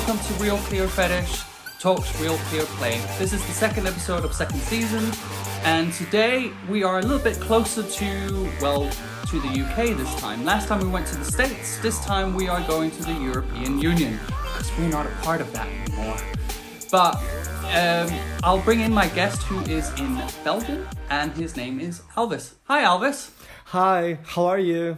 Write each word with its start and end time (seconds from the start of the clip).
welcome 0.00 0.26
to 0.26 0.42
Real 0.42 0.56
Clear 0.56 0.88
Fetish 0.88 1.42
Talks 1.78 2.18
Real 2.22 2.38
Clear 2.48 2.64
Play. 2.64 2.98
This 3.18 3.34
is 3.34 3.46
the 3.46 3.52
second 3.52 3.86
episode 3.86 4.24
of 4.24 4.32
second 4.32 4.60
season, 4.60 5.12
and 5.62 5.92
today 5.92 6.52
we 6.70 6.82
are 6.82 7.00
a 7.00 7.02
little 7.02 7.18
bit 7.18 7.38
closer 7.38 7.82
to, 7.82 8.50
well, 8.62 8.88
to 9.28 9.40
the 9.40 9.48
UK 9.48 9.94
this 9.98 10.14
time. 10.18 10.42
Last 10.42 10.68
time 10.68 10.80
we 10.80 10.88
went 10.88 11.06
to 11.08 11.18
the 11.18 11.24
States, 11.26 11.78
this 11.80 12.02
time 12.02 12.34
we 12.34 12.48
are 12.48 12.66
going 12.66 12.90
to 12.92 13.02
the 13.02 13.12
European 13.12 13.78
Union, 13.78 14.18
because 14.24 14.70
we're 14.78 14.88
not 14.88 15.04
a 15.04 15.10
part 15.20 15.42
of 15.42 15.52
that 15.52 15.68
anymore. 15.68 16.16
But 16.90 17.16
um, 17.74 18.10
I'll 18.42 18.62
bring 18.62 18.80
in 18.80 18.94
my 18.94 19.08
guest 19.08 19.42
who 19.42 19.60
is 19.70 19.90
in 20.00 20.18
Belgium, 20.42 20.88
and 21.10 21.30
his 21.32 21.58
name 21.58 21.78
is 21.78 22.00
Alvis. 22.16 22.54
Hi, 22.64 22.84
Alvis. 22.84 23.32
Hi, 23.66 24.16
how 24.24 24.46
are 24.46 24.58
you? 24.58 24.96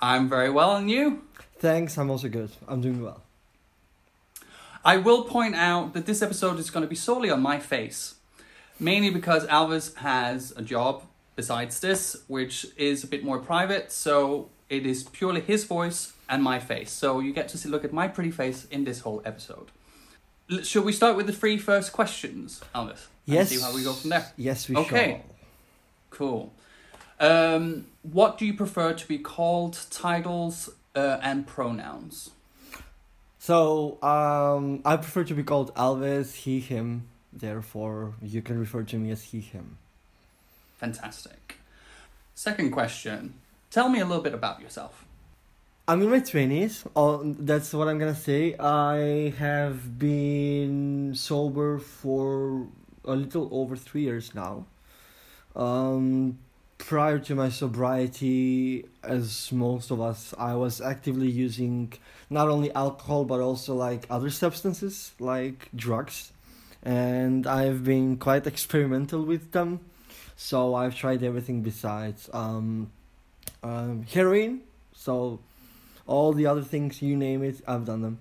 I'm 0.00 0.28
very 0.28 0.48
well, 0.48 0.76
and 0.76 0.88
you? 0.88 1.24
Thanks, 1.58 1.98
I'm 1.98 2.08
also 2.08 2.28
good. 2.28 2.52
I'm 2.68 2.80
doing 2.80 3.02
well. 3.02 3.20
I 4.84 4.96
will 4.96 5.24
point 5.24 5.54
out 5.54 5.92
that 5.94 6.06
this 6.06 6.22
episode 6.22 6.58
is 6.58 6.70
going 6.70 6.82
to 6.82 6.88
be 6.88 6.96
solely 6.96 7.30
on 7.30 7.40
my 7.40 7.58
face, 7.58 8.16
mainly 8.80 9.10
because 9.10 9.46
Alvis 9.46 9.94
has 9.96 10.52
a 10.56 10.62
job 10.62 11.04
besides 11.36 11.80
this, 11.80 12.16
which 12.26 12.66
is 12.76 13.04
a 13.04 13.06
bit 13.06 13.24
more 13.24 13.38
private, 13.38 13.92
so 13.92 14.48
it 14.68 14.84
is 14.84 15.04
purely 15.04 15.40
his 15.40 15.64
voice 15.64 16.12
and 16.28 16.42
my 16.42 16.58
face. 16.58 16.90
So 16.90 17.20
you 17.20 17.32
get 17.32 17.48
to 17.50 17.58
see, 17.58 17.68
look 17.68 17.84
at 17.84 17.92
my 17.92 18.08
pretty 18.08 18.30
face 18.30 18.64
in 18.66 18.84
this 18.84 19.00
whole 19.00 19.22
episode. 19.24 19.70
L- 20.50 20.62
Shall 20.62 20.82
we 20.82 20.92
start 20.92 21.16
with 21.16 21.26
the 21.26 21.32
three 21.32 21.58
first 21.58 21.92
questions, 21.92 22.60
Alvis? 22.74 23.06
And 23.26 23.34
Yes. 23.36 23.50
See 23.50 23.60
how 23.60 23.74
we 23.74 23.84
go 23.84 23.92
from 23.92 24.10
there. 24.10 24.32
Yes, 24.36 24.68
we 24.68 24.76
Okay. 24.76 25.22
Cool. 26.10 26.52
Um, 27.20 27.86
what 28.02 28.36
do 28.36 28.44
you 28.44 28.54
prefer 28.54 28.92
to 28.94 29.08
be 29.08 29.18
called? 29.18 29.78
Titles 29.90 30.70
uh, 30.96 31.18
and 31.22 31.46
pronouns. 31.46 32.30
So, 33.42 34.00
um, 34.04 34.82
I 34.84 34.96
prefer 34.98 35.24
to 35.24 35.34
be 35.34 35.42
called 35.42 35.74
Alvis, 35.74 36.32
he, 36.32 36.60
him. 36.60 37.08
Therefore, 37.32 38.14
you 38.22 38.40
can 38.40 38.56
refer 38.56 38.84
to 38.84 38.96
me 38.96 39.10
as 39.10 39.24
he, 39.24 39.40
him. 39.40 39.78
Fantastic. 40.76 41.56
Second 42.36 42.70
question. 42.70 43.34
Tell 43.68 43.88
me 43.88 43.98
a 43.98 44.04
little 44.04 44.22
bit 44.22 44.32
about 44.32 44.60
yourself. 44.60 45.04
I'm 45.88 46.00
in 46.02 46.10
my 46.10 46.20
20s. 46.20 46.86
Oh, 46.94 47.34
that's 47.36 47.74
what 47.74 47.88
I'm 47.88 47.98
gonna 47.98 48.14
say. 48.14 48.54
I 48.60 49.34
have 49.38 49.98
been 49.98 51.12
sober 51.16 51.80
for 51.80 52.68
a 53.04 53.16
little 53.16 53.48
over 53.50 53.74
three 53.74 54.02
years 54.02 54.36
now. 54.36 54.66
Um, 55.56 56.38
prior 56.86 57.18
to 57.18 57.34
my 57.34 57.48
sobriety, 57.48 58.84
as 59.02 59.50
most 59.52 59.90
of 59.90 60.00
us, 60.00 60.34
I 60.38 60.54
was 60.54 60.80
actively 60.80 61.28
using 61.28 61.92
not 62.28 62.48
only 62.48 62.72
alcohol 62.72 63.24
but 63.24 63.40
also 63.40 63.74
like 63.74 64.06
other 64.10 64.30
substances 64.30 65.12
like 65.18 65.68
drugs. 65.74 66.32
And 66.82 67.46
I've 67.46 67.84
been 67.84 68.16
quite 68.16 68.46
experimental 68.46 69.22
with 69.22 69.52
them. 69.52 69.80
So 70.36 70.74
I've 70.74 70.96
tried 70.96 71.22
everything 71.22 71.62
besides 71.62 72.28
um, 72.32 72.90
um, 73.62 74.04
heroin. 74.12 74.62
So 74.94 75.38
all 76.06 76.32
the 76.32 76.46
other 76.46 76.62
things 76.62 77.00
you 77.00 77.16
name 77.16 77.42
it 77.42 77.60
i've 77.66 77.84
done 77.84 78.02
them 78.02 78.18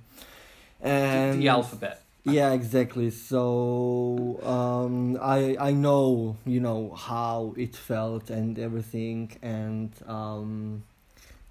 and 0.82 1.42
the 1.42 1.48
alphabet. 1.48 2.01
Yeah 2.24 2.52
exactly 2.52 3.10
so 3.10 4.40
um 4.44 5.18
i 5.22 5.56
i 5.60 5.72
know 5.72 6.36
you 6.46 6.60
know 6.60 6.92
how 6.92 7.54
it 7.58 7.76
felt 7.76 8.30
and 8.30 8.60
everything 8.60 9.32
and 9.42 9.92
um 10.08 10.84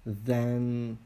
then 0.05 0.97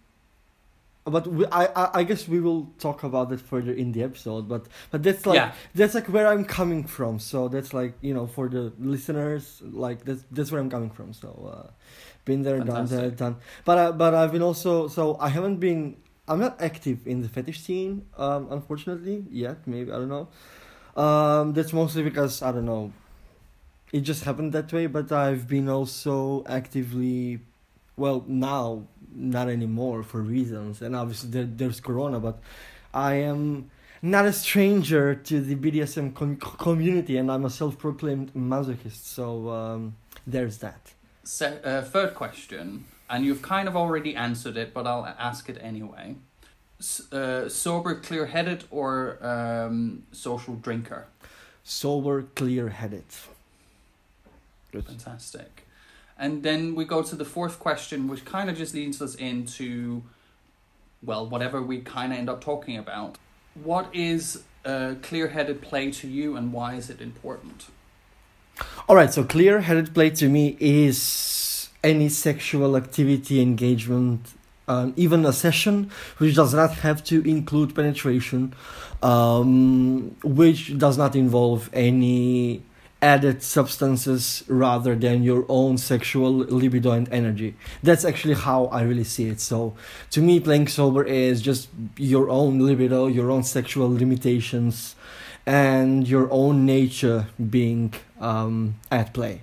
but 1.06 1.28
we, 1.28 1.46
I, 1.52 2.00
I 2.00 2.04
guess 2.04 2.28
we 2.28 2.40
will 2.40 2.72
talk 2.80 3.04
about 3.04 3.32
it 3.32 3.40
further 3.40 3.72
in 3.72 3.92
the 3.92 4.02
episode 4.02 4.50
but 4.50 4.66
but 4.90 5.04
that's 5.04 5.26
like 5.26 5.36
yeah, 5.36 5.54
that's 5.76 5.94
like 5.94 6.08
where 6.08 6.28
I'm 6.28 6.46
coming 6.46 6.84
from. 6.84 7.20
So 7.20 7.48
that's 7.48 7.74
like 7.74 7.94
you 8.02 8.14
know 8.14 8.26
for 8.26 8.50
the 8.50 8.74
listeners, 8.80 9.62
like 9.64 10.04
that's 10.04 10.24
that's 10.32 10.52
where 10.52 10.60
I'm 10.60 10.70
coming 10.70 10.90
from. 10.90 11.14
So 11.14 11.30
uh, 11.54 11.72
been 12.26 12.42
there, 12.42 12.58
done 12.58 12.88
Fantastic. 12.88 13.00
that, 13.00 13.18
done. 13.18 13.36
But 13.66 13.78
uh, 13.78 13.92
but 13.92 14.16
I've 14.16 14.32
been 14.32 14.42
also 14.42 14.88
so 14.88 15.18
I 15.20 15.30
haven't 15.30 15.58
been. 15.58 15.98
I'm 16.28 16.40
not 16.40 16.62
active 16.62 17.06
in 17.06 17.22
the 17.22 17.30
fetish 17.30 17.62
scene, 17.62 18.08
um, 18.18 18.48
unfortunately 18.50 19.26
yet. 19.30 19.68
Maybe 19.68 19.92
I 19.92 19.96
don't 19.96 20.10
know. 20.10 20.28
Um, 21.02 21.54
that's 21.54 21.74
mostly 21.74 22.04
because 22.04 22.42
I 22.42 22.52
don't 22.52 22.66
know. 22.66 22.92
It 23.92 24.02
just 24.02 24.24
happened 24.24 24.52
that 24.54 24.72
way. 24.74 24.88
But 24.88 25.12
I've 25.12 25.48
been 25.48 25.70
also 25.70 26.44
actively, 26.48 27.40
well 27.96 28.24
now 28.28 28.88
not 29.14 29.48
anymore 29.50 30.04
for 30.04 30.22
reasons, 30.22 30.82
and 30.82 30.96
obviously 30.96 31.30
there, 31.30 31.46
there's 31.46 31.80
Corona. 31.80 32.20
But 32.20 32.40
I 32.94 33.14
am 33.16 33.70
not 34.02 34.26
a 34.26 34.34
stranger 34.34 35.16
to 35.16 35.42
the 35.42 35.56
BDSM 35.56 36.14
com- 36.14 36.38
community, 36.38 37.18
and 37.18 37.32
I'm 37.32 37.46
a 37.46 37.50
self-proclaimed 37.50 38.34
masochist. 38.34 39.04
So 39.06 39.50
um, 39.50 39.96
there's 40.28 40.58
that. 40.60 40.94
Se- 41.24 41.60
uh, 41.64 41.82
third 41.82 42.14
question, 42.16 42.86
and 43.10 43.26
you've 43.26 43.42
kind 43.42 43.68
of 43.68 43.76
already 43.76 44.16
answered 44.16 44.58
it, 44.58 44.74
but 44.74 44.88
I'll 44.88 45.06
ask 45.06 45.50
it 45.50 45.58
anyway. 45.62 46.16
S- 46.80 47.12
uh, 47.12 47.48
sober, 47.50 47.96
clear-headed, 47.96 48.66
or 48.72 49.18
um, 49.22 50.04
social 50.12 50.56
drinker? 50.56 51.08
Sober, 51.64 52.24
clear-headed. 52.36 53.06
Good. 54.72 54.86
Fantastic. 54.86 55.66
And 56.18 56.44
then 56.44 56.76
we 56.76 56.86
go 56.86 57.02
to 57.02 57.16
the 57.16 57.26
fourth 57.26 57.60
question, 57.60 58.08
which 58.08 58.26
kind 58.26 58.50
of 58.50 58.58
just 58.58 58.74
leads 58.74 59.02
us 59.02 59.16
into, 59.16 60.04
well, 61.04 61.28
whatever 61.28 61.62
we 61.62 61.80
kind 61.80 62.12
of 62.12 62.20
end 62.20 62.30
up 62.30 62.42
talking 62.44 62.78
about. 62.78 63.18
What 63.54 63.88
is 63.94 64.44
uh, 64.66 64.96
clear-headed 65.02 65.62
play 65.62 65.92
to 65.92 66.08
you, 66.08 66.36
and 66.36 66.52
why 66.52 66.76
is 66.76 66.90
it 66.90 67.02
important? 67.02 67.68
All 68.88 68.96
right, 68.96 69.14
so 69.14 69.24
clear-headed 69.24 69.94
play 69.94 70.10
to 70.12 70.30
me 70.30 70.58
is 70.60 70.98
any 71.86 72.10
sexual 72.10 72.76
activity 72.76 73.40
engagement, 73.40 74.34
um, 74.68 74.94
even 74.98 75.26
a 75.26 75.32
session 75.32 75.92
which 76.18 76.36
does 76.36 76.54
not 76.54 76.72
have 76.86 77.04
to 77.06 77.22
include 77.30 77.76
penetration, 77.76 78.54
um, 79.04 80.16
which 80.24 80.78
does 80.78 80.98
not 80.98 81.16
involve 81.16 81.70
any 81.72 82.64
added 83.02 83.44
substances 83.44 84.44
rather 84.48 84.96
than 84.96 85.22
your 85.22 85.46
own 85.48 85.78
sexual 85.78 86.32
libido 86.32 86.92
and 86.92 87.08
energy. 87.12 87.54
That's 87.84 88.04
actually 88.04 88.34
how 88.34 88.66
I 88.66 88.82
really 88.82 89.04
see 89.04 89.28
it. 89.28 89.40
So 89.40 89.76
to 90.10 90.22
me, 90.22 90.40
playing 90.40 90.68
sober 90.70 91.04
is 91.04 91.40
just 91.42 91.70
your 91.98 92.30
own 92.30 92.60
libido, 92.60 93.06
your 93.06 93.30
own 93.30 93.44
sexual 93.44 93.90
limitations, 93.94 94.96
and 95.46 96.08
your 96.08 96.28
own 96.32 96.66
nature 96.66 97.28
being 97.38 97.94
um, 98.20 98.76
at 98.90 99.14
play. 99.14 99.42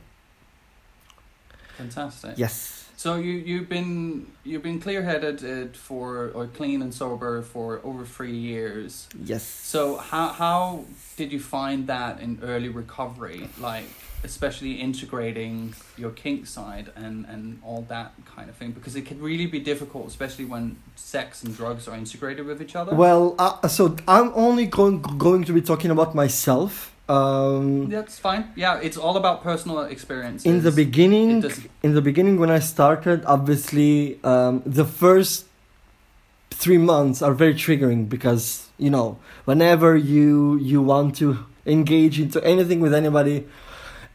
Fantastic. 1.83 2.39
Yes. 2.39 2.83
So 3.03 3.17
you 3.17 3.33
you've 3.33 3.69
been 3.69 4.31
you've 4.45 4.63
been 4.63 4.81
clear 4.81 5.03
headed 5.03 5.39
uh, 5.45 5.77
for 5.77 6.31
or 6.37 6.47
clean 6.47 6.83
and 6.83 6.95
sober 6.95 7.43
for 7.43 7.81
over 7.83 8.05
three 8.05 8.37
years. 8.37 9.09
Yes. 9.25 9.43
So 9.43 9.97
how 9.97 10.29
how 10.29 10.85
did 11.17 11.33
you 11.33 11.41
find 11.41 11.89
that 11.89 12.21
in 12.21 12.39
early 12.43 12.69
recovery, 12.69 13.49
like 13.59 13.87
especially 14.23 14.75
integrating 14.75 15.75
your 15.97 16.13
kink 16.13 16.47
side 16.47 16.93
and 16.95 17.27
and 17.27 17.59
all 17.65 17.83
that 17.89 18.13
kind 18.37 18.49
of 18.49 18.55
thing? 18.55 18.71
Because 18.71 18.95
it 18.95 19.05
can 19.05 19.21
really 19.21 19.47
be 19.47 19.59
difficult, 19.59 20.07
especially 20.07 20.45
when 20.45 20.77
sex 20.95 21.43
and 21.43 21.57
drugs 21.57 21.89
are 21.89 21.97
integrated 21.97 22.47
with 22.47 22.63
each 22.63 22.77
other. 22.77 22.95
Well, 22.95 23.35
uh, 23.37 23.67
so 23.67 23.97
I'm 24.07 24.31
only 24.37 24.67
going 24.67 25.03
going 25.19 25.43
to 25.45 25.53
be 25.53 25.61
talking 25.61 25.91
about 25.91 26.15
myself. 26.15 26.92
Um, 27.09 27.89
That's 27.89 28.19
fine. 28.19 28.53
Yeah, 28.57 28.79
it's 28.81 28.97
all 28.97 29.17
about 29.17 29.43
personal 29.43 29.81
experiences. 29.81 30.47
in 30.47 30.63
the 30.63 30.71
beginning, 30.71 31.45
in 31.83 31.95
the 31.95 32.01
beginning 32.01 32.39
when 32.39 32.51
I 32.51 32.61
started, 32.61 33.25
obviously, 33.27 34.19
um, 34.25 34.63
the 34.65 34.85
first 34.85 35.47
three 36.51 36.79
months 36.79 37.21
are 37.23 37.35
very 37.35 37.55
triggering 37.55 38.09
because 38.09 38.69
you 38.79 38.91
know 38.91 39.19
whenever 39.45 39.97
you 39.97 40.57
you 40.59 40.81
want 40.81 41.17
to 41.17 41.45
engage 41.67 42.21
into 42.21 42.43
anything 42.45 42.81
with 42.81 42.95
anybody, 42.95 43.47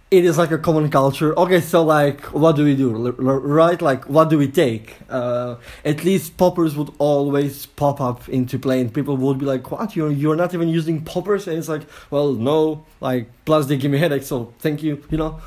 it 0.09 0.23
is 0.23 0.37
like 0.37 0.51
a 0.51 0.57
common 0.57 0.89
culture. 0.89 1.37
Okay, 1.37 1.59
so 1.59 1.83
like, 1.83 2.21
what 2.33 2.55
do 2.55 2.63
we 2.63 2.75
do, 2.75 3.11
right? 3.11 3.81
Like, 3.81 4.05
what 4.05 4.29
do 4.29 4.37
we 4.37 4.47
take? 4.47 4.95
Uh, 5.09 5.55
at 5.83 6.03
least 6.05 6.37
poppers 6.37 6.75
would 6.75 6.91
always 6.97 7.65
pop 7.65 7.99
up 7.99 8.29
into 8.29 8.57
play, 8.57 8.79
and 8.79 8.93
people 8.93 9.17
would 9.17 9.37
be 9.37 9.45
like, 9.45 9.69
"What? 9.69 9.95
You're 9.95 10.11
you're 10.11 10.37
not 10.37 10.53
even 10.53 10.69
using 10.69 11.01
poppers?" 11.03 11.47
And 11.47 11.57
it's 11.57 11.67
like, 11.67 11.83
well, 12.09 12.33
no. 12.33 12.85
Like, 13.01 13.29
plus 13.45 13.67
they 13.67 13.77
give 13.77 13.91
me 13.91 13.97
headaches, 13.97 14.27
so 14.27 14.53
thank 14.59 14.81
you. 14.81 15.03
You 15.09 15.17
know. 15.17 15.41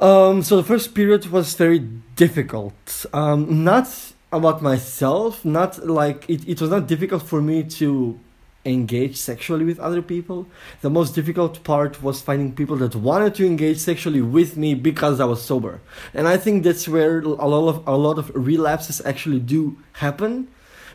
Um, 0.00 0.42
so 0.42 0.56
the 0.56 0.62
first 0.62 0.94
period 0.94 1.26
was 1.26 1.54
very 1.54 1.80
difficult. 2.14 3.06
Um, 3.12 3.64
not 3.64 3.88
about 4.30 4.62
myself, 4.62 5.44
not 5.44 5.84
like 5.84 6.28
it, 6.30 6.48
it 6.48 6.60
was 6.60 6.70
not 6.70 6.86
difficult 6.86 7.22
for 7.24 7.42
me 7.42 7.64
to 7.64 8.20
engage 8.68 9.16
sexually 9.16 9.64
with 9.64 9.78
other 9.80 10.02
people. 10.02 10.46
The 10.80 10.90
most 10.90 11.14
difficult 11.14 11.64
part 11.64 12.02
was 12.02 12.20
finding 12.20 12.54
people 12.54 12.76
that 12.76 12.94
wanted 12.94 13.34
to 13.36 13.46
engage 13.46 13.78
sexually 13.78 14.22
with 14.22 14.56
me 14.56 14.74
because 14.74 15.20
I 15.20 15.24
was 15.24 15.42
sober. 15.42 15.80
And 16.14 16.28
I 16.28 16.36
think 16.36 16.64
that's 16.64 16.86
where 16.86 17.20
a 17.20 17.48
lot 17.48 17.68
of 17.68 17.88
a 17.88 17.96
lot 17.96 18.18
of 18.18 18.30
relapses 18.34 19.00
actually 19.04 19.40
do 19.40 19.78
happen 19.94 20.48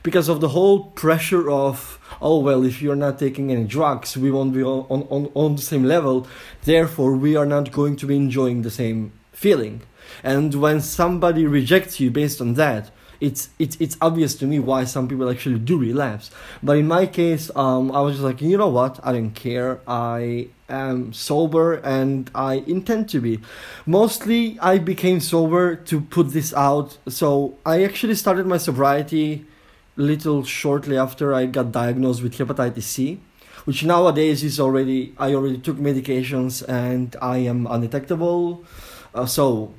because 0.04 0.28
of 0.28 0.42
the 0.42 0.50
whole 0.50 0.92
pressure 0.92 1.50
of 1.50 1.98
oh 2.22 2.40
well 2.40 2.64
if 2.64 2.82
you're 2.82 2.96
not 2.96 3.18
taking 3.18 3.52
any 3.52 3.64
drugs 3.64 4.18
we 4.18 4.30
won't 4.30 4.54
be 4.54 4.62
on, 4.62 5.08
on, 5.10 5.32
on 5.34 5.56
the 5.56 5.62
same 5.62 5.86
level 5.86 6.28
therefore 6.66 7.16
we 7.16 7.36
are 7.38 7.46
not 7.46 7.72
going 7.72 7.96
to 7.96 8.06
be 8.06 8.18
enjoying 8.18 8.62
the 8.62 8.70
same 8.70 9.14
feeling 9.32 9.82
and 10.24 10.54
when 10.56 10.82
somebody 10.82 11.48
rejects 11.48 12.00
you 12.00 12.12
based 12.12 12.42
on 12.42 12.54
that 12.56 12.92
it's 13.24 13.50
it's 13.58 13.78
it's 13.80 13.96
obvious 14.02 14.36
to 14.36 14.46
me 14.46 14.60
why 14.60 14.84
some 14.84 15.08
people 15.08 15.30
actually 15.30 15.58
do 15.58 15.78
relapse. 15.78 16.30
But 16.62 16.78
in 16.78 16.88
my 16.88 17.06
case 17.06 17.50
um 17.56 17.92
i 17.92 18.02
was 18.02 18.16
just 18.16 18.26
like 18.30 18.42
you 18.42 18.58
know 18.58 18.68
what? 18.68 19.00
I 19.02 19.14
don't 19.14 19.32
care. 19.32 19.80
I 19.88 20.50
am 20.68 21.14
sober 21.14 21.76
and 21.76 22.30
i 22.36 22.54
intend 22.76 23.10
to 23.14 23.22
be. 23.22 23.40
Mostly 23.86 24.60
i 24.60 24.78
became 24.78 25.20
sober 25.22 25.76
to 25.90 26.02
put 26.02 26.34
this 26.38 26.54
out. 26.54 26.98
So 27.08 27.56
i 27.66 27.84
actually 27.84 28.16
started 28.16 28.46
my 28.46 28.58
sobriety 28.58 29.46
little 29.96 30.44
shortly 30.44 30.98
after 30.98 31.34
I 31.34 31.46
got 31.46 31.72
diagnosed 31.72 32.24
with 32.24 32.34
hepatitis 32.38 32.84
C, 32.94 33.20
which 33.66 33.84
nowadays 33.86 34.44
is 34.44 34.60
already 34.60 35.14
I 35.18 35.34
already 35.34 35.60
took 35.60 35.78
medications 35.78 36.54
and 36.68 37.16
I 37.22 37.38
am 37.52 37.68
undetectable. 37.68 38.66
Uh, 39.16 39.28
so 39.28 39.74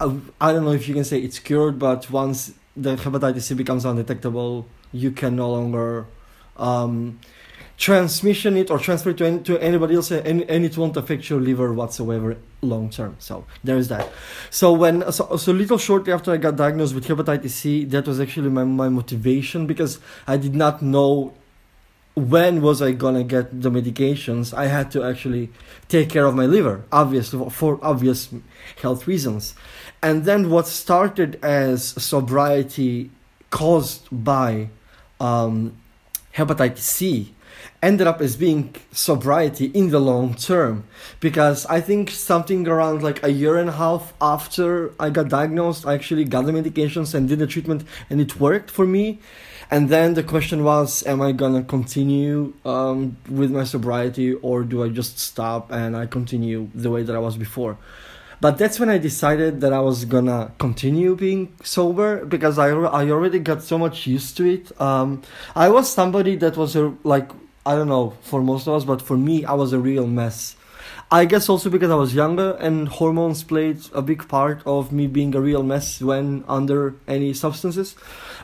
I, 0.00 0.04
I 0.40 0.52
don't 0.52 0.64
know 0.64 0.72
if 0.72 0.88
you 0.88 0.94
can 0.94 1.04
say 1.04 1.18
it's 1.20 1.38
cured, 1.38 1.78
but 1.78 2.08
once 2.10 2.52
the 2.82 2.96
hepatitis 2.96 3.42
C 3.42 3.54
becomes 3.54 3.84
undetectable, 3.84 4.66
you 4.92 5.10
can 5.10 5.36
no 5.36 5.50
longer 5.50 6.06
um, 6.56 7.18
transmission 7.78 8.56
it 8.56 8.70
or 8.70 8.78
transfer 8.78 9.10
it 9.10 9.18
to, 9.18 9.24
any, 9.24 9.38
to 9.38 9.56
anybody 9.58 9.94
else 9.94 10.10
and, 10.10 10.42
and 10.42 10.64
it 10.64 10.76
won't 10.76 10.96
affect 10.96 11.30
your 11.30 11.40
liver 11.40 11.72
whatsoever 11.72 12.36
long 12.60 12.90
term. 12.90 13.14
So 13.20 13.44
there's 13.62 13.86
that. 13.88 14.10
So 14.50 14.72
when 14.72 15.10
so, 15.12 15.36
so 15.36 15.52
little 15.52 15.78
shortly 15.78 16.12
after 16.12 16.32
i 16.32 16.36
got 16.36 16.56
diagnosed 16.56 16.94
with 16.94 17.06
hepatitis 17.06 17.50
c 17.50 17.84
that 17.84 18.06
was 18.06 18.18
actually 18.18 18.50
my, 18.50 18.64
my 18.64 18.88
motivation 18.88 19.66
because 19.66 20.00
i 20.26 20.36
did 20.36 20.56
not 20.56 20.82
know 20.82 21.32
when 22.16 22.60
was 22.60 22.82
i 22.82 22.90
gonna 22.90 23.22
get 23.22 23.62
the 23.62 23.70
medications. 23.70 24.52
I 24.52 24.66
had 24.66 24.90
to 24.90 25.04
actually 25.04 25.50
take 25.86 26.10
care 26.10 26.26
of 26.26 26.34
my 26.34 26.46
liver 26.46 26.84
obviously 26.90 27.48
for 27.50 27.78
obvious 27.80 28.28
health 28.82 29.06
reasons 29.06 29.54
and 30.02 30.24
then 30.24 30.50
what 30.50 30.66
started 30.66 31.38
as 31.42 31.88
sobriety 32.02 33.10
caused 33.50 34.06
by 34.12 34.68
um, 35.20 35.76
hepatitis 36.34 36.78
c 36.78 37.34
ended 37.82 38.06
up 38.06 38.20
as 38.20 38.36
being 38.36 38.74
sobriety 38.92 39.66
in 39.66 39.90
the 39.90 39.98
long 39.98 40.34
term. 40.34 40.84
Because 41.20 41.66
i 41.66 41.80
think 41.80 42.10
something 42.10 42.66
around 42.66 43.02
like 43.02 43.22
a 43.22 43.30
year 43.30 43.56
and 43.56 43.68
a 43.68 43.72
half 43.72 44.12
after 44.20 44.92
i 44.98 45.10
got 45.10 45.28
diagnosed 45.28 45.86
i 45.86 45.94
actually 45.94 46.24
got 46.24 46.44
the 46.46 46.52
medications 46.52 47.14
and 47.14 47.28
did 47.28 47.38
the 47.38 47.46
treatment 47.46 47.84
and 48.10 48.20
it 48.20 48.40
worked 48.40 48.70
for 48.70 48.86
me. 48.86 49.18
And 49.70 49.90
then 49.90 50.14
the 50.14 50.22
question 50.22 50.64
was 50.64 51.06
am 51.06 51.20
i 51.20 51.32
gonna 51.32 51.62
continue 51.62 52.54
um, 52.64 53.16
with 53.28 53.50
my 53.50 53.64
sobriety 53.64 54.34
or 54.34 54.62
do 54.64 54.82
i 54.82 54.88
just 54.88 55.18
stop 55.18 55.70
and 55.70 55.96
i 55.96 56.06
continue 56.06 56.68
the 56.74 56.90
way 56.90 57.02
that 57.02 57.14
i 57.14 57.18
was 57.18 57.36
before 57.36 57.76
but 58.40 58.58
that's 58.58 58.78
when 58.78 58.88
I 58.88 58.98
decided 58.98 59.60
that 59.60 59.72
I 59.72 59.80
was 59.80 60.04
gonna 60.04 60.52
continue 60.58 61.16
being 61.16 61.54
sober 61.62 62.24
because 62.24 62.58
I, 62.58 62.68
I 62.70 63.10
already 63.10 63.38
got 63.38 63.62
so 63.62 63.78
much 63.78 64.06
used 64.06 64.36
to 64.36 64.44
it. 64.44 64.80
Um, 64.80 65.22
I 65.56 65.68
was 65.68 65.90
somebody 65.92 66.36
that 66.36 66.56
was 66.56 66.76
a, 66.76 66.94
like 67.04 67.30
I 67.66 67.74
don't 67.74 67.88
know 67.88 68.14
for 68.22 68.40
most 68.40 68.66
of 68.66 68.74
us, 68.74 68.84
but 68.84 69.02
for 69.02 69.16
me, 69.16 69.44
I 69.44 69.52
was 69.54 69.72
a 69.72 69.78
real 69.78 70.06
mess. 70.06 70.56
I 71.10 71.24
guess 71.24 71.48
also 71.48 71.70
because 71.70 71.90
I 71.90 71.94
was 71.94 72.14
younger 72.14 72.52
and 72.60 72.86
hormones 72.86 73.42
played 73.42 73.80
a 73.94 74.02
big 74.02 74.28
part 74.28 74.62
of 74.66 74.92
me 74.92 75.06
being 75.06 75.34
a 75.34 75.40
real 75.40 75.62
mess 75.62 76.02
when 76.02 76.44
under 76.46 76.94
any 77.06 77.32
substances. 77.32 77.96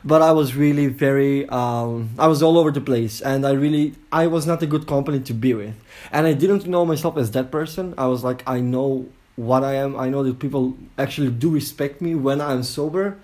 But 0.02 0.22
I 0.22 0.32
was 0.32 0.56
really 0.56 0.86
very, 0.86 1.46
um, 1.50 2.10
I 2.18 2.26
was 2.26 2.42
all 2.42 2.56
over 2.56 2.70
the 2.70 2.80
place 2.80 3.20
and 3.20 3.46
I 3.46 3.52
really, 3.52 3.94
I 4.10 4.26
was 4.28 4.46
not 4.46 4.62
a 4.62 4.66
good 4.66 4.86
company 4.86 5.20
to 5.20 5.34
be 5.34 5.52
with. 5.52 5.74
And 6.10 6.26
I 6.26 6.32
didn't 6.32 6.66
know 6.66 6.86
myself 6.86 7.18
as 7.18 7.32
that 7.32 7.50
person. 7.50 7.94
I 7.98 8.06
was 8.06 8.24
like, 8.24 8.42
I 8.46 8.60
know 8.60 9.08
what 9.36 9.64
I 9.64 9.74
am. 9.74 9.96
I 9.96 10.08
know 10.08 10.22
that 10.22 10.38
people 10.38 10.76
actually 10.98 11.30
do 11.30 11.50
respect 11.50 12.00
me 12.00 12.14
when 12.14 12.40
I'm 12.40 12.62
sober 12.62 13.18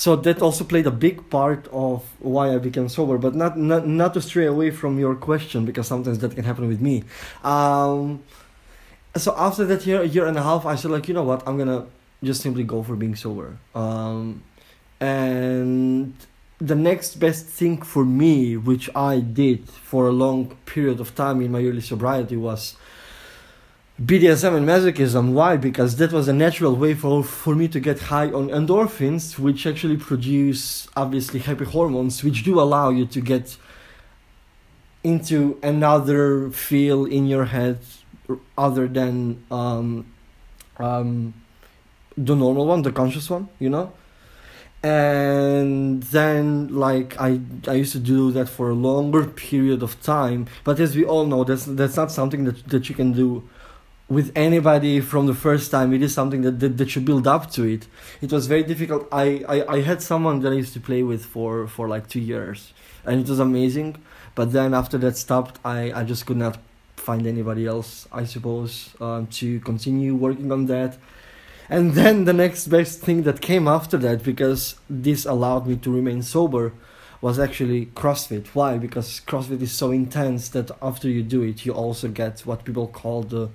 so 0.00 0.16
that 0.16 0.40
also 0.40 0.64
played 0.64 0.86
a 0.86 0.90
big 0.90 1.28
part 1.28 1.68
of 1.72 2.02
why 2.20 2.54
I 2.54 2.58
became 2.58 2.88
sober. 2.88 3.18
But 3.18 3.34
not 3.34 3.58
not 3.58 3.86
not 3.86 4.14
to 4.14 4.22
stray 4.22 4.46
away 4.46 4.70
from 4.70 4.98
your 4.98 5.14
question 5.14 5.66
because 5.66 5.86
sometimes 5.86 6.18
that 6.20 6.34
can 6.34 6.44
happen 6.44 6.68
with 6.68 6.80
me. 6.80 7.04
Um, 7.44 8.22
so 9.14 9.34
after 9.36 9.66
that 9.66 9.84
year, 9.86 10.02
year 10.02 10.26
and 10.26 10.38
a 10.38 10.42
half, 10.42 10.64
I 10.64 10.76
said 10.76 10.90
like, 10.90 11.06
you 11.06 11.12
know 11.12 11.24
what, 11.24 11.46
I'm 11.46 11.58
gonna 11.58 11.86
just 12.22 12.40
simply 12.40 12.64
go 12.64 12.82
for 12.82 12.96
being 12.96 13.14
sober. 13.14 13.58
Um, 13.74 14.42
and 15.00 16.14
the 16.58 16.74
next 16.74 17.16
best 17.16 17.44
thing 17.46 17.82
for 17.82 18.04
me, 18.04 18.56
which 18.56 18.88
I 18.94 19.20
did 19.20 19.68
for 19.68 20.08
a 20.08 20.12
long 20.12 20.56
period 20.64 21.00
of 21.00 21.14
time 21.14 21.40
in 21.42 21.52
my 21.52 21.62
early 21.64 21.80
sobriety, 21.80 22.36
was 22.36 22.76
BDSM 24.02 24.56
and 24.56 24.66
masochism. 24.66 25.32
Why? 25.32 25.58
Because 25.58 25.96
that 25.96 26.10
was 26.10 26.26
a 26.26 26.32
natural 26.32 26.74
way 26.74 26.94
for, 26.94 27.22
for 27.22 27.54
me 27.54 27.68
to 27.68 27.78
get 27.78 27.98
high 27.98 28.30
on 28.30 28.48
endorphins, 28.48 29.38
which 29.38 29.66
actually 29.66 29.98
produce 29.98 30.88
obviously 30.96 31.38
happy 31.38 31.66
hormones, 31.66 32.24
which 32.24 32.42
do 32.42 32.58
allow 32.58 32.88
you 32.88 33.04
to 33.04 33.20
get 33.20 33.58
into 35.04 35.58
another 35.62 36.50
feel 36.50 37.04
in 37.04 37.26
your 37.26 37.44
head 37.44 37.78
other 38.56 38.88
than 38.88 39.44
um, 39.50 40.06
um, 40.78 41.34
the 42.16 42.34
normal 42.34 42.66
one, 42.66 42.80
the 42.80 42.92
conscious 42.92 43.28
one, 43.28 43.50
you 43.58 43.68
know? 43.68 43.92
And 44.82 46.02
then, 46.04 46.68
like, 46.68 47.20
I, 47.20 47.40
I 47.68 47.74
used 47.74 47.92
to 47.92 47.98
do 47.98 48.32
that 48.32 48.48
for 48.48 48.70
a 48.70 48.74
longer 48.74 49.26
period 49.26 49.82
of 49.82 50.02
time, 50.02 50.46
but 50.64 50.80
as 50.80 50.96
we 50.96 51.04
all 51.04 51.26
know, 51.26 51.44
that's, 51.44 51.66
that's 51.66 51.96
not 51.96 52.10
something 52.10 52.44
that, 52.44 52.66
that 52.68 52.88
you 52.88 52.94
can 52.94 53.12
do 53.12 53.46
with 54.10 54.32
anybody 54.34 55.00
from 55.00 55.26
the 55.26 55.34
first 55.34 55.70
time 55.70 55.94
it 55.94 56.02
is 56.02 56.12
something 56.12 56.42
that, 56.42 56.58
that, 56.58 56.76
that 56.76 56.90
should 56.90 57.04
build 57.04 57.26
up 57.28 57.48
to 57.52 57.62
it 57.62 57.86
it 58.20 58.32
was 58.32 58.48
very 58.48 58.64
difficult 58.64 59.06
I, 59.12 59.44
I 59.48 59.76
i 59.76 59.80
had 59.80 60.02
someone 60.02 60.40
that 60.40 60.52
i 60.52 60.56
used 60.56 60.74
to 60.74 60.80
play 60.80 61.02
with 61.04 61.24
for 61.24 61.68
for 61.68 61.88
like 61.88 62.08
two 62.08 62.20
years 62.20 62.74
and 63.04 63.20
it 63.20 63.28
was 63.28 63.38
amazing 63.38 63.96
but 64.34 64.52
then 64.52 64.74
after 64.74 64.98
that 64.98 65.16
stopped 65.16 65.60
i 65.64 65.92
i 65.92 66.02
just 66.02 66.26
could 66.26 66.36
not 66.36 66.58
find 66.96 67.24
anybody 67.24 67.66
else 67.66 68.08
i 68.12 68.24
suppose 68.24 68.90
um, 69.00 69.28
to 69.28 69.60
continue 69.60 70.14
working 70.14 70.50
on 70.50 70.66
that 70.66 70.98
and 71.68 71.92
then 71.92 72.24
the 72.24 72.32
next 72.32 72.66
best 72.66 73.00
thing 73.00 73.22
that 73.22 73.40
came 73.40 73.68
after 73.68 73.96
that 73.96 74.24
because 74.24 74.74
this 74.90 75.24
allowed 75.24 75.68
me 75.68 75.76
to 75.76 75.90
remain 75.90 76.20
sober 76.20 76.72
was 77.20 77.38
actually 77.38 77.86
CrossFit. 77.86 78.46
Why? 78.54 78.78
Because 78.78 79.20
CrossFit 79.20 79.60
is 79.60 79.72
so 79.72 79.90
intense 79.90 80.48
that 80.50 80.70
after 80.80 81.08
you 81.08 81.22
do 81.22 81.42
it, 81.42 81.66
you 81.66 81.72
also 81.72 82.08
get 82.08 82.40
what 82.40 82.64
people 82.64 82.86
call 82.86 83.22
the 83.22 83.50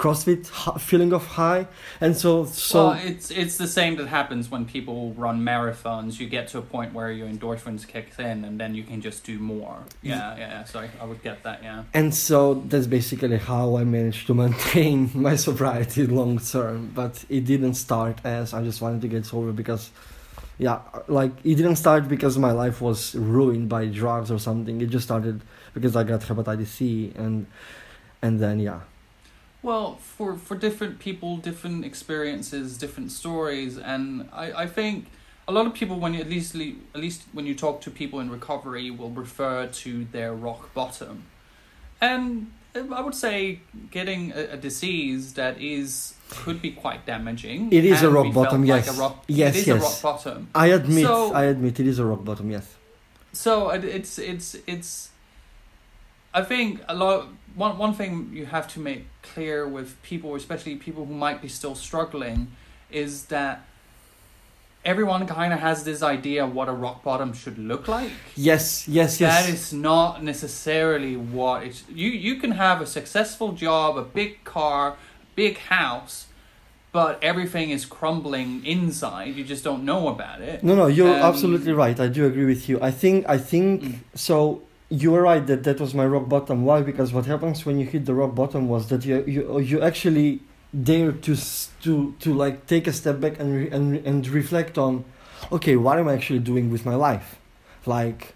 CrossFit 0.00 0.46
feeling 0.80 1.12
of 1.12 1.26
high, 1.26 1.66
and 2.00 2.16
so 2.16 2.46
so 2.46 2.88
well, 2.88 3.00
it's 3.04 3.30
it's 3.30 3.58
the 3.58 3.66
same 3.66 3.96
that 3.96 4.08
happens 4.08 4.50
when 4.50 4.64
people 4.64 5.12
run 5.12 5.42
marathons. 5.42 6.18
You 6.18 6.26
get 6.26 6.48
to 6.48 6.58
a 6.58 6.62
point 6.62 6.94
where 6.94 7.12
your 7.12 7.28
endorphins 7.28 7.86
kicks 7.86 8.18
in, 8.18 8.46
and 8.46 8.58
then 8.58 8.74
you 8.74 8.82
can 8.82 9.02
just 9.02 9.24
do 9.24 9.38
more. 9.38 9.76
Yeah, 10.02 10.16
yeah. 10.16 10.38
yeah. 10.38 10.64
So 10.64 10.80
I, 10.80 10.88
I 11.02 11.04
would 11.04 11.22
get 11.22 11.42
that. 11.42 11.62
Yeah. 11.62 11.84
And 11.92 12.14
so 12.14 12.54
that's 12.54 12.86
basically 12.86 13.36
how 13.36 13.76
I 13.76 13.84
managed 13.84 14.26
to 14.28 14.34
maintain 14.44 15.10
my 15.12 15.36
sobriety 15.36 16.06
long 16.06 16.38
term. 16.38 16.90
But 16.94 17.22
it 17.28 17.44
didn't 17.44 17.74
start 17.74 18.20
as 18.24 18.54
I 18.54 18.62
just 18.64 18.80
wanted 18.80 19.02
to 19.02 19.08
get 19.08 19.26
sober 19.26 19.52
because 19.52 19.90
yeah, 20.56 20.80
like 21.08 21.32
it 21.44 21.56
didn't 21.56 21.76
start 21.76 22.08
because 22.08 22.38
my 22.38 22.52
life 22.52 22.80
was 22.80 23.14
ruined 23.14 23.68
by 23.68 23.84
drugs 23.84 24.30
or 24.30 24.38
something. 24.38 24.80
It 24.80 24.88
just 24.88 25.04
started 25.04 25.42
because 25.74 25.94
I 25.94 26.04
got 26.04 26.20
hepatitis 26.20 26.68
C 26.68 27.12
and 27.16 27.46
and 28.22 28.40
then 28.40 28.60
yeah. 28.60 28.80
Well, 29.62 29.96
for 29.96 30.36
for 30.36 30.56
different 30.56 30.98
people, 30.98 31.36
different 31.36 31.84
experiences, 31.84 32.78
different 32.78 33.12
stories, 33.12 33.76
and 33.76 34.28
I, 34.32 34.52
I 34.64 34.66
think 34.66 35.06
a 35.46 35.52
lot 35.52 35.66
of 35.66 35.74
people 35.74 35.98
when 35.98 36.14
you 36.14 36.20
at 36.20 36.30
least 36.30 36.54
at 36.54 37.00
least 37.00 37.22
when 37.32 37.44
you 37.46 37.54
talk 37.54 37.80
to 37.82 37.90
people 37.90 38.20
in 38.20 38.30
recovery 38.30 38.90
will 38.90 39.10
refer 39.10 39.66
to 39.66 40.04
their 40.12 40.32
rock 40.32 40.72
bottom, 40.72 41.24
and 42.00 42.50
um, 42.74 42.92
I 42.92 43.00
would 43.00 43.14
say 43.14 43.60
getting 43.90 44.32
a, 44.32 44.52
a 44.52 44.56
disease 44.56 45.34
that 45.34 45.60
is 45.60 46.14
could 46.30 46.62
be 46.62 46.70
quite 46.70 47.04
damaging. 47.04 47.72
It 47.72 47.84
is 47.84 48.02
a 48.02 48.10
rock 48.10 48.32
bottom, 48.32 48.64
yes. 48.64 48.88
Like 48.88 48.98
rock, 48.98 49.24
yes, 49.26 49.56
it 49.56 49.58
is 49.60 49.66
yes. 49.66 49.76
a 49.76 49.84
rock 49.84 50.02
bottom. 50.02 50.48
I 50.54 50.66
admit, 50.68 51.04
so, 51.04 51.34
I 51.34 51.44
admit, 51.44 51.80
it 51.80 51.86
is 51.86 51.98
a 51.98 52.04
rock 52.04 52.24
bottom. 52.24 52.50
Yes. 52.50 52.76
So 53.32 53.70
it's 53.70 54.18
it's 54.18 54.56
it's. 54.66 55.10
I 56.32 56.42
think 56.42 56.80
a 56.88 56.94
lot 56.94 57.26
one 57.54 57.78
one 57.78 57.94
thing 57.94 58.30
you 58.32 58.46
have 58.46 58.66
to 58.74 58.80
make 58.80 59.06
clear 59.22 59.66
with 59.68 60.00
people, 60.02 60.34
especially 60.34 60.76
people 60.76 61.04
who 61.06 61.14
might 61.14 61.40
be 61.42 61.48
still 61.48 61.74
struggling, 61.74 62.48
is 62.90 63.26
that 63.26 63.64
everyone 64.84 65.26
kind 65.26 65.52
of 65.52 65.60
has 65.60 65.84
this 65.84 66.02
idea 66.02 66.44
of 66.44 66.54
what 66.54 66.68
a 66.68 66.72
rock 66.72 67.04
bottom 67.04 67.32
should 67.32 67.58
look 67.58 67.86
like. 67.88 68.10
Yes, 68.36 68.88
yes, 68.88 69.20
yes. 69.20 69.44
That 69.44 69.52
is 69.52 69.72
not 69.72 70.22
necessarily 70.24 71.16
what 71.16 71.64
it's. 71.64 71.84
You 71.88 72.08
you 72.10 72.36
can 72.36 72.52
have 72.52 72.80
a 72.80 72.86
successful 72.86 73.52
job, 73.52 73.96
a 73.98 74.02
big 74.02 74.42
car, 74.44 74.96
big 75.36 75.58
house, 75.58 76.26
but 76.92 77.18
everything 77.22 77.70
is 77.70 77.84
crumbling 77.84 78.64
inside. 78.64 79.34
You 79.36 79.44
just 79.44 79.64
don't 79.64 79.84
know 79.84 80.08
about 80.08 80.40
it. 80.40 80.62
No, 80.64 80.74
no, 80.74 80.86
you're 80.86 81.08
Um, 81.14 81.22
absolutely 81.22 81.72
right. 81.72 81.98
I 82.00 82.08
do 82.08 82.26
agree 82.26 82.46
with 82.46 82.68
you. 82.68 82.78
I 82.82 82.90
think, 82.90 83.28
I 83.28 83.38
think 83.38 83.82
Mm. 83.82 83.94
so. 84.14 84.62
You 84.90 85.12
were 85.12 85.22
right 85.22 85.46
that 85.46 85.62
that 85.64 85.80
was 85.80 85.94
my 85.94 86.04
rock 86.04 86.28
bottom. 86.28 86.64
Why? 86.64 86.82
Because 86.82 87.12
what 87.12 87.26
happens 87.26 87.64
when 87.64 87.78
you 87.78 87.86
hit 87.86 88.06
the 88.06 88.14
rock 88.14 88.34
bottom 88.34 88.68
was 88.68 88.88
that 88.88 89.04
you 89.04 89.24
you 89.24 89.60
you 89.60 89.80
actually 89.80 90.40
dare 90.82 91.12
to 91.12 91.36
to 91.82 92.14
to 92.18 92.34
like 92.34 92.66
take 92.66 92.86
a 92.86 92.92
step 92.92 93.20
back 93.20 93.38
and 93.38 93.54
re- 93.54 93.70
and 93.70 94.04
and 94.06 94.26
reflect 94.28 94.78
on, 94.78 95.04
okay, 95.52 95.76
what 95.76 95.98
am 95.98 96.08
I 96.08 96.14
actually 96.14 96.40
doing 96.40 96.70
with 96.70 96.84
my 96.84 96.96
life? 96.96 97.38
Like, 97.86 98.34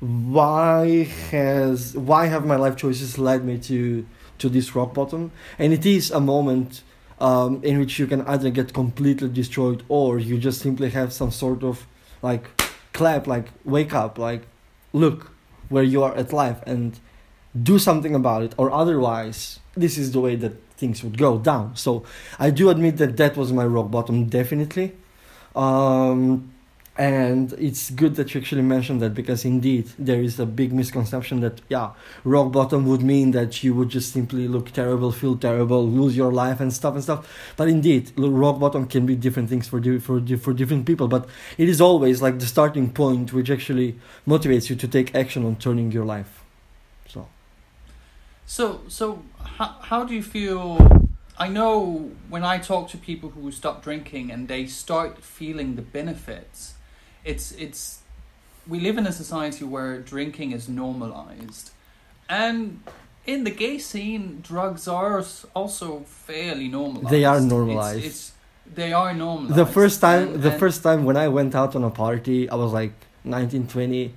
why 0.00 1.04
has 1.30 1.96
why 1.96 2.26
have 2.26 2.46
my 2.46 2.56
life 2.56 2.76
choices 2.76 3.18
led 3.18 3.44
me 3.44 3.58
to 3.58 4.06
to 4.38 4.48
this 4.48 4.76
rock 4.76 4.94
bottom? 4.94 5.32
And 5.58 5.72
it 5.72 5.84
is 5.84 6.10
a 6.12 6.20
moment 6.20 6.82
um, 7.20 7.60
in 7.64 7.78
which 7.78 7.98
you 7.98 8.06
can 8.06 8.22
either 8.22 8.50
get 8.50 8.72
completely 8.72 9.28
destroyed 9.28 9.82
or 9.88 10.18
you 10.18 10.38
just 10.38 10.60
simply 10.60 10.90
have 10.90 11.12
some 11.12 11.30
sort 11.32 11.64
of 11.64 11.86
like 12.22 12.46
clap, 12.92 13.26
like 13.26 13.48
wake 13.64 13.94
up, 13.94 14.18
like 14.18 14.42
look 14.92 15.32
where 15.68 15.82
you 15.82 16.02
are 16.02 16.14
at 16.16 16.32
life 16.32 16.62
and 16.66 16.98
do 17.60 17.78
something 17.78 18.14
about 18.14 18.42
it, 18.42 18.54
or 18.56 18.70
otherwise, 18.70 19.60
this 19.74 19.98
is 19.98 20.12
the 20.12 20.20
way 20.20 20.36
that 20.36 20.54
things 20.76 21.02
would 21.02 21.18
go 21.18 21.38
down. 21.38 21.74
So 21.76 22.04
I 22.38 22.50
do 22.50 22.70
admit 22.70 22.98
that 22.98 23.16
that 23.16 23.36
was 23.36 23.52
my 23.52 23.64
rock 23.64 23.90
bottom, 23.90 24.26
definitely. 24.26 24.92
Um, 25.56 26.52
and 26.98 27.52
it's 27.52 27.90
good 27.90 28.16
that 28.16 28.34
you 28.34 28.40
actually 28.40 28.62
mentioned 28.62 29.00
that 29.00 29.14
because 29.14 29.44
indeed 29.44 29.88
there 30.00 30.20
is 30.20 30.40
a 30.40 30.44
big 30.44 30.72
misconception 30.72 31.38
that 31.38 31.60
yeah 31.68 31.92
rock 32.24 32.50
bottom 32.50 32.86
would 32.86 33.02
mean 33.02 33.30
that 33.30 33.62
you 33.62 33.72
would 33.72 33.88
just 33.88 34.12
simply 34.12 34.48
look 34.48 34.72
terrible 34.72 35.12
feel 35.12 35.36
terrible 35.36 35.86
lose 35.86 36.16
your 36.16 36.32
life 36.32 36.58
and 36.60 36.72
stuff 36.72 36.94
and 36.94 37.02
stuff. 37.04 37.52
But 37.56 37.68
indeed 37.68 38.12
rock 38.16 38.58
bottom 38.58 38.86
can 38.86 39.06
be 39.06 39.14
different 39.14 39.48
things 39.48 39.68
for 39.68 39.80
for 40.00 40.20
for 40.38 40.52
different 40.52 40.86
people. 40.86 41.06
But 41.06 41.28
it 41.56 41.68
is 41.68 41.80
always 41.80 42.20
like 42.20 42.40
the 42.40 42.46
starting 42.46 42.90
point 42.90 43.32
which 43.32 43.48
actually 43.48 43.96
motivates 44.26 44.68
you 44.68 44.76
to 44.76 44.88
take 44.88 45.14
action 45.14 45.44
on 45.44 45.56
turning 45.56 45.92
your 45.92 46.04
life. 46.04 46.42
So. 47.06 47.28
So, 48.46 48.80
so 48.88 49.22
how, 49.56 49.76
how 49.82 50.04
do 50.04 50.14
you 50.14 50.22
feel? 50.22 50.78
I 51.38 51.48
know 51.48 52.10
when 52.28 52.42
I 52.42 52.58
talk 52.58 52.88
to 52.90 52.98
people 52.98 53.30
who 53.30 53.52
stop 53.52 53.84
drinking 53.84 54.32
and 54.32 54.48
they 54.48 54.66
start 54.66 55.22
feeling 55.22 55.76
the 55.76 55.82
benefits, 55.82 56.74
it's 57.24 57.52
it's 57.52 58.00
we 58.68 58.80
live 58.80 58.98
in 58.98 59.06
a 59.06 59.12
society 59.12 59.64
where 59.64 59.98
drinking 59.98 60.52
is 60.52 60.68
normalized, 60.68 61.70
and 62.28 62.80
in 63.26 63.44
the 63.44 63.50
gay 63.50 63.78
scene, 63.78 64.40
drugs 64.42 64.88
are 64.88 65.22
also 65.54 66.00
fairly 66.06 66.68
normalized. 66.68 67.10
They 67.10 67.24
are 67.24 67.36
It's- 67.36 67.50
normalized. 67.50 68.04
It's, 68.04 68.32
they 68.74 68.92
are 68.92 69.14
normalized. 69.14 69.56
the 69.56 69.66
first 69.66 70.00
time 70.00 70.28
And- 70.34 70.42
the 70.42 70.50
and- 70.50 70.60
first 70.60 70.82
time 70.82 71.04
when 71.06 71.16
i 71.16 71.26
went 71.28 71.54
out 71.54 71.74
on 71.74 71.82
a 71.84 71.88
party 72.04 72.50
i 72.50 72.54
was 72.54 72.70
like 72.80 72.92
19 73.24 73.66
20 73.66 74.12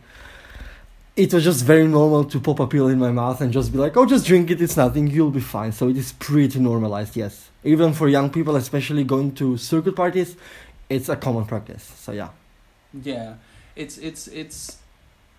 it 1.16 1.34
was 1.34 1.44
just 1.46 1.64
very 1.64 1.88
normal 1.88 2.26
to 2.26 2.38
pop 2.42 2.60
a 2.60 2.68
pill 2.68 2.88
in 2.90 3.00
my 3.00 3.12
mouth 3.12 3.40
and 3.42 3.54
just 3.54 3.72
be 3.72 3.78
like 3.78 3.96
oh 3.96 4.06
just 4.06 4.26
drink 4.26 4.52
it 4.52 4.62
it's 4.62 4.76
nothing 4.76 5.08
you'll 5.08 5.32
be 5.32 5.40
fine 5.40 5.72
so 5.72 5.88
it 5.88 5.96
is 5.96 6.12
pretty 6.14 6.60
normalized 6.60 7.16
yes 7.16 7.50
even 7.64 7.94
for 7.94 8.10
young 8.10 8.30
people 8.30 8.58
especially 8.58 9.06
going 9.06 9.32
to 9.34 9.56
circuit 9.56 9.96
parties 9.96 10.36
it's 10.90 11.08
a 11.08 11.16
common 11.16 11.46
practice 11.46 11.84
so 12.04 12.12
yeah 12.12 12.28
Yeah, 12.94 13.36
it's 13.76 13.98
it's 13.98 14.28
it's. 14.28 14.78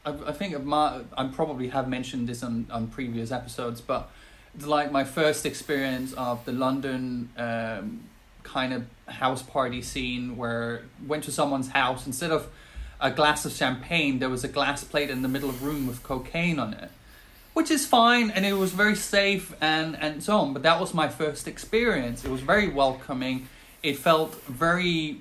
I, 0.05 0.11
I 0.27 0.33
think 0.33 0.55
of 0.55 0.65
my 0.65 1.03
I 1.17 1.27
probably 1.29 1.69
have 1.69 1.89
mentioned 1.89 2.29
this 2.29 2.43
on 2.43 2.67
on 2.71 2.89
previous 2.89 3.31
episodes, 3.31 3.81
but 3.81 4.11
it's 4.55 4.67
like 4.67 4.93
my 4.93 5.05
first 5.05 5.47
experience 5.47 6.13
of 6.15 6.45
the 6.45 6.53
London 6.53 7.31
um, 7.37 8.05
kind 8.43 8.73
of 8.73 8.87
house 9.07 9.43
party 9.43 9.83
scene 9.83 10.37
where 10.37 10.83
went 11.07 11.25
to 11.25 11.33
someone's 11.33 11.69
house 11.69 12.07
instead 12.07 12.31
of 12.31 12.49
a 13.01 13.11
glass 13.11 13.45
of 13.45 13.53
champagne, 13.53 14.21
there 14.21 14.31
was 14.31 14.45
a 14.45 14.49
glass 14.49 14.85
plate 14.85 15.11
in 15.11 15.23
the 15.23 15.29
middle 15.29 15.51
of 15.51 15.61
the 15.61 15.67
room 15.67 15.87
with 15.87 16.03
cocaine 16.03 16.59
on 16.59 16.73
it. 16.73 16.91
Which 17.53 17.71
is 17.71 17.85
fine 17.85 18.31
and 18.31 18.47
it 18.47 18.55
was 18.55 18.73
very 18.73 18.95
safe 18.95 19.55
and, 19.61 19.97
and 20.01 20.23
so 20.23 20.39
on, 20.39 20.53
but 20.53 20.63
that 20.63 20.81
was 20.81 20.95
my 20.95 21.09
first 21.09 21.49
experience. 21.49 22.25
It 22.25 22.31
was 22.31 22.41
very 22.41 22.69
welcoming. 22.69 23.49
It 23.83 23.99
felt 23.99 24.37
very 24.45 25.21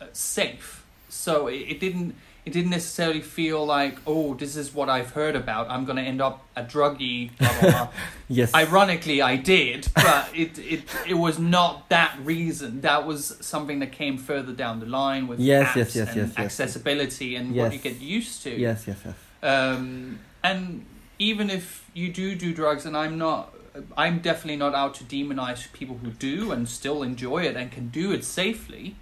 uh, 0.00 0.06
safe. 0.12 0.84
So 1.08 1.46
it, 1.48 1.56
it 1.72 1.80
didn't 1.80 2.14
it 2.46 2.52
didn't 2.52 2.70
necessarily 2.70 3.20
feel 3.20 3.66
like 3.66 3.98
oh 4.06 4.32
this 4.34 4.56
is 4.56 4.72
what 4.72 4.88
I've 4.88 5.10
heard 5.10 5.36
about. 5.36 5.68
I'm 5.70 5.84
gonna 5.84 6.02
end 6.02 6.20
up 6.22 6.46
a 6.56 6.62
druggie. 6.62 7.36
Blah, 7.38 7.60
blah, 7.60 7.70
blah. 7.70 7.88
yes 8.28 8.54
Ironically, 8.54 9.20
I 9.22 9.36
did, 9.36 9.88
but 9.94 10.28
it, 10.34 10.58
it 10.58 10.82
it 11.06 11.14
was 11.14 11.38
not 11.38 11.88
that 11.90 12.16
reason. 12.22 12.80
That 12.82 13.06
was 13.06 13.36
something 13.40 13.78
that 13.80 13.92
came 13.92 14.16
further 14.18 14.52
down 14.52 14.80
the 14.80 14.86
line 14.86 15.26
with 15.28 15.40
Yes, 15.40 15.68
apps 15.68 15.76
yes, 15.76 15.96
yes, 15.96 16.08
and 16.08 16.16
yes, 16.16 16.28
yes. 16.28 16.38
accessibility 16.38 17.36
and 17.36 17.54
Yes. 17.54 17.62
what 17.64 17.72
you 17.72 17.78
get 17.78 18.00
used 18.00 18.42
to. 18.44 18.50
yes 18.50 18.86
yes 18.86 18.98
yes 19.04 19.14
Um, 19.42 20.18
and 20.42 20.84
even 21.18 21.50
if 21.50 21.84
you 21.94 22.12
do 22.12 22.34
do 22.34 22.54
drugs, 22.54 22.86
and 22.86 22.96
I'm 22.96 23.18
not, 23.18 23.52
I'm 23.96 24.20
definitely 24.20 24.56
not 24.56 24.74
out 24.74 24.94
to 24.96 25.04
demonize 25.04 25.70
people 25.72 25.98
who 26.02 26.10
do 26.10 26.52
and 26.52 26.68
still 26.68 27.02
enjoy 27.02 27.42
it 27.44 27.56
and 27.56 27.70
can 27.72 27.88
do 27.88 28.12
it 28.12 28.24
safely. 28.24 28.96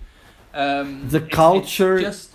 Um, 0.57 1.09
The 1.09 1.21
culture- 1.21 2.01
just 2.01 2.31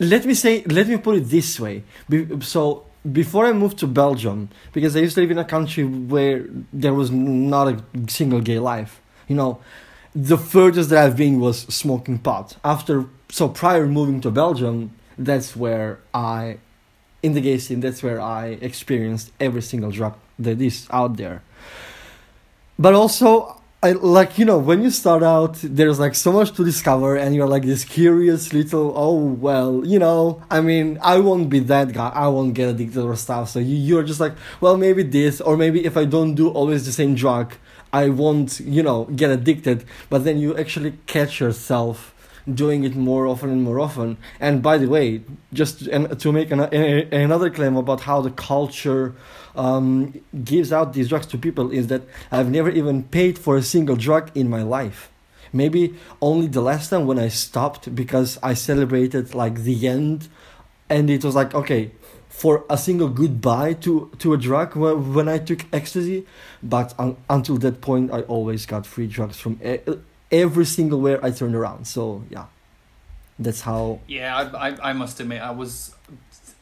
let 0.00 0.24
me 0.24 0.34
say 0.34 0.62
let 0.78 0.86
me 0.88 0.96
put 0.96 1.14
it 1.16 1.24
this 1.36 1.60
way. 1.60 1.82
Be- 2.08 2.26
so 2.40 2.84
before 3.20 3.46
i 3.46 3.52
moved 3.52 3.78
to 3.78 3.86
belgium 3.86 4.48
because 4.72 4.96
i 4.96 5.00
used 5.06 5.14
to 5.14 5.20
live 5.20 5.30
in 5.30 5.38
a 5.38 5.44
country 5.56 5.84
where 5.84 6.44
there 6.72 6.92
was 7.00 7.10
not 7.12 7.64
a 7.72 7.76
single 8.08 8.40
gay 8.40 8.58
life 8.58 8.92
you 9.28 9.36
know 9.40 9.60
the 10.32 10.36
furthest 10.36 10.90
that 10.90 11.00
i've 11.04 11.16
been 11.16 11.38
was 11.38 11.58
smoking 11.82 12.18
pot. 12.18 12.56
After 12.64 12.94
so 13.30 13.48
prior 13.48 13.86
moving 13.86 14.20
to 14.22 14.30
belgium 14.32 14.90
that's 15.16 15.54
where 15.62 15.90
i 16.12 16.58
in 17.22 17.32
the 17.34 17.40
gay 17.40 17.58
scene 17.58 17.80
that's 17.80 18.02
where 18.02 18.20
i 18.20 18.58
experienced 18.70 19.30
every 19.46 19.62
single 19.62 19.92
drug 19.98 20.14
that 20.38 20.60
is 20.60 20.86
out 20.90 21.16
there. 21.16 21.38
But 22.78 22.94
also 22.94 23.57
I 23.80 23.92
like 23.92 24.38
you 24.38 24.44
know 24.44 24.58
when 24.58 24.82
you 24.82 24.90
start 24.90 25.22
out 25.22 25.54
there's 25.62 26.00
like 26.00 26.16
so 26.16 26.32
much 26.32 26.50
to 26.56 26.64
discover 26.64 27.14
and 27.14 27.32
you're 27.32 27.46
like 27.46 27.62
this 27.62 27.84
curious 27.84 28.52
little 28.52 28.92
oh 28.96 29.14
well 29.14 29.86
you 29.86 30.00
know 30.00 30.42
I 30.50 30.60
mean 30.60 30.98
I 31.00 31.20
won't 31.20 31.48
be 31.48 31.60
that 31.60 31.92
guy. 31.92 32.08
I 32.08 32.26
won't 32.26 32.54
get 32.54 32.70
addicted 32.70 33.04
or 33.04 33.14
stuff. 33.14 33.50
So 33.50 33.60
you, 33.60 33.76
you're 33.76 34.02
just 34.02 34.18
like 34.18 34.34
well 34.60 34.76
maybe 34.76 35.04
this 35.04 35.40
or 35.40 35.56
maybe 35.56 35.84
if 35.84 35.96
I 35.96 36.06
don't 36.06 36.34
do 36.34 36.48
always 36.48 36.86
the 36.86 36.92
same 36.92 37.14
drug 37.14 37.54
I 37.92 38.08
won't 38.08 38.58
you 38.58 38.82
know 38.82 39.04
get 39.04 39.30
addicted. 39.30 39.84
But 40.10 40.24
then 40.24 40.38
you 40.38 40.58
actually 40.58 40.98
catch 41.06 41.38
yourself 41.38 42.12
doing 42.52 42.82
it 42.82 42.96
more 42.96 43.28
often 43.28 43.50
and 43.50 43.62
more 43.62 43.78
often. 43.78 44.16
And 44.40 44.60
by 44.60 44.78
the 44.78 44.88
way 44.88 45.22
just 45.52 45.84
to 45.84 46.32
make 46.32 46.50
an, 46.50 46.62
another 46.62 47.48
claim 47.48 47.76
about 47.76 48.00
how 48.00 48.22
the 48.22 48.32
culture 48.32 49.14
um, 49.58 50.14
gives 50.44 50.72
out 50.72 50.92
these 50.94 51.08
drugs 51.08 51.26
to 51.26 51.38
people 51.38 51.70
is 51.70 51.88
that 51.88 52.02
I've 52.30 52.50
never 52.50 52.70
even 52.70 53.02
paid 53.02 53.38
for 53.38 53.56
a 53.56 53.62
single 53.62 53.96
drug 53.96 54.30
in 54.34 54.48
my 54.48 54.62
life. 54.62 55.10
Maybe 55.52 55.94
only 56.20 56.46
the 56.46 56.60
last 56.60 56.90
time 56.90 57.06
when 57.06 57.18
I 57.18 57.28
stopped 57.28 57.94
because 57.94 58.38
I 58.42 58.54
celebrated 58.54 59.34
like 59.34 59.56
the 59.68 59.88
end, 59.88 60.28
and 60.88 61.10
it 61.10 61.24
was 61.24 61.34
like 61.34 61.54
okay, 61.54 61.90
for 62.28 62.64
a 62.70 62.76
single 62.76 63.08
goodbye 63.08 63.72
to 63.84 64.10
to 64.18 64.34
a 64.34 64.36
drug 64.36 64.74
wh- 64.74 65.16
when 65.16 65.26
I 65.28 65.38
took 65.38 65.64
ecstasy, 65.72 66.26
but 66.62 66.94
un- 66.98 67.16
until 67.28 67.56
that 67.64 67.80
point 67.80 68.12
I 68.12 68.20
always 68.22 68.66
got 68.66 68.86
free 68.86 69.06
drugs 69.06 69.40
from 69.40 69.58
e- 69.64 69.78
every 70.30 70.66
single 70.66 71.00
where 71.00 71.18
I 71.24 71.30
turned 71.30 71.54
around. 71.54 71.86
So 71.86 72.22
yeah, 72.30 72.46
that's 73.38 73.62
how. 73.62 74.00
yeah. 74.06 74.36
I, 74.36 74.68
I 74.68 74.90
I 74.90 74.92
must 74.92 75.18
admit 75.20 75.40
I 75.42 75.50
was. 75.50 75.94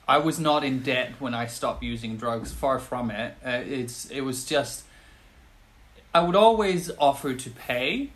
I 0.09 0.19
was 0.19 0.39
not 0.39 0.63
in 0.65 0.81
debt 0.81 1.15
when 1.19 1.35
I 1.35 1.47
stopped 1.47 1.83
using 1.83 2.17
drugs. 2.17 2.53
Far 2.53 2.79
from 2.79 3.11
it. 3.11 3.35
Uh, 3.45 3.61
it's 3.67 4.07
it 4.11 4.21
was 4.23 4.45
just. 4.45 4.85
I 6.15 6.21
would 6.21 6.37
always 6.37 6.91
offer 6.99 7.35
to 7.35 7.51
pay, 7.51 8.11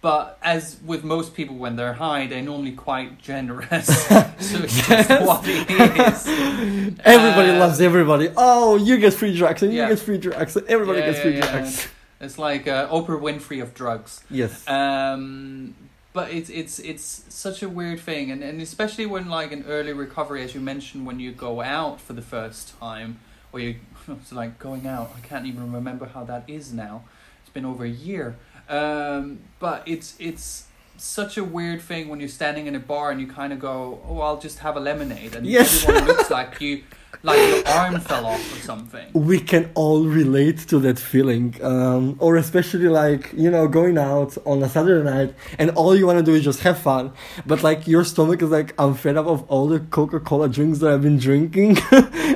but 0.00 0.36
as 0.42 0.78
with 0.84 1.04
most 1.04 1.34
people 1.34 1.56
when 1.56 1.76
they're 1.76 1.92
high, 1.92 2.26
they're 2.26 2.42
normally 2.42 2.72
quite 2.72 3.20
generous. 3.20 3.86
so 4.08 4.32
it's 4.38 4.88
just 4.88 5.08
Yes. 5.10 5.26
what 5.26 5.44
it 5.46 5.70
is. 5.70 6.26
Everybody 7.04 7.50
Uh, 7.50 7.58
loves 7.58 7.80
everybody. 7.80 8.30
Oh, 8.36 8.76
you 8.76 8.96
get 8.98 9.12
free 9.14 9.36
drugs, 9.36 9.62
and 9.62 9.72
Yeah. 9.72 9.82
you 9.84 9.88
get 9.94 9.98
free 10.00 10.18
drugs, 10.18 10.56
and 10.56 10.66
everybody 10.66 11.00
Yeah, 11.00 11.06
gets 11.12 11.18
yeah, 11.18 11.22
free 11.24 11.40
drugs. 11.40 11.88
It's 12.20 12.38
like 12.38 12.66
uh, 12.66 12.88
Oprah 12.88 13.20
Winfrey 13.20 13.62
of 13.62 13.72
drugs. 13.74 14.22
Yes. 14.30 14.66
Um, 14.68 15.74
but 16.12 16.30
it's 16.32 16.50
it's 16.50 16.78
it's 16.80 17.24
such 17.28 17.62
a 17.62 17.68
weird 17.68 18.00
thing, 18.00 18.30
and, 18.30 18.42
and 18.42 18.60
especially 18.60 19.06
when 19.06 19.28
like 19.28 19.52
an 19.52 19.64
early 19.68 19.92
recovery, 19.92 20.42
as 20.42 20.54
you 20.54 20.60
mentioned, 20.60 21.06
when 21.06 21.20
you 21.20 21.32
go 21.32 21.60
out 21.60 22.00
for 22.00 22.12
the 22.14 22.22
first 22.22 22.78
time, 22.80 23.20
or 23.52 23.60
you 23.60 23.76
it's 24.08 24.32
like 24.32 24.58
going 24.58 24.86
out. 24.86 25.12
I 25.16 25.20
can't 25.26 25.46
even 25.46 25.72
remember 25.72 26.06
how 26.06 26.24
that 26.24 26.44
is 26.48 26.72
now. 26.72 27.04
It's 27.42 27.50
been 27.50 27.64
over 27.64 27.84
a 27.84 27.88
year. 27.88 28.36
Um, 28.68 29.40
but 29.58 29.82
it's 29.86 30.14
it's 30.18 30.66
such 31.00 31.36
a 31.38 31.44
weird 31.44 31.80
thing 31.80 32.08
when 32.08 32.20
you're 32.20 32.28
standing 32.28 32.66
in 32.66 32.74
a 32.74 32.80
bar 32.80 33.10
and 33.10 33.20
you 33.20 33.26
kind 33.26 33.52
of 33.52 33.58
go, 33.58 34.00
"Oh, 34.08 34.20
I'll 34.20 34.38
just 34.40 34.58
have 34.60 34.76
a 34.76 34.80
lemonade," 34.80 35.34
and 35.36 35.46
Yes. 35.46 35.84
everyone 35.84 36.06
looks 36.08 36.30
like 36.30 36.60
you, 36.60 36.82
like 37.22 37.38
your 37.38 37.66
arm 37.68 38.00
fell 38.00 38.24
off 38.26 38.40
or 38.56 38.60
something. 38.64 39.06
we 39.12 39.38
can 39.40 39.70
all 39.74 40.04
relate 40.04 40.58
to 40.68 40.78
that 40.78 40.98
feeling 40.98 41.54
um, 41.62 42.16
or 42.18 42.36
especially 42.36 42.88
like 42.88 43.30
you 43.34 43.50
know 43.50 43.66
going 43.68 43.98
out 43.98 44.38
on 44.46 44.62
a 44.62 44.68
saturday 44.68 45.04
night 45.04 45.34
and 45.58 45.68
all 45.72 45.94
you 45.96 46.06
want 46.06 46.18
to 46.18 46.22
do 46.24 46.34
is 46.34 46.42
just 46.44 46.60
have 46.60 46.78
fun 46.78 47.12
but 47.44 47.62
like 47.62 47.86
your 47.86 48.04
stomach 48.04 48.40
is 48.40 48.50
like 48.50 48.72
i'm 48.78 48.94
fed 48.94 49.16
up 49.18 49.26
of 49.26 49.42
all 49.52 49.66
the 49.66 49.80
coca-cola 49.96 50.48
drinks 50.48 50.78
that 50.78 50.90
i've 50.92 51.02
been 51.02 51.18
drinking 51.18 51.76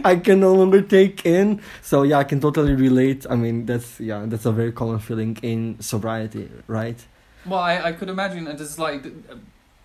i 0.05 0.15
can 0.23 0.39
no 0.41 0.53
longer 0.53 0.83
take 0.83 1.25
in 1.25 1.61
so 1.81 2.03
yeah 2.03 2.19
i 2.19 2.25
can 2.25 2.39
totally 2.41 2.75
relate 2.75 3.25
i 3.31 3.37
mean 3.37 3.65
that's 3.65 4.01
yeah 4.01 4.25
that's 4.27 4.45
a 4.45 4.53
very 4.53 4.73
common 4.73 4.99
feeling 4.99 5.33
in 5.43 5.77
sobriety 5.81 6.51
right 6.67 6.99
Well, 7.47 7.61
I, 7.61 7.81
I 7.81 7.93
could 7.93 8.09
imagine 8.09 8.47
it 8.47 8.61
is 8.61 8.79
like 8.79 9.05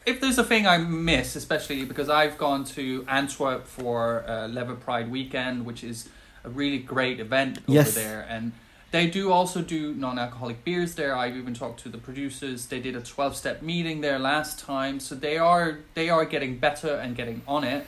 if 0.05 0.21
there's 0.21 0.37
a 0.37 0.43
thing 0.43 0.65
I 0.65 0.77
miss, 0.77 1.35
especially 1.35 1.85
because 1.85 2.09
I've 2.09 2.37
gone 2.37 2.63
to 2.75 3.05
Antwerp 3.07 3.67
for 3.67 4.23
uh, 4.27 4.47
Leather 4.47 4.75
Pride 4.75 5.11
weekend, 5.11 5.65
which 5.65 5.83
is 5.83 6.09
a 6.43 6.49
really 6.49 6.79
great 6.79 7.19
event 7.19 7.57
over 7.67 7.73
Yes. 7.73 7.95
there, 7.95 8.25
and 8.29 8.53
they 8.91 9.07
do 9.07 9.31
also 9.31 9.61
do 9.61 9.93
non-alcoholic 9.93 10.63
beers 10.63 10.95
there. 10.95 11.15
I've 11.15 11.35
even 11.35 11.53
talked 11.53 11.81
to 11.83 11.89
the 11.89 11.97
producers. 11.97 12.65
They 12.67 12.79
did 12.79 12.95
a 12.95 13.01
twelve-step 13.01 13.61
meeting 13.61 14.01
there 14.01 14.17
last 14.17 14.57
time, 14.57 14.99
so 14.99 15.15
they 15.15 15.37
are 15.37 15.79
they 15.95 16.09
are 16.09 16.25
getting 16.25 16.57
better 16.57 16.95
and 16.95 17.15
getting 17.15 17.41
on 17.47 17.63
it. 17.63 17.85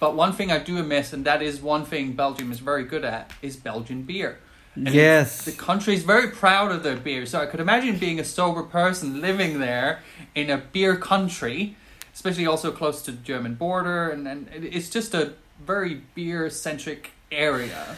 But 0.00 0.16
one 0.16 0.32
thing 0.32 0.50
I 0.50 0.58
do 0.58 0.82
miss, 0.82 1.12
and 1.12 1.24
that 1.24 1.42
is 1.42 1.60
one 1.62 1.84
thing 1.84 2.12
Belgium 2.14 2.50
is 2.50 2.58
very 2.58 2.82
good 2.84 3.04
at, 3.04 3.30
is 3.40 3.56
Belgian 3.56 4.02
beer. 4.02 4.40
And 4.74 4.88
yes 4.88 5.44
the 5.44 5.52
country 5.52 5.94
is 5.94 6.02
very 6.02 6.28
proud 6.28 6.72
of 6.72 6.82
their 6.82 6.96
beer. 6.96 7.26
So 7.26 7.40
I 7.40 7.46
could 7.46 7.60
imagine 7.60 7.98
being 7.98 8.18
a 8.20 8.24
sober 8.24 8.62
person 8.62 9.20
living 9.20 9.60
there 9.60 10.00
in 10.34 10.50
a 10.50 10.58
beer 10.58 10.96
country, 10.96 11.76
especially 12.14 12.46
also 12.46 12.72
close 12.72 13.02
to 13.02 13.12
the 13.12 13.18
German 13.18 13.54
border, 13.54 14.10
and, 14.10 14.26
and 14.26 14.48
it's 14.52 14.88
just 14.88 15.14
a 15.14 15.34
very 15.64 16.02
beer 16.14 16.50
centric 16.50 17.10
area. 17.30 17.96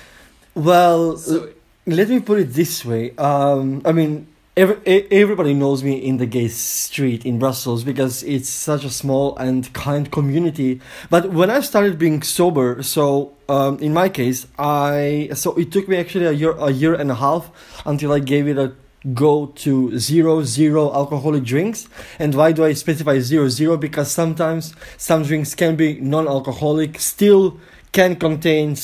well 0.55 1.17
So 1.17 1.51
let 1.87 2.09
me 2.09 2.21
put 2.21 2.39
it 2.39 2.53
this 2.53 2.85
way 2.85 3.15
um 3.19 3.83
i 3.85 3.93
mean 3.93 4.27
every, 4.57 4.77
everybody 5.11 5.55
knows 5.55 5.83
me 5.83 5.95
in 5.95 6.19
the 6.19 6.27
gay 6.27 6.49
street 6.49 7.25
in 7.27 7.39
brussels 7.39 7.85
because 7.85 8.23
it's 8.23 8.49
such 8.49 8.85
a 8.85 8.91
small 8.91 9.37
and 9.37 9.73
kind 9.73 10.11
community. 10.11 10.81
But 11.11 11.31
when 11.31 11.51
i 11.51 11.61
started 11.61 11.99
being 11.99 12.23
sober 12.23 12.83
so 12.83 13.35
um 13.49 13.79
in 13.79 13.93
my 13.93 14.09
case 14.09 14.47
i 14.59 15.29
so 15.35 15.55
it 15.57 15.73
took 15.73 15.89
me 15.89 15.97
actually 15.97 16.27
a 16.27 16.33
year 16.33 16.53
a 16.53 16.71
year 16.71 16.95
and 16.95 17.11
a 17.11 17.17
half 17.17 17.51
until 17.85 18.13
i 18.13 18.19
gave 18.19 18.49
it 18.49 18.59
a 18.59 18.73
go 19.13 19.47
to 19.47 19.99
zero 19.99 20.43
zero 20.43 20.93
alcoholic 20.93 21.45
drinks. 21.45 21.89
And 22.19 22.35
why 22.35 22.53
do 22.53 22.65
i 22.65 22.73
specify 22.73 23.19
zero 23.19 23.49
zero? 23.49 23.77
Because 23.77 24.11
sometimes 24.11 24.75
some 24.97 25.25
drinks 25.25 25.55
can 25.55 25.77
be 25.77 26.01
non-alcoholic 26.01 26.99
still 26.99 27.59
can 27.95 28.17
contain 28.17 28.77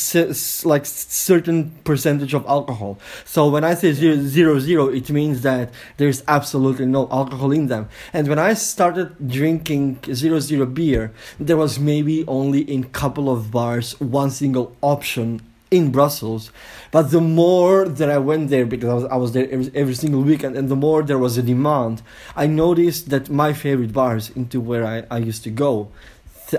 like 0.64 0.86
certain 0.86 1.72
percentage 1.82 2.32
of 2.32 2.46
alcohol. 2.46 2.96
So 3.24 3.48
when 3.48 3.64
I 3.64 3.74
say 3.74 3.92
zero, 3.92 4.14
zero 4.16 4.60
zero, 4.60 4.86
it 4.88 5.10
means 5.10 5.42
that 5.42 5.74
there's 5.96 6.22
absolutely 6.28 6.86
no 6.86 7.08
alcohol 7.10 7.50
in 7.50 7.66
them. 7.66 7.88
And 8.12 8.28
when 8.28 8.38
I 8.38 8.54
started 8.54 9.28
drinking 9.28 9.98
zero 10.14 10.38
zero 10.38 10.64
beer, 10.64 11.12
there 11.40 11.56
was 11.56 11.80
maybe 11.80 12.24
only 12.28 12.60
in 12.60 12.84
couple 12.84 13.28
of 13.28 13.50
bars 13.50 14.00
one 14.00 14.30
single 14.30 14.76
option 14.80 15.42
in 15.72 15.90
Brussels. 15.90 16.52
But 16.92 17.10
the 17.10 17.20
more 17.20 17.88
that 17.88 18.08
I 18.08 18.18
went 18.18 18.50
there, 18.50 18.64
because 18.64 18.90
I 18.90 18.94
was, 18.94 19.04
I 19.06 19.16
was 19.16 19.32
there 19.32 19.48
every, 19.50 19.70
every 19.74 19.94
single 19.94 20.22
weekend, 20.22 20.56
and 20.56 20.68
the 20.68 20.76
more 20.76 21.02
there 21.02 21.18
was 21.18 21.36
a 21.36 21.42
demand, 21.42 22.02
I 22.36 22.46
noticed 22.46 23.10
that 23.10 23.28
my 23.28 23.52
favorite 23.54 23.92
bars 23.92 24.30
into 24.30 24.60
where 24.60 24.86
I, 24.86 25.02
I 25.10 25.18
used 25.18 25.42
to 25.44 25.50
go 25.50 25.90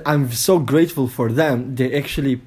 I'm 0.05 0.31
so 0.31 0.59
grateful 0.59 1.07
for 1.07 1.31
them. 1.31 1.75
They 1.75 1.95
actually 1.95 2.41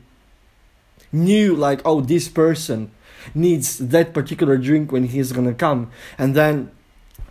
knew 1.12 1.54
like, 1.54 1.80
oh, 1.84 2.00
this 2.00 2.28
person 2.28 2.90
needs 3.34 3.78
that 3.78 4.12
particular 4.12 4.56
drink 4.56 4.92
when 4.92 5.04
he's 5.04 5.32
gonna 5.32 5.54
come, 5.54 5.90
and 6.18 6.34
then. 6.34 6.70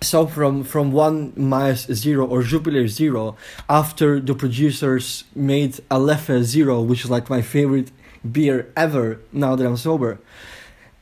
So 0.01 0.27
from 0.27 0.65
from 0.65 0.91
one 0.91 1.31
Zero 1.75 2.25
or 2.27 2.43
Jupiler 2.43 2.89
Zero, 2.89 3.37
after 3.69 4.19
the 4.19 4.35
producers 4.35 5.23
made 5.33 5.79
Aleph 5.89 6.29
Zero, 6.43 6.81
which 6.81 7.05
is 7.05 7.09
like 7.09 7.29
my 7.29 7.41
favorite 7.41 7.89
beer 8.29 8.67
ever 8.75 9.21
now 9.31 9.55
that 9.55 9.65
I'm 9.65 9.77
sober, 9.77 10.19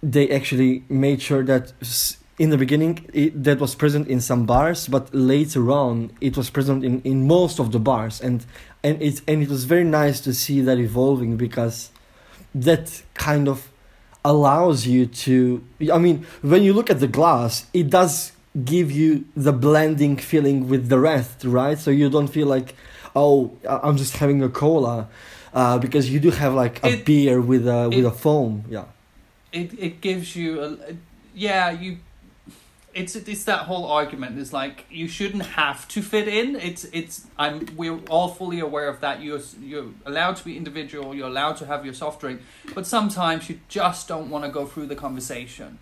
they 0.04 0.30
actually 0.30 0.84
made 0.88 1.20
sure 1.20 1.44
that 1.44 1.74
in 2.38 2.50
the 2.50 2.58
beginning 2.58 3.06
it, 3.14 3.44
that 3.44 3.60
was 3.60 3.76
present 3.76 4.08
in 4.08 4.22
some 4.22 4.46
bars, 4.46 4.88
but 4.88 5.14
later 5.14 5.72
on 5.72 6.12
it 6.22 6.38
was 6.38 6.50
present 6.50 6.84
in, 6.84 7.02
in 7.02 7.28
most 7.28 7.60
of 7.60 7.72
the 7.72 7.80
bars, 7.80 8.22
and 8.22 8.46
and 8.84 9.02
it 9.02 9.22
and 9.28 9.44
it 9.44 9.50
was 9.50 9.64
very 9.66 9.84
nice 9.84 10.20
to 10.22 10.34
see 10.34 10.62
that 10.62 10.78
evolving 10.78 11.38
because 11.38 11.90
that 12.56 13.02
kind 13.14 13.48
of 13.48 13.70
allows 14.26 14.86
you 14.88 15.06
to. 15.06 15.64
I 15.94 15.98
mean, 15.98 16.26
when 16.42 16.64
you 16.64 16.74
look 16.74 16.90
at 16.90 17.00
the 17.00 17.08
glass, 17.08 17.66
it 17.74 17.90
does 17.90 18.32
give 18.66 18.92
you 18.92 19.26
the 19.36 19.54
blending 19.54 20.18
feeling 20.18 20.68
with 20.68 20.90
the 20.90 21.00
rest, 21.00 21.44
right? 21.46 21.78
So 21.80 21.90
you 21.92 22.10
don't 22.10 22.28
feel 22.28 22.48
like, 22.48 22.76
oh, 23.16 23.52
I'm 23.68 23.98
just 23.98 24.18
having 24.18 24.44
a 24.44 24.50
cola. 24.50 25.08
Uh, 25.54 25.78
because 25.78 26.10
you 26.10 26.20
do 26.22 26.32
have 26.32 26.54
like 26.54 26.82
a 26.84 26.94
It- 26.94 27.06
beer 27.06 27.42
with 27.42 27.68
a 27.68 27.90
with 27.90 28.06
a 28.06 28.12
foam, 28.12 28.64
yeah. 28.70 28.86
it 29.52 29.72
it 29.78 30.00
gives 30.00 30.34
you 30.34 30.62
a- 30.64 30.78
yeah 31.36 31.70
you 31.72 31.98
it's 32.94 33.16
it's 33.16 33.44
that 33.46 33.62
whole 33.62 33.86
argument 33.86 34.38
is 34.38 34.52
like 34.54 34.86
you 34.90 35.08
shouldn't 35.08 35.46
have 35.46 35.88
to 35.90 36.02
fit 36.02 36.28
in. 36.28 36.56
It's 36.56 36.84
it's 36.86 37.26
i'm 37.38 37.66
we're 37.78 38.00
all 38.10 38.30
fully 38.30 38.60
aware 38.60 38.88
of 38.88 39.00
that. 39.02 39.22
You're 39.22 39.40
you're 39.62 39.88
allowed 40.06 40.36
to 40.38 40.44
be 40.46 40.58
individual. 40.58 41.16
You're 41.16 41.28
allowed 41.28 41.58
to 41.58 41.66
have 41.66 41.86
your 41.86 41.94
soft 41.94 42.20
drink. 42.22 42.42
But 42.76 42.86
sometimes 42.86 43.50
you 43.50 43.60
just 43.70 44.08
don't 44.08 44.30
want 44.30 44.46
to 44.46 44.52
go 44.52 44.66
through 44.66 44.88
the 44.88 44.96
conversation 44.96 45.80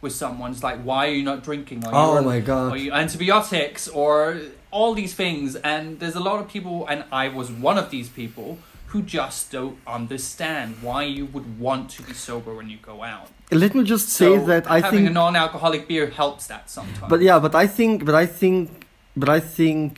with 0.00 0.12
someone. 0.12 0.52
It's 0.52 0.62
like 0.62 0.80
why 0.82 1.08
are 1.08 1.12
you 1.14 1.24
not 1.24 1.42
drinking? 1.42 1.84
Are 1.86 1.90
Oh 1.94 2.22
my 2.22 2.36
are 2.36 2.40
god. 2.40 2.78
you 2.78 2.92
antibiotics 2.92 3.88
or 3.88 4.40
all 4.70 4.94
these 4.94 5.14
things? 5.14 5.56
And 5.56 5.98
there's 6.00 6.16
a 6.16 6.20
lot 6.20 6.40
of 6.40 6.48
people 6.48 6.86
and 6.86 7.04
i 7.12 7.28
was 7.28 7.50
one 7.50 7.78
of 7.78 7.90
these 7.90 8.08
people 8.08 8.58
who 8.92 9.00
just 9.00 9.50
don't 9.50 9.78
understand 9.86 10.76
why 10.82 11.02
you 11.02 11.24
would 11.24 11.58
want 11.58 11.88
to 11.88 12.02
be 12.02 12.12
sober 12.12 12.52
when 12.54 12.68
you 12.68 12.76
go 12.76 13.02
out 13.02 13.28
Let 13.50 13.74
me 13.74 13.84
just 13.84 14.10
say 14.10 14.32
so 14.36 14.44
that 14.50 14.70
I 14.70 14.80
having 14.80 15.04
think 15.04 15.10
a 15.10 15.12
non-alcoholic 15.22 15.82
beer 15.88 16.06
helps 16.10 16.46
that 16.52 16.68
sometimes. 16.70 17.08
But 17.12 17.20
yeah, 17.28 17.38
but 17.38 17.54
I 17.54 17.66
think, 17.66 18.04
but 18.08 18.14
I 18.14 18.26
think, 18.40 18.86
but 19.16 19.28
I 19.28 19.40
think 19.40 19.92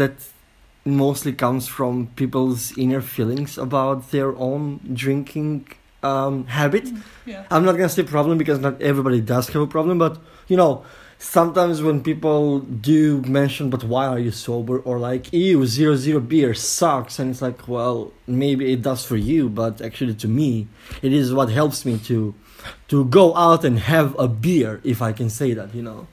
that 0.00 0.14
mostly 0.84 1.32
comes 1.44 1.64
from 1.76 1.92
people's 2.20 2.76
inner 2.84 3.02
feelings 3.14 3.58
about 3.66 4.10
their 4.14 4.30
own 4.36 4.80
drinking 5.02 5.68
um, 6.02 6.46
habit. 6.46 6.86
yeah, 7.26 7.44
I'm 7.50 7.64
not 7.68 7.74
gonna 7.78 7.94
say 7.96 8.02
problem 8.02 8.36
because 8.42 8.58
not 8.66 8.74
everybody 8.80 9.20
does 9.20 9.48
have 9.52 9.62
a 9.62 9.70
problem, 9.76 9.96
but 9.98 10.14
you 10.48 10.56
know, 10.56 10.84
sometimes 11.22 11.82
when 11.82 12.02
people 12.02 12.60
do 12.60 13.22
mention, 13.22 13.70
but 13.70 13.84
why 13.84 14.06
are 14.06 14.18
you 14.18 14.30
sober? 14.30 14.78
Or 14.78 14.98
like, 14.98 15.32
ew, 15.32 15.66
zero 15.66 15.96
zero 15.96 16.20
beer 16.20 16.54
sucks, 16.54 17.18
and 17.18 17.30
it's 17.30 17.42
like, 17.42 17.68
well, 17.68 18.12
maybe 18.26 18.72
it 18.72 18.82
does 18.82 19.04
for 19.04 19.16
you, 19.16 19.48
but 19.48 19.80
actually 19.80 20.14
to 20.16 20.28
me, 20.28 20.68
it 21.02 21.12
is 21.12 21.32
what 21.32 21.48
helps 21.50 21.84
me 21.84 21.98
to 22.10 22.34
to 22.88 23.04
go 23.06 23.34
out 23.36 23.64
and 23.64 23.78
have 23.78 24.18
a 24.18 24.28
beer, 24.28 24.80
if 24.84 25.02
I 25.02 25.12
can 25.12 25.30
say 25.30 25.54
that, 25.54 25.74
you 25.74 25.82
know. 25.82 26.06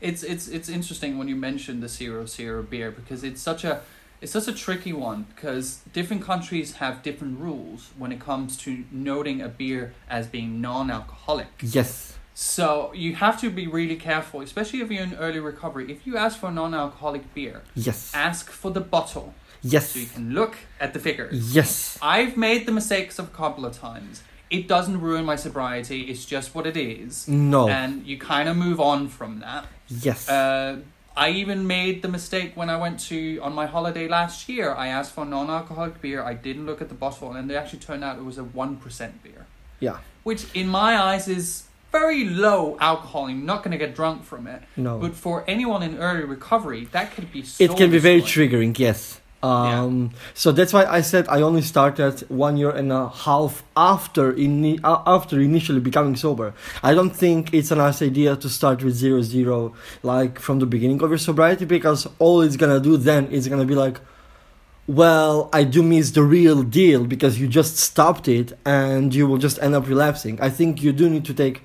it's 0.00 0.22
it's 0.22 0.48
it's 0.48 0.68
interesting 0.68 1.16
when 1.18 1.28
you 1.28 1.36
mention 1.36 1.80
the 1.80 1.88
zero 1.88 2.26
zero 2.26 2.62
beer 2.62 2.90
because 2.90 3.22
it's 3.22 3.40
such 3.40 3.64
a 3.64 3.82
it's 4.20 4.32
such 4.32 4.48
a 4.48 4.52
tricky 4.52 4.92
one 4.92 5.26
because 5.34 5.80
different 5.92 6.22
countries 6.22 6.74
have 6.74 7.02
different 7.02 7.38
rules 7.40 7.90
when 7.98 8.12
it 8.12 8.20
comes 8.20 8.56
to 8.56 8.84
noting 8.90 9.40
a 9.40 9.48
beer 9.48 9.94
as 10.08 10.26
being 10.26 10.60
non-alcoholic. 10.60 11.48
Yes. 11.60 12.11
So 12.34 12.92
you 12.94 13.14
have 13.16 13.40
to 13.42 13.50
be 13.50 13.66
really 13.66 13.96
careful, 13.96 14.40
especially 14.40 14.80
if 14.80 14.90
you're 14.90 15.02
in 15.02 15.14
early 15.14 15.40
recovery. 15.40 15.90
If 15.92 16.06
you 16.06 16.16
ask 16.16 16.38
for 16.38 16.48
a 16.48 16.52
non-alcoholic 16.52 17.34
beer, 17.34 17.62
Yes. 17.74 18.10
ask 18.14 18.50
for 18.50 18.70
the 18.70 18.80
bottle 18.80 19.34
Yes. 19.62 19.90
so 19.90 19.98
you 20.00 20.06
can 20.06 20.32
look 20.34 20.56
at 20.80 20.92
the 20.94 20.98
figures. 20.98 21.54
Yes. 21.54 21.98
I've 22.00 22.36
made 22.36 22.66
the 22.66 22.72
mistakes 22.72 23.18
of 23.18 23.26
a 23.28 23.30
couple 23.36 23.64
of 23.66 23.78
times. 23.78 24.22
It 24.50 24.66
doesn't 24.68 25.00
ruin 25.00 25.24
my 25.24 25.36
sobriety. 25.36 26.02
It's 26.10 26.24
just 26.24 26.54
what 26.54 26.66
it 26.66 26.76
is. 26.76 27.28
No. 27.28 27.68
and 27.68 28.06
you 28.06 28.18
kind 28.18 28.48
of 28.48 28.56
move 28.56 28.80
on 28.80 29.08
from 29.08 29.40
that. 29.40 29.66
yes. 29.88 30.28
Uh, 30.28 30.78
I 31.14 31.28
even 31.28 31.66
made 31.66 32.00
the 32.00 32.08
mistake 32.08 32.52
when 32.56 32.70
I 32.70 32.78
went 32.78 32.98
to 33.10 33.38
on 33.42 33.52
my 33.54 33.66
holiday 33.66 34.08
last 34.08 34.48
year. 34.48 34.72
I 34.74 34.88
asked 34.88 35.12
for 35.12 35.26
non-alcoholic 35.26 36.00
beer. 36.00 36.22
I 36.22 36.32
didn't 36.32 36.64
look 36.64 36.80
at 36.80 36.88
the 36.88 36.94
bottle, 36.94 37.32
and 37.34 37.50
it 37.50 37.54
actually 37.54 37.80
turned 37.80 38.02
out 38.02 38.16
it 38.16 38.24
was 38.24 38.38
a 38.38 38.44
one 38.44 38.76
percent 38.78 39.22
beer, 39.22 39.44
yeah. 39.78 39.98
which 40.22 40.46
in 40.54 40.68
my 40.68 40.96
eyes 40.96 41.28
is 41.28 41.64
very 41.92 42.24
low 42.24 42.76
alcohol. 42.80 43.28
You're 43.30 43.38
not 43.52 43.62
going 43.62 43.72
to 43.72 43.78
get 43.78 43.94
drunk 43.94 44.24
from 44.24 44.46
it. 44.46 44.62
No. 44.76 44.98
But 44.98 45.14
for 45.14 45.44
anyone 45.46 45.82
in 45.82 45.98
early 45.98 46.24
recovery, 46.24 46.88
that 46.92 47.12
could 47.14 47.30
be. 47.32 47.42
So 47.44 47.62
it 47.64 47.76
can 47.76 47.90
be 47.90 47.98
very 47.98 48.20
destroying. 48.22 48.50
triggering. 48.50 48.78
Yes. 48.78 49.20
Um, 49.44 50.12
So 50.34 50.52
that's 50.52 50.72
why 50.72 50.84
I 50.98 51.00
said 51.00 51.26
I 51.28 51.42
only 51.42 51.62
started 51.62 52.14
one 52.28 52.56
year 52.56 52.70
and 52.70 52.92
a 52.92 53.08
half 53.08 53.64
after 53.76 54.32
ini- 54.34 54.78
uh, 54.84 55.02
after 55.16 55.40
initially 55.40 55.80
becoming 55.80 56.14
sober. 56.14 56.54
I 56.82 56.94
don't 56.94 57.10
think 57.24 57.52
it's 57.52 57.72
a 57.72 57.74
nice 57.86 58.00
idea 58.02 58.36
to 58.36 58.48
start 58.48 58.84
with 58.84 58.94
zero 58.94 59.20
zero 59.22 59.72
like 60.04 60.38
from 60.38 60.60
the 60.60 60.66
beginning 60.74 61.02
of 61.02 61.08
your 61.10 61.18
sobriety 61.18 61.64
because 61.64 62.00
all 62.20 62.40
it's 62.40 62.56
gonna 62.56 62.78
do 62.78 62.96
then 62.96 63.26
is 63.36 63.48
gonna 63.48 63.64
be 63.64 63.74
like, 63.74 63.98
well, 64.86 65.48
I 65.52 65.64
do 65.64 65.82
miss 65.82 66.10
the 66.12 66.22
real 66.22 66.62
deal 66.62 67.04
because 67.04 67.38
you 67.40 67.46
just 67.48 67.76
stopped 67.76 68.28
it 68.28 68.52
and 68.64 69.14
you 69.14 69.26
will 69.26 69.38
just 69.38 69.58
end 69.60 69.74
up 69.74 69.88
relapsing. 69.88 70.40
I 70.40 70.50
think 70.50 70.82
you 70.84 70.92
do 70.92 71.08
need 71.10 71.24
to 71.26 71.34
take 71.34 71.62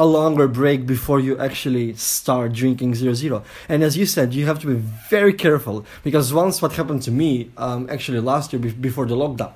a 0.00 0.06
longer 0.06 0.48
break 0.48 0.86
before 0.86 1.20
you 1.20 1.38
actually 1.38 1.92
start 1.92 2.54
drinking 2.54 2.94
zero 2.94 3.12
zero. 3.12 3.44
And 3.68 3.82
as 3.82 3.98
you 3.98 4.06
said, 4.06 4.32
you 4.32 4.46
have 4.46 4.58
to 4.60 4.66
be 4.66 4.78
very 5.10 5.34
careful 5.34 5.84
because 6.02 6.32
once 6.32 6.62
what 6.62 6.72
happened 6.72 7.02
to 7.02 7.10
me, 7.10 7.50
um, 7.58 7.86
actually 7.90 8.20
last 8.20 8.50
year 8.50 8.60
be- 8.60 8.72
before 8.72 9.04
the 9.04 9.14
lockdown, 9.14 9.52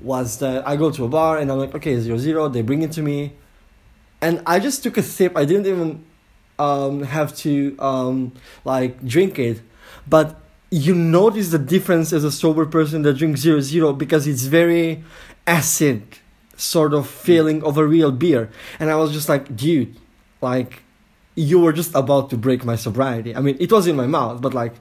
was 0.00 0.38
that 0.38 0.66
I 0.66 0.76
go 0.76 0.90
to 0.90 1.04
a 1.04 1.08
bar 1.08 1.36
and 1.36 1.52
I'm 1.52 1.58
like, 1.58 1.74
okay, 1.74 2.00
zero 2.00 2.16
zero. 2.16 2.48
They 2.48 2.62
bring 2.62 2.80
it 2.80 2.92
to 2.92 3.02
me, 3.02 3.34
and 4.22 4.40
I 4.46 4.60
just 4.60 4.82
took 4.82 4.96
a 4.96 5.02
sip. 5.02 5.36
I 5.36 5.44
didn't 5.44 5.66
even 5.66 6.02
um, 6.58 7.02
have 7.02 7.36
to 7.44 7.76
um, 7.78 8.32
like 8.64 8.92
drink 9.06 9.38
it, 9.38 9.60
but 10.08 10.40
you 10.70 10.94
notice 10.94 11.50
the 11.50 11.58
difference 11.58 12.14
as 12.14 12.24
a 12.24 12.32
sober 12.32 12.64
person 12.64 13.02
that 13.02 13.18
drinks 13.18 13.40
zero 13.40 13.60
zero 13.60 13.92
because 13.92 14.26
it's 14.26 14.44
very 14.44 15.04
acid 15.46 16.02
sort 16.62 16.92
of 16.94 17.08
feeling 17.08 17.62
of 17.64 17.76
a 17.76 17.86
real 17.86 18.12
beer. 18.12 18.50
And 18.78 18.90
I 18.90 18.96
was 18.96 19.10
just 19.12 19.28
like, 19.28 19.44
dude, 19.56 19.96
like, 20.40 20.82
you 21.34 21.58
were 21.60 21.72
just 21.72 21.94
about 21.94 22.30
to 22.30 22.36
break 22.36 22.64
my 22.64 22.76
sobriety. 22.76 23.34
I 23.34 23.40
mean, 23.40 23.56
it 23.58 23.70
was 23.72 23.86
in 23.86 23.96
my 23.96 24.06
mouth, 24.06 24.40
but 24.40 24.52
like, 24.54 24.74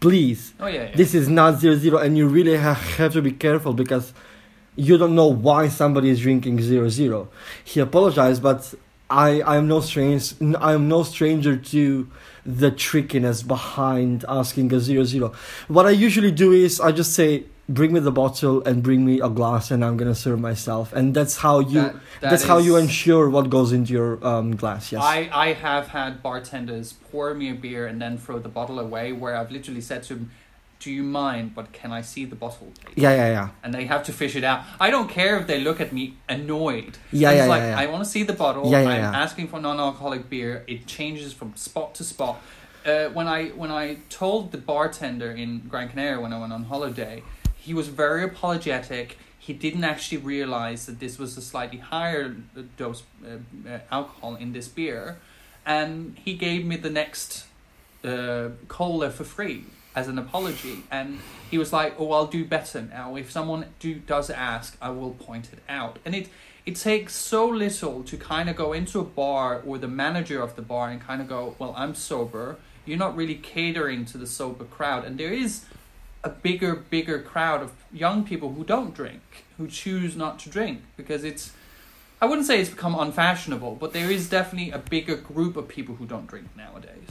please, 0.00 0.54
Oh 0.60 0.66
yeah. 0.66 0.84
yeah. 0.84 0.96
this 0.96 1.14
is 1.14 1.28
not 1.28 1.60
zero 1.60 1.74
zero, 1.76 1.98
and 1.98 2.16
you 2.16 2.26
really 2.26 2.56
ha- 2.56 2.74
have 2.98 3.12
to 3.12 3.22
be 3.22 3.32
careful 3.32 3.72
because 3.72 4.12
you 4.76 4.96
don't 4.96 5.14
know 5.14 5.26
why 5.26 5.68
somebody 5.68 6.08
is 6.10 6.20
drinking 6.20 6.60
zero 6.62 6.88
zero. 6.88 7.28
He 7.64 7.80
apologized, 7.80 8.42
but 8.42 8.72
I 9.10 9.40
I 9.42 9.56
am 9.56 9.66
no 9.68 9.80
strange 9.80 10.34
I 10.60 10.72
am 10.72 10.88
no 10.88 11.02
stranger 11.02 11.56
to 11.56 12.08
the 12.46 12.70
trickiness 12.70 13.42
behind 13.42 14.24
asking 14.28 14.72
a 14.72 14.80
zero 14.80 15.04
zero. 15.04 15.32
What 15.68 15.86
I 15.86 15.90
usually 15.90 16.30
do 16.32 16.52
is 16.52 16.80
I 16.80 16.92
just 16.92 17.12
say. 17.14 17.44
Bring 17.78 17.92
me 17.92 18.00
the 18.00 18.10
bottle 18.22 18.62
and 18.68 18.82
bring 18.82 19.04
me 19.04 19.20
a 19.20 19.28
glass, 19.28 19.70
and 19.70 19.84
I'm 19.84 19.96
gonna 19.96 20.14
serve 20.26 20.40
myself. 20.40 20.92
And 20.92 21.14
that's 21.14 21.36
how 21.44 21.56
you. 21.60 21.82
That- 21.82 21.94
that 22.20 22.30
that's 22.30 22.44
how 22.44 22.58
you 22.58 22.76
ensure 22.76 23.30
what 23.30 23.48
goes 23.48 23.72
into 23.72 23.92
your 23.94 24.12
um, 24.26 24.54
glass. 24.54 24.92
Yes. 24.92 25.02
I, 25.02 25.30
I 25.32 25.48
have 25.54 25.88
had 25.88 26.22
bartenders 26.22 26.92
pour 27.10 27.32
me 27.32 27.48
a 27.50 27.54
beer 27.54 27.86
and 27.86 27.96
then 28.02 28.18
throw 28.18 28.38
the 28.38 28.50
bottle 28.50 28.78
away 28.78 29.12
where 29.12 29.34
I've 29.34 29.50
literally 29.50 29.80
said 29.80 30.02
to 30.08 30.14
them, 30.16 30.30
Do 30.80 30.90
you 30.90 31.02
mind, 31.02 31.54
but 31.54 31.72
can 31.72 31.90
I 31.92 32.02
see 32.02 32.24
the 32.26 32.36
bottle? 32.36 32.68
please?" 32.84 33.02
yeah, 33.04 33.14
yeah, 33.20 33.30
yeah. 33.36 33.48
And 33.62 33.72
they 33.72 33.84
have 33.86 34.02
to 34.08 34.12
fish 34.12 34.34
it 34.36 34.44
out. 34.44 34.64
I 34.78 34.90
don't 34.90 35.08
care 35.08 35.38
if 35.38 35.46
they 35.46 35.60
look 35.60 35.80
at 35.80 35.92
me 35.92 36.16
annoyed. 36.28 36.98
Yeah, 37.12 37.30
it's 37.30 37.38
yeah, 37.38 37.46
like, 37.46 37.62
yeah, 37.62 37.70
yeah. 37.70 37.80
I 37.80 37.86
want 37.92 38.04
to 38.04 38.10
see 38.10 38.22
the 38.22 38.34
bottle. 38.44 38.70
Yeah, 38.70 38.82
yeah, 38.82 38.88
I'm 38.88 39.02
yeah. 39.14 39.22
asking 39.24 39.48
for 39.48 39.58
non 39.60 39.78
alcoholic 39.80 40.28
beer. 40.28 40.64
It 40.66 40.86
changes 40.86 41.32
from 41.32 41.54
spot 41.56 41.94
to 41.96 42.04
spot. 42.04 42.36
Uh, 42.84 43.08
when 43.16 43.26
I 43.26 43.48
when 43.48 43.70
I 43.70 43.96
told 44.08 44.52
the 44.52 44.58
bartender 44.58 45.30
in 45.30 45.60
Gran 45.68 45.88
Canaria 45.90 46.20
when 46.20 46.32
I 46.32 46.38
went 46.40 46.52
on 46.52 46.64
holiday, 46.64 47.22
he 47.60 47.74
was 47.74 47.88
very 47.88 48.24
apologetic. 48.24 49.18
He 49.38 49.52
didn't 49.52 49.84
actually 49.84 50.18
realize 50.18 50.86
that 50.86 50.98
this 51.00 51.18
was 51.18 51.36
a 51.36 51.42
slightly 51.42 51.78
higher 51.78 52.36
dose 52.76 53.02
uh, 53.24 53.68
uh, 53.68 53.78
alcohol 53.90 54.36
in 54.36 54.52
this 54.52 54.68
beer, 54.68 55.18
and 55.66 56.16
he 56.24 56.34
gave 56.34 56.64
me 56.64 56.76
the 56.76 56.90
next 56.90 57.46
uh, 58.04 58.48
cola 58.68 59.10
for 59.10 59.24
free 59.24 59.64
as 59.94 60.08
an 60.08 60.18
apology. 60.18 60.84
And 60.90 61.20
he 61.50 61.58
was 61.58 61.72
like, 61.72 61.94
"Oh, 61.98 62.12
I'll 62.12 62.26
do 62.26 62.44
better 62.44 62.82
now. 62.82 63.16
If 63.16 63.30
someone 63.30 63.66
do 63.78 63.94
does 63.94 64.30
ask, 64.30 64.76
I 64.80 64.90
will 64.90 65.12
point 65.12 65.52
it 65.52 65.60
out." 65.68 65.98
And 66.04 66.14
it 66.14 66.28
it 66.64 66.76
takes 66.76 67.14
so 67.14 67.46
little 67.48 68.02
to 68.04 68.16
kind 68.16 68.48
of 68.48 68.56
go 68.56 68.72
into 68.72 69.00
a 69.00 69.04
bar 69.04 69.62
or 69.66 69.78
the 69.78 69.88
manager 69.88 70.40
of 70.42 70.56
the 70.56 70.62
bar 70.62 70.88
and 70.90 71.00
kind 71.00 71.20
of 71.20 71.28
go, 71.28 71.54
"Well, 71.58 71.74
I'm 71.76 71.94
sober." 71.94 72.56
You're 72.86 72.98
not 72.98 73.14
really 73.14 73.34
catering 73.34 74.06
to 74.06 74.18
the 74.18 74.26
sober 74.26 74.64
crowd, 74.64 75.04
and 75.04 75.18
there 75.18 75.32
is 75.32 75.64
a 76.22 76.28
bigger, 76.28 76.74
bigger 76.74 77.20
crowd 77.20 77.62
of 77.62 77.72
young 77.92 78.24
people 78.24 78.52
who 78.52 78.64
don't 78.64 78.94
drink, 78.94 79.22
who 79.56 79.66
choose 79.66 80.16
not 80.16 80.38
to 80.40 80.50
drink 80.50 80.82
because 80.96 81.24
it's. 81.24 81.52
I 82.22 82.26
wouldn't 82.26 82.46
say 82.46 82.60
it's 82.60 82.68
become 82.68 82.94
unfashionable, 82.94 83.76
but 83.76 83.94
there 83.94 84.10
is 84.10 84.28
definitely 84.28 84.70
a 84.70 84.78
bigger 84.78 85.16
group 85.16 85.56
of 85.56 85.68
people 85.68 85.94
who 85.94 86.04
don't 86.04 86.26
drink 86.26 86.48
nowadays. 86.54 87.08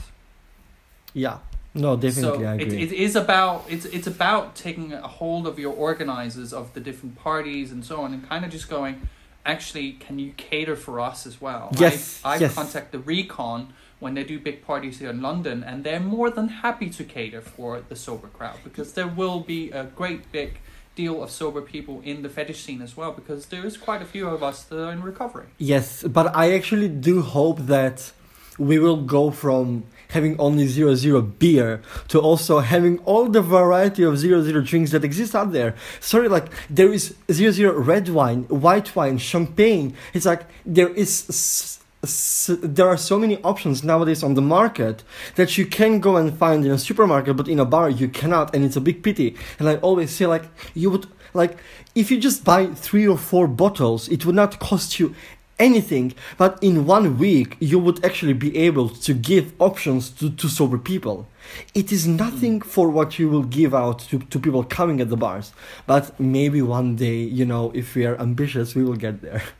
Yeah. 1.12 1.38
No, 1.74 1.96
definitely, 1.96 2.44
so 2.44 2.48
I 2.48 2.54
it, 2.54 2.72
it 2.72 2.92
is 2.92 3.14
about 3.14 3.64
it's 3.68 3.84
it's 3.84 4.08
about 4.08 4.56
taking 4.56 4.92
a 4.92 5.06
hold 5.06 5.46
of 5.46 5.56
your 5.56 5.72
organizers 5.72 6.52
of 6.52 6.74
the 6.74 6.80
different 6.80 7.16
parties 7.16 7.70
and 7.70 7.84
so 7.84 8.02
on, 8.02 8.12
and 8.12 8.28
kind 8.28 8.44
of 8.44 8.50
just 8.50 8.68
going, 8.68 9.08
actually, 9.46 9.92
can 9.92 10.18
you 10.18 10.32
cater 10.36 10.74
for 10.74 10.98
us 10.98 11.26
as 11.26 11.40
well? 11.40 11.70
Yes, 11.78 12.20
I, 12.24 12.34
I 12.34 12.36
yes. 12.38 12.54
contact 12.54 12.90
the 12.90 12.98
Recon 12.98 13.72
when 14.00 14.14
they 14.14 14.24
do 14.24 14.40
big 14.40 14.64
parties 14.64 14.98
here 14.98 15.10
in 15.10 15.22
London, 15.22 15.62
and 15.62 15.84
they're 15.84 16.00
more 16.00 16.30
than 16.30 16.48
happy 16.48 16.90
to 16.90 17.04
cater 17.04 17.40
for 17.40 17.82
the 17.88 17.96
sober 17.96 18.28
crowd 18.28 18.58
because 18.64 18.94
there 18.94 19.06
will 19.06 19.40
be 19.40 19.70
a 19.70 19.84
great 19.84 20.32
big 20.32 20.58
deal 20.96 21.22
of 21.22 21.30
sober 21.30 21.62
people 21.62 22.00
in 22.02 22.22
the 22.22 22.28
fetish 22.28 22.64
scene 22.64 22.82
as 22.82 22.96
well 22.96 23.12
because 23.12 23.46
there 23.46 23.64
is 23.64 23.76
quite 23.76 24.02
a 24.02 24.04
few 24.04 24.28
of 24.28 24.42
us 24.42 24.64
that 24.64 24.82
are 24.84 24.92
in 24.92 25.02
recovery. 25.02 25.46
Yes, 25.58 26.02
but 26.02 26.34
I 26.34 26.52
actually 26.52 26.88
do 26.88 27.22
hope 27.22 27.58
that 27.76 28.12
we 28.58 28.78
will 28.78 29.02
go 29.02 29.30
from 29.30 29.84
having 30.08 30.38
only 30.38 30.66
zero 30.66 30.94
zero 30.94 31.22
beer 31.22 31.80
to 32.08 32.18
also 32.20 32.58
having 32.60 32.98
all 33.00 33.26
the 33.28 33.40
variety 33.40 34.02
of 34.02 34.18
zero 34.18 34.42
zero 34.42 34.60
drinks 34.60 34.90
that 34.90 35.04
exist 35.04 35.34
out 35.34 35.52
there. 35.52 35.74
Sorry, 36.00 36.28
like 36.28 36.46
there 36.68 36.92
is 36.92 37.14
zero 37.30 37.52
zero 37.52 37.72
red 37.78 38.08
wine, 38.08 38.42
white 38.44 38.94
wine, 38.96 39.18
champagne. 39.18 39.94
It's 40.12 40.26
like 40.26 40.42
there 40.66 40.88
is. 40.88 41.78
There 42.02 42.88
are 42.88 42.96
so 42.96 43.18
many 43.18 43.36
options 43.42 43.84
nowadays 43.84 44.22
on 44.22 44.34
the 44.34 44.40
market 44.40 45.04
that 45.34 45.58
you 45.58 45.66
can 45.66 46.00
go 46.00 46.16
and 46.16 46.36
find 46.36 46.64
in 46.64 46.70
a 46.70 46.78
supermarket, 46.78 47.36
but 47.36 47.48
in 47.48 47.58
a 47.58 47.66
bar 47.66 47.90
you 47.90 48.08
cannot, 48.08 48.54
and 48.54 48.64
it's 48.64 48.76
a 48.76 48.80
big 48.80 49.02
pity. 49.02 49.36
And 49.58 49.68
I 49.68 49.76
always 49.76 50.10
say, 50.10 50.26
like, 50.26 50.44
you 50.74 50.90
would 50.90 51.06
like 51.34 51.58
if 51.94 52.10
you 52.10 52.18
just 52.18 52.44
buy 52.44 52.66
three 52.66 53.06
or 53.06 53.18
four 53.18 53.46
bottles, 53.46 54.08
it 54.08 54.24
would 54.24 54.34
not 54.34 54.58
cost 54.58 54.98
you 54.98 55.14
anything 55.58 56.14
but 56.38 56.58
in 56.62 56.86
one 56.86 57.18
week 57.18 57.56
you 57.60 57.78
would 57.78 58.02
actually 58.02 58.32
be 58.32 58.56
able 58.56 58.88
to 58.88 59.12
give 59.12 59.52
options 59.58 60.08
to, 60.08 60.30
to 60.30 60.48
sober 60.48 60.78
people. 60.78 61.28
It 61.74 61.92
is 61.92 62.06
nothing 62.06 62.60
hmm. 62.60 62.68
for 62.68 62.88
what 62.88 63.18
you 63.18 63.28
will 63.28 63.42
give 63.42 63.74
out 63.74 63.98
to, 64.10 64.18
to 64.18 64.38
people 64.38 64.64
coming 64.64 65.00
at 65.00 65.10
the 65.10 65.18
bars 65.18 65.52
but 65.86 66.18
maybe 66.18 66.62
one 66.62 66.96
day 66.96 67.18
you 67.18 67.44
know 67.44 67.70
if 67.74 67.94
we 67.94 68.06
are 68.06 68.18
ambitious 68.18 68.74
we 68.74 68.82
will 68.82 68.96
get 68.96 69.20
there 69.20 69.42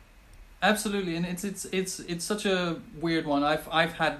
Absolutely, 0.62 1.16
and 1.16 1.25
it's 1.27 1.44
it's 1.44 1.64
it's 1.66 2.01
it's 2.01 2.25
such 2.25 2.44
a 2.46 2.77
weird 3.01 3.27
one. 3.27 3.42
I've 3.42 3.66
I've 3.73 3.94
had 3.94 4.18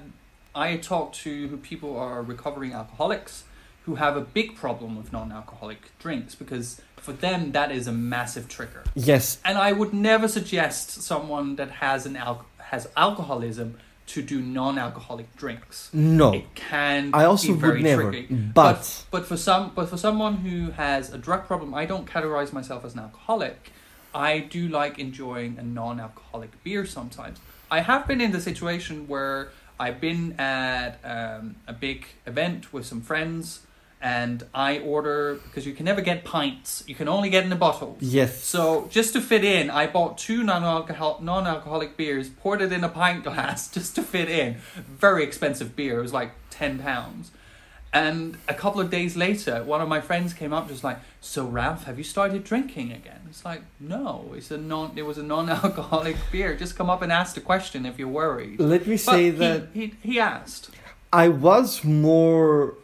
I 0.55 0.76
talk 0.76 1.12
to 1.24 1.57
people 1.59 1.92
who 1.94 1.98
are 1.98 2.22
recovering 2.22 2.72
alcoholics 2.72 3.44
who 3.85 3.94
have 3.96 4.16
a 4.16 4.20
big 4.20 4.57
problem 4.57 4.96
with 4.96 5.12
non-alcoholic 5.12 5.96
drinks 5.98 6.35
because 6.35 6.81
for 6.96 7.12
them 7.12 7.53
that 7.53 7.70
is 7.72 7.87
a 7.87 7.92
massive 7.92 8.46
trigger. 8.48 8.85
yes 8.94 9.38
And 9.44 9.57
I 9.59 9.72
would 9.72 9.92
never 9.94 10.29
suggest 10.29 11.03
someone 11.03 11.57
that 11.57 11.70
has 11.70 12.05
an 12.07 12.16
al- 12.16 12.44
has 12.59 12.88
alcoholism 12.96 13.79
to 14.09 14.22
do 14.22 14.40
non-alcoholic 14.40 15.35
drinks. 15.37 15.88
no 15.92 16.33
It 16.35 16.55
can 16.55 17.11
i 17.14 17.24
also 17.24 17.53
be 17.55 17.59
very 17.61 17.72
would 17.74 17.83
never 17.83 18.03
tricky. 18.11 18.35
but 18.35 19.05
But 19.11 19.24
for 19.26 19.37
some, 19.37 19.72
but 19.74 19.88
for 19.88 19.96
someone 19.96 20.37
who 20.37 20.72
has 20.72 21.12
a 21.12 21.18
drug 21.18 21.46
problem, 21.46 21.74
I 21.74 21.85
don't 21.87 22.07
categorize 22.07 22.53
myself 22.53 22.85
as 22.85 22.94
an 22.94 23.00
alcoholic. 23.00 23.70
I 24.14 24.40
do 24.40 24.68
like 24.68 24.99
enjoying 24.99 25.59
a 25.59 25.62
non-alcoholic 25.62 26.62
beer 26.64 26.85
sometimes. 26.87 27.38
I 27.70 27.81
have 27.81 28.07
been 28.07 28.20
in 28.20 28.33
the 28.33 28.40
situation 28.40 29.07
where 29.07 29.51
I've 29.79 30.01
been 30.01 30.38
at 30.38 30.99
um, 31.05 31.57
a 31.66 31.73
big 31.73 32.07
event 32.27 32.73
with 32.73 32.85
some 32.85 33.01
friends, 33.01 33.61
and 34.03 34.44
I 34.55 34.79
order 34.79 35.40
because 35.44 35.66
you 35.66 35.73
can 35.73 35.85
never 35.85 36.01
get 36.01 36.25
pints; 36.25 36.83
you 36.87 36.94
can 36.94 37.09
only 37.09 37.31
get 37.31 37.44
in 37.44 37.51
the 37.51 37.57
bottles. 37.57 37.99
yes 38.01 38.42
So 38.42 38.88
just 38.90 39.12
to 39.12 39.20
fit 39.20 39.44
in, 39.44 39.70
I 39.70 39.87
bought 39.87 40.18
two 40.18 40.42
non-alcohol 40.42 41.20
non-alcoholic 41.23 41.96
beers, 41.96 42.29
poured 42.29 42.61
it 42.61 42.73
in 42.73 42.83
a 42.83 42.88
pint 42.88 43.25
glass 43.25 43.70
just 43.73 43.94
to 43.94 44.03
fit 44.03 44.29
in. 44.29 44.57
Very 44.77 45.23
expensive 45.23 45.77
beer. 45.77 46.01
It 46.01 46.03
was 46.03 46.12
like 46.12 46.33
ten 46.51 46.79
pounds. 46.79 47.31
And 47.92 48.37
a 48.48 48.55
couple 48.55 48.81
of 48.81 48.88
days 48.88 49.16
later, 49.16 49.64
one 49.64 49.81
of 49.81 49.88
my 49.88 50.00
friends 50.00 50.33
came 50.33 50.53
up 50.53 50.68
just 50.68 50.85
like, 50.85 50.98
"So 51.20 51.44
Ralph, 51.44 51.85
have 51.85 51.98
you 51.98 52.05
started 52.05 52.44
drinking 52.44 52.92
again?" 52.92 53.22
It's 53.29 53.44
like, 53.44 53.62
"No, 53.81 54.33
it's 54.37 54.50
a 54.53 54.59
non. 54.59 54.92
It 54.94 55.03
was 55.03 55.18
a 55.18 55.24
non-alcoholic 55.24 56.16
beer. 56.33 56.55
Just 56.55 56.76
come 56.76 56.88
up 56.88 57.03
and 57.03 57.11
ask 57.11 57.35
the 57.35 57.40
question 57.40 57.85
if 57.87 57.98
you're 57.98 58.07
worried." 58.09 58.61
let 58.61 58.87
me 58.87 58.94
But 58.94 59.00
say 59.00 59.24
he, 59.24 59.31
that 59.31 59.68
he 59.74 59.94
he 60.03 60.20
asked. 60.20 60.70
I 61.12 61.26
was 61.29 61.83
more 61.83 62.74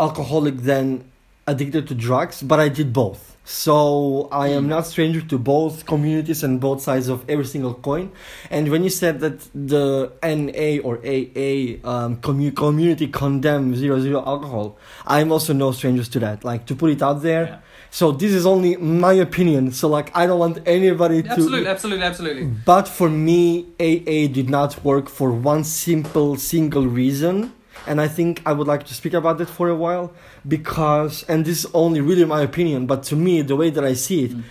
alcoholic 0.00 0.56
than 0.58 1.04
addicted 1.46 1.86
to 1.88 1.94
drugs, 1.94 2.42
but 2.42 2.58
I 2.58 2.68
did 2.68 2.92
both. 2.92 3.36
So 3.48 4.28
I 4.30 4.48
am 4.48 4.68
not 4.68 4.86
stranger 4.86 5.22
to 5.22 5.38
both 5.38 5.86
communities 5.86 6.44
and 6.44 6.60
both 6.60 6.82
sides 6.82 7.08
of 7.08 7.24
every 7.30 7.46
single 7.46 7.72
coin. 7.72 8.12
And 8.50 8.68
when 8.70 8.84
you 8.84 8.90
said 8.90 9.20
that 9.20 9.40
the 9.54 10.12
NA 10.22 10.82
or 10.86 10.96
AA 10.98 11.80
um, 11.82 12.18
commu- 12.18 12.54
community 12.54 13.08
condemn 13.08 13.74
zero 13.74 14.00
zero 14.00 14.22
alcohol, 14.22 14.76
I'm 15.06 15.32
also 15.32 15.54
no 15.54 15.72
strangers 15.72 16.10
to 16.10 16.18
that. 16.18 16.44
Like 16.44 16.66
to 16.66 16.76
put 16.76 16.90
it 16.90 17.00
out 17.00 17.22
there. 17.22 17.44
Yeah. 17.44 17.58
So 17.90 18.12
this 18.12 18.32
is 18.32 18.44
only 18.44 18.76
my 18.76 19.14
opinion. 19.14 19.72
So 19.72 19.88
like 19.88 20.14
I 20.14 20.26
don't 20.26 20.38
want 20.38 20.58
anybody 20.66 21.22
to. 21.22 21.30
Absolutely, 21.30 21.68
absolutely, 21.68 22.04
absolutely. 22.04 22.44
But 22.44 22.86
for 22.86 23.08
me, 23.08 23.64
AA 23.80 24.28
did 24.30 24.50
not 24.50 24.84
work 24.84 25.08
for 25.08 25.32
one 25.32 25.64
simple 25.64 26.36
single 26.36 26.86
reason. 26.86 27.54
And 27.86 28.00
I 28.00 28.08
think 28.08 28.42
I 28.44 28.52
would 28.52 28.66
like 28.66 28.84
to 28.86 28.94
speak 28.94 29.14
about 29.14 29.38
that 29.38 29.48
for 29.48 29.68
a 29.68 29.74
while 29.76 30.12
because, 30.46 31.24
and 31.28 31.44
this 31.44 31.64
is 31.64 31.70
only 31.72 32.00
really 32.00 32.24
my 32.24 32.42
opinion, 32.42 32.86
but 32.86 33.02
to 33.04 33.16
me, 33.16 33.42
the 33.42 33.56
way 33.56 33.70
that 33.70 33.84
I 33.84 33.94
see 33.94 34.24
it, 34.24 34.32
Mm. 34.32 34.42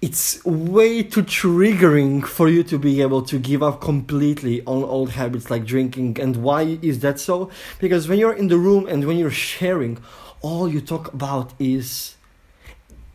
it's 0.00 0.44
way 0.44 1.02
too 1.02 1.22
triggering 1.22 2.24
for 2.24 2.48
you 2.48 2.62
to 2.64 2.78
be 2.78 3.00
able 3.02 3.22
to 3.22 3.38
give 3.38 3.62
up 3.62 3.80
completely 3.80 4.62
on 4.66 4.82
old 4.84 5.10
habits 5.10 5.50
like 5.50 5.64
drinking. 5.64 6.18
And 6.20 6.36
why 6.38 6.78
is 6.82 7.00
that 7.00 7.20
so? 7.20 7.50
Because 7.78 8.08
when 8.08 8.18
you're 8.18 8.32
in 8.32 8.48
the 8.48 8.58
room 8.58 8.86
and 8.88 9.04
when 9.06 9.16
you're 9.16 9.30
sharing, 9.30 9.98
all 10.40 10.68
you 10.68 10.80
talk 10.80 11.12
about 11.14 11.52
is 11.58 12.16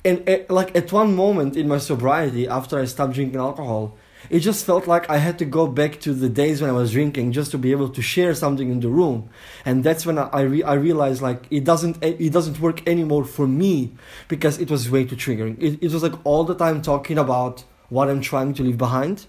and 0.06 0.28
uh, 0.30 0.38
like 0.50 0.76
at 0.76 0.91
one 0.93 1.15
moment 1.15 1.58
in 1.58 1.67
my 1.67 1.78
sobriety 1.78 2.47
after 2.47 2.80
i 2.80 2.86
stopped 2.86 3.13
drinking 3.13 3.39
alcohol 3.39 3.97
it 4.30 4.40
just 4.40 4.66
felt 4.66 4.88
like 4.88 5.10
i 5.10 5.18
had 5.18 5.38
to 5.40 5.46
go 5.46 5.68
back 5.68 6.00
to 6.00 6.13
the 6.13 6.30
days 6.30 6.62
when 6.62 6.70
i 6.70 6.74
was 6.74 6.92
drinking 6.92 7.32
just 7.32 7.52
to 7.52 7.58
be 7.58 7.72
able 7.72 7.90
to 7.90 8.02
share 8.02 8.34
something 8.34 8.70
in 8.72 8.80
the 8.80 8.90
room. 8.90 9.30
And 9.66 9.84
that's 9.84 10.06
when 10.06 10.18
i 10.18 10.28
I, 10.40 10.42
re- 10.42 10.63
I 10.63 10.74
realized 10.74 11.22
like 11.22 11.42
it 11.50 11.63
doesn't 11.63 12.04
it 12.04 12.32
doesn't 12.32 12.60
work 12.60 12.88
anymore 12.88 13.26
for 13.26 13.48
me 13.48 13.92
because 14.28 14.60
it 14.60 14.70
was 14.70 14.90
way 14.90 15.06
too 15.06 15.16
triggering. 15.16 15.56
It, 15.60 15.84
it 15.86 15.92
was 15.92 16.04
like 16.04 16.18
all 16.26 16.44
the 16.44 16.56
time 16.56 16.82
talking 16.82 17.18
about 17.18 17.63
what 17.90 18.10
i'm 18.10 18.22
trying 18.22 18.54
to 18.56 18.63
leave 18.63 18.78
behind. 18.78 19.26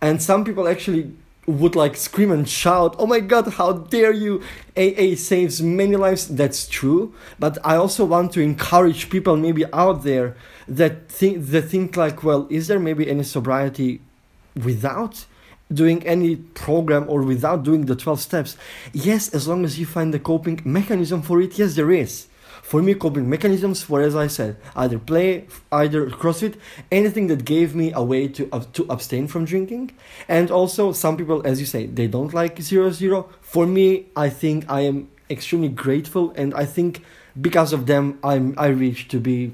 And 0.00 0.22
some 0.22 0.44
people 0.44 0.66
actually 0.68 1.12
would 1.46 1.76
like 1.76 1.94
scream 1.96 2.32
and 2.32 2.48
shout 2.48 2.96
oh 2.98 3.06
my 3.06 3.20
god 3.20 3.46
how 3.58 3.72
dare 3.72 4.12
you? 4.12 4.42
Aa 4.76 5.14
saves 5.16 5.62
many 5.62 5.96
lives. 5.96 6.22
That's 6.28 6.66
true. 6.78 7.14
But 7.38 7.58
i 7.64 7.74
also 7.76 8.04
want 8.04 8.32
to 8.32 8.40
encourage 8.40 9.10
people 9.10 9.36
maybe 9.36 9.64
out 9.72 10.02
there 10.02 10.36
that 10.68 11.08
think 11.08 11.46
that 11.46 11.62
think 11.62 11.96
like 11.96 12.22
well 12.22 12.46
is 12.50 12.66
there 12.68 12.80
maybe 12.80 13.08
any 13.08 13.22
sobriety 13.22 14.00
without 14.64 15.26
doing 15.72 16.06
any 16.06 16.36
program 16.36 17.06
or 17.08 17.22
without 17.22 17.64
doing 17.64 17.86
the 17.86 17.96
12 17.96 18.20
steps. 18.20 18.56
Yes 18.92 19.28
as 19.34 19.48
long 19.48 19.64
as 19.64 19.78
you 19.78 19.86
find 19.86 20.14
the 20.14 20.18
coping 20.18 20.60
mechanism 20.64 21.22
for 21.22 21.40
it 21.40 21.58
yes 21.58 21.74
there 21.74 21.90
is. 21.90 22.28
For 22.62 22.82
me 22.82 22.94
coping 22.94 23.28
mechanisms 23.28 23.88
were 23.88 24.02
as 24.02 24.16
i 24.16 24.26
said 24.26 24.56
either 24.74 24.98
play 24.98 25.46
either 25.70 26.10
crossfit 26.10 26.54
anything 26.90 27.28
that 27.28 27.44
gave 27.44 27.74
me 27.74 27.92
a 27.92 28.02
way 28.02 28.28
to 28.28 28.48
uh, 28.52 28.64
to 28.72 28.86
abstain 28.90 29.28
from 29.28 29.44
drinking. 29.44 29.92
And 30.28 30.50
also 30.50 30.92
some 30.92 31.16
people 31.16 31.42
as 31.44 31.60
you 31.60 31.66
say 31.66 31.86
they 31.86 32.06
don't 32.06 32.34
like 32.34 32.60
zero 32.60 32.90
zero. 32.90 33.28
For 33.40 33.66
me 33.66 34.06
i 34.16 34.28
think 34.28 34.70
i 34.70 34.80
am 34.80 35.08
extremely 35.28 35.68
grateful 35.68 36.32
and 36.36 36.54
i 36.54 36.64
think 36.64 37.02
because 37.40 37.72
of 37.72 37.86
them 37.86 38.18
i'm 38.22 38.54
i 38.56 38.68
reached 38.68 39.10
to 39.10 39.18
be 39.18 39.52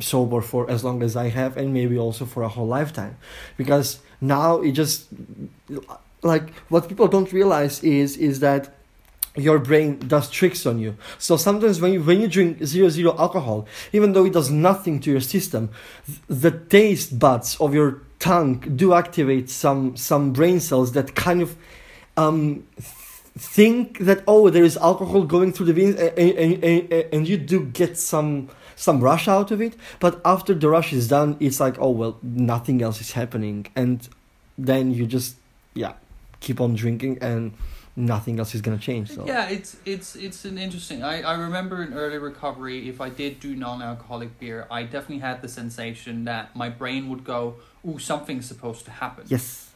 sober 0.00 0.40
for 0.40 0.70
as 0.70 0.84
long 0.84 1.02
as 1.02 1.16
i 1.16 1.28
have 1.28 1.56
and 1.56 1.72
maybe 1.72 1.98
also 1.98 2.24
for 2.24 2.42
a 2.42 2.48
whole 2.48 2.66
lifetime 2.66 3.16
because 3.56 4.00
now 4.20 4.60
it 4.60 4.72
just 4.72 5.08
like 6.22 6.50
what 6.68 6.88
people 6.88 7.08
don't 7.08 7.32
realize 7.32 7.82
is 7.82 8.16
is 8.16 8.40
that 8.40 8.74
your 9.38 9.58
brain 9.58 9.98
does 10.00 10.30
tricks 10.30 10.66
on 10.66 10.78
you. 10.78 10.96
So 11.18 11.36
sometimes 11.36 11.80
when 11.80 11.92
you 11.92 12.02
when 12.02 12.20
you 12.20 12.28
drink 12.28 12.64
zero 12.64 12.88
zero 12.88 13.14
alcohol, 13.18 13.66
even 13.92 14.12
though 14.12 14.24
it 14.24 14.32
does 14.32 14.50
nothing 14.50 15.00
to 15.00 15.10
your 15.10 15.20
system, 15.20 15.70
the 16.26 16.50
taste 16.50 17.18
buds 17.18 17.56
of 17.60 17.74
your 17.74 18.02
tongue 18.18 18.58
do 18.76 18.94
activate 18.94 19.48
some 19.48 19.96
some 19.96 20.32
brain 20.32 20.60
cells 20.60 20.92
that 20.92 21.14
kind 21.14 21.40
of 21.40 21.56
um, 22.16 22.66
think 23.38 23.98
that 24.00 24.24
oh 24.26 24.50
there 24.50 24.64
is 24.64 24.76
alcohol 24.76 25.22
going 25.22 25.52
through 25.52 25.66
the 25.66 25.72
veins 25.72 25.94
and, 25.94 26.18
and, 26.18 26.64
and, 26.64 26.92
and 26.92 27.28
you 27.28 27.36
do 27.36 27.64
get 27.64 27.96
some 27.96 28.48
some 28.86 29.00
rush 29.00 29.26
out 29.28 29.50
of 29.50 29.60
it 29.60 29.74
but 29.98 30.20
after 30.24 30.52
the 30.54 30.68
rush 30.68 30.92
is 30.92 31.08
done 31.08 31.36
it's 31.40 31.58
like 31.64 31.76
oh 31.78 31.90
well 31.90 32.14
nothing 32.22 32.80
else 32.86 33.00
is 33.00 33.10
happening 33.12 33.66
and 33.74 34.08
then 34.56 34.84
you 34.92 35.04
just 35.06 35.36
yeah 35.74 35.92
keep 36.40 36.60
on 36.60 36.74
drinking 36.74 37.18
and 37.20 37.52
nothing 37.96 38.38
else 38.38 38.54
is 38.54 38.62
gonna 38.62 38.78
change. 38.78 39.10
So 39.10 39.26
Yeah, 39.26 39.48
it's 39.56 39.76
it's 39.84 40.14
it's 40.14 40.44
an 40.44 40.56
interesting. 40.56 41.02
I, 41.02 41.22
I 41.22 41.34
remember 41.46 41.82
in 41.82 41.92
early 41.94 42.18
recovery, 42.18 42.88
if 42.88 43.00
I 43.00 43.08
did 43.08 43.40
do 43.40 43.56
non-alcoholic 43.56 44.38
beer, 44.38 44.66
I 44.70 44.84
definitely 44.84 45.18
had 45.18 45.42
the 45.42 45.48
sensation 45.48 46.24
that 46.24 46.54
my 46.54 46.68
brain 46.68 47.08
would 47.10 47.24
go, 47.24 47.56
"Ooh, 47.86 47.98
something's 47.98 48.46
supposed 48.46 48.84
to 48.84 48.92
happen." 48.92 49.24
yes, 49.26 49.70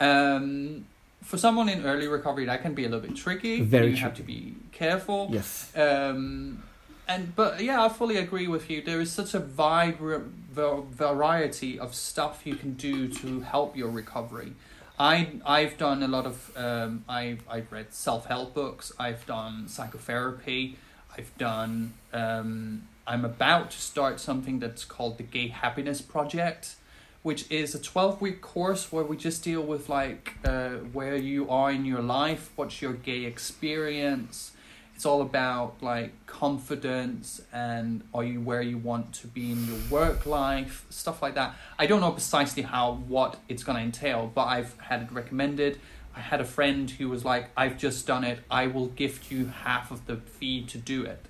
Um, 0.00 0.86
for 1.22 1.38
someone 1.38 1.68
in 1.68 1.84
early 1.86 2.08
recovery, 2.08 2.44
that 2.46 2.62
can 2.62 2.74
be 2.74 2.84
a 2.84 2.88
little 2.88 3.06
bit 3.08 3.16
tricky. 3.16 3.60
Very 3.62 3.90
you 3.90 3.96
have 3.96 4.14
to 4.14 4.22
be 4.22 4.54
careful. 4.72 5.28
yes, 5.30 5.70
Um, 5.76 6.62
and 7.08 7.34
but 7.36 7.62
yeah, 7.62 7.84
I 7.84 7.88
fully 7.88 8.16
agree 8.16 8.48
with 8.48 8.68
you. 8.70 8.82
There 8.82 9.00
is 9.00 9.12
such 9.12 9.34
a 9.34 9.40
vibrant 9.40 10.32
variety 10.52 11.78
of 11.78 11.94
stuff 11.94 12.42
you 12.44 12.54
can 12.54 12.74
do 12.74 13.08
to 13.08 13.40
help 13.40 13.76
your 13.76 13.90
recovery. 13.90 14.54
I 14.98 15.28
I've 15.44 15.76
done 15.76 16.02
a 16.02 16.08
lot 16.08 16.26
of 16.26 16.52
um, 16.56 17.04
I've 17.08 17.42
I've 17.48 17.70
read 17.70 17.92
self 17.92 18.26
help 18.26 18.54
books. 18.54 18.92
I've 18.98 19.26
done 19.26 19.68
psychotherapy. 19.68 20.78
I've 21.16 21.36
done 21.38 21.94
um, 22.12 22.88
I'm 23.06 23.24
about 23.24 23.70
to 23.70 23.78
start 23.78 24.18
something 24.20 24.58
that's 24.58 24.84
called 24.84 25.18
the 25.18 25.22
Gay 25.22 25.48
Happiness 25.48 26.00
Project, 26.00 26.76
which 27.22 27.50
is 27.50 27.74
a 27.74 27.78
twelve 27.80 28.20
week 28.20 28.40
course 28.40 28.90
where 28.90 29.04
we 29.04 29.16
just 29.16 29.44
deal 29.44 29.62
with 29.62 29.88
like 29.88 30.34
uh, 30.44 30.70
where 30.92 31.16
you 31.16 31.48
are 31.50 31.70
in 31.70 31.84
your 31.84 32.02
life, 32.02 32.50
what's 32.56 32.80
your 32.82 32.94
gay 32.94 33.24
experience. 33.24 34.52
It's 34.96 35.04
all 35.04 35.20
about 35.20 35.82
like 35.82 36.24
confidence 36.24 37.42
and 37.52 38.02
are 38.14 38.24
you 38.24 38.40
where 38.40 38.62
you 38.62 38.78
want 38.78 39.12
to 39.16 39.26
be 39.26 39.52
in 39.52 39.66
your 39.66 39.76
work 39.90 40.24
life, 40.24 40.86
stuff 40.88 41.20
like 41.20 41.34
that. 41.34 41.54
I 41.78 41.84
don't 41.84 42.00
know 42.00 42.12
precisely 42.12 42.62
how 42.62 42.94
what 43.06 43.36
it's 43.46 43.62
gonna 43.62 43.80
entail, 43.80 44.32
but 44.34 44.46
I've 44.46 44.74
had 44.80 45.02
it 45.02 45.12
recommended. 45.12 45.78
I 46.14 46.20
had 46.20 46.40
a 46.40 46.46
friend 46.46 46.90
who 46.90 47.10
was 47.10 47.26
like, 47.26 47.50
I've 47.58 47.76
just 47.76 48.06
done 48.06 48.24
it, 48.24 48.38
I 48.50 48.68
will 48.68 48.86
gift 48.86 49.30
you 49.30 49.52
half 49.64 49.90
of 49.90 50.06
the 50.06 50.16
fee 50.16 50.64
to 50.64 50.78
do 50.78 51.04
it. 51.04 51.26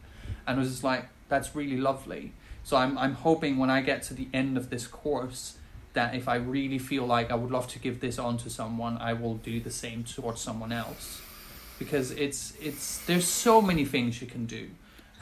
And 0.46 0.58
it 0.58 0.60
was 0.60 0.70
just 0.70 0.84
like, 0.84 1.08
that's 1.28 1.56
really 1.56 1.76
lovely. 1.76 2.34
So 2.62 2.76
I'm 2.76 2.96
I'm 2.96 3.14
hoping 3.14 3.58
when 3.58 3.68
I 3.68 3.80
get 3.80 4.04
to 4.04 4.14
the 4.14 4.28
end 4.32 4.56
of 4.56 4.70
this 4.70 4.86
course 4.86 5.58
that 5.94 6.14
if 6.14 6.28
I 6.28 6.36
really 6.36 6.78
feel 6.78 7.04
like 7.04 7.32
I 7.32 7.34
would 7.34 7.50
love 7.50 7.66
to 7.68 7.80
give 7.80 7.98
this 7.98 8.16
on 8.16 8.38
to 8.38 8.48
someone, 8.48 8.96
I 8.98 9.14
will 9.14 9.34
do 9.34 9.58
the 9.58 9.72
same 9.72 10.04
towards 10.04 10.40
someone 10.40 10.70
else. 10.70 11.20
Because 11.78 12.10
it's 12.12 12.54
it's 12.60 13.04
there's 13.06 13.26
so 13.26 13.60
many 13.60 13.84
things 13.84 14.20
you 14.20 14.26
can 14.26 14.46
do. 14.46 14.70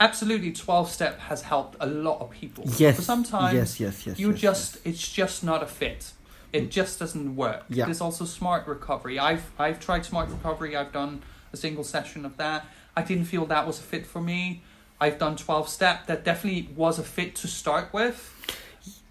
Absolutely 0.00 0.52
12 0.52 0.90
step 0.90 1.20
has 1.20 1.42
helped 1.42 1.76
a 1.80 1.86
lot 1.86 2.20
of 2.20 2.30
people. 2.30 2.64
yes. 2.76 2.96
For 2.96 3.02
sometimes 3.02 3.54
yes, 3.54 3.80
yes, 3.80 4.06
yes. 4.06 4.18
you 4.18 4.30
yes, 4.30 4.40
just 4.40 4.74
yes. 4.74 4.82
it's 4.84 5.12
just 5.12 5.44
not 5.44 5.62
a 5.62 5.66
fit. 5.66 6.12
It 6.52 6.64
mm. 6.64 6.70
just 6.70 6.98
doesn't 6.98 7.36
work. 7.36 7.64
Yeah. 7.68 7.84
There's 7.86 8.00
also 8.00 8.24
smart 8.24 8.66
recovery. 8.66 9.18
I've 9.18 9.50
I've 9.58 9.80
tried 9.80 10.04
smart 10.04 10.28
recovery. 10.30 10.76
I've 10.76 10.92
done 10.92 11.22
a 11.52 11.56
single 11.56 11.84
session 11.84 12.24
of 12.24 12.36
that. 12.36 12.66
I 12.96 13.02
didn't 13.02 13.24
feel 13.24 13.46
that 13.46 13.66
was 13.66 13.78
a 13.78 13.82
fit 13.82 14.06
for 14.06 14.20
me. 14.20 14.62
I've 15.00 15.18
done 15.18 15.36
12 15.36 15.68
step 15.68 16.06
that 16.06 16.24
definitely 16.24 16.68
was 16.74 16.98
a 16.98 17.02
fit 17.02 17.34
to 17.36 17.48
start 17.48 17.92
with. 17.92 18.30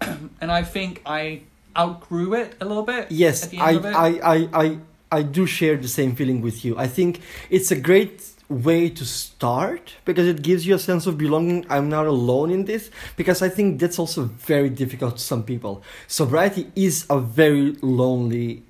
and 0.00 0.50
I 0.50 0.62
think 0.62 1.02
I 1.04 1.42
outgrew 1.76 2.34
it 2.34 2.54
a 2.60 2.64
little 2.64 2.82
bit. 2.82 3.10
Yes, 3.10 3.52
I, 3.54 3.72
it. 3.72 3.84
I, 3.84 4.08
I, 4.08 4.48
I, 4.52 4.78
I 5.10 5.22
do 5.22 5.46
share 5.46 5.76
the 5.76 5.88
same 5.88 6.14
feeling 6.16 6.40
with 6.40 6.64
you. 6.64 6.76
I 6.76 6.86
think 6.86 7.20
it's 7.50 7.70
a 7.70 7.76
great 7.76 8.22
way 8.48 8.90
to 8.90 9.04
start 9.04 9.94
because 10.04 10.26
it 10.26 10.42
gives 10.42 10.66
you 10.66 10.74
a 10.74 10.78
sense 10.78 11.06
of 11.06 11.16
belonging. 11.16 11.64
I'm 11.70 11.88
not 11.88 12.06
alone 12.06 12.50
in 12.50 12.64
this 12.64 12.90
because 13.16 13.40
I 13.42 13.48
think 13.48 13.80
that's 13.80 13.98
also 13.98 14.24
very 14.24 14.68
difficult 14.70 15.16
to 15.16 15.22
some 15.22 15.42
people. 15.44 15.82
Sobriety 16.08 16.70
is 16.76 17.06
a 17.08 17.18
very 17.20 17.72
lonely 17.80 18.62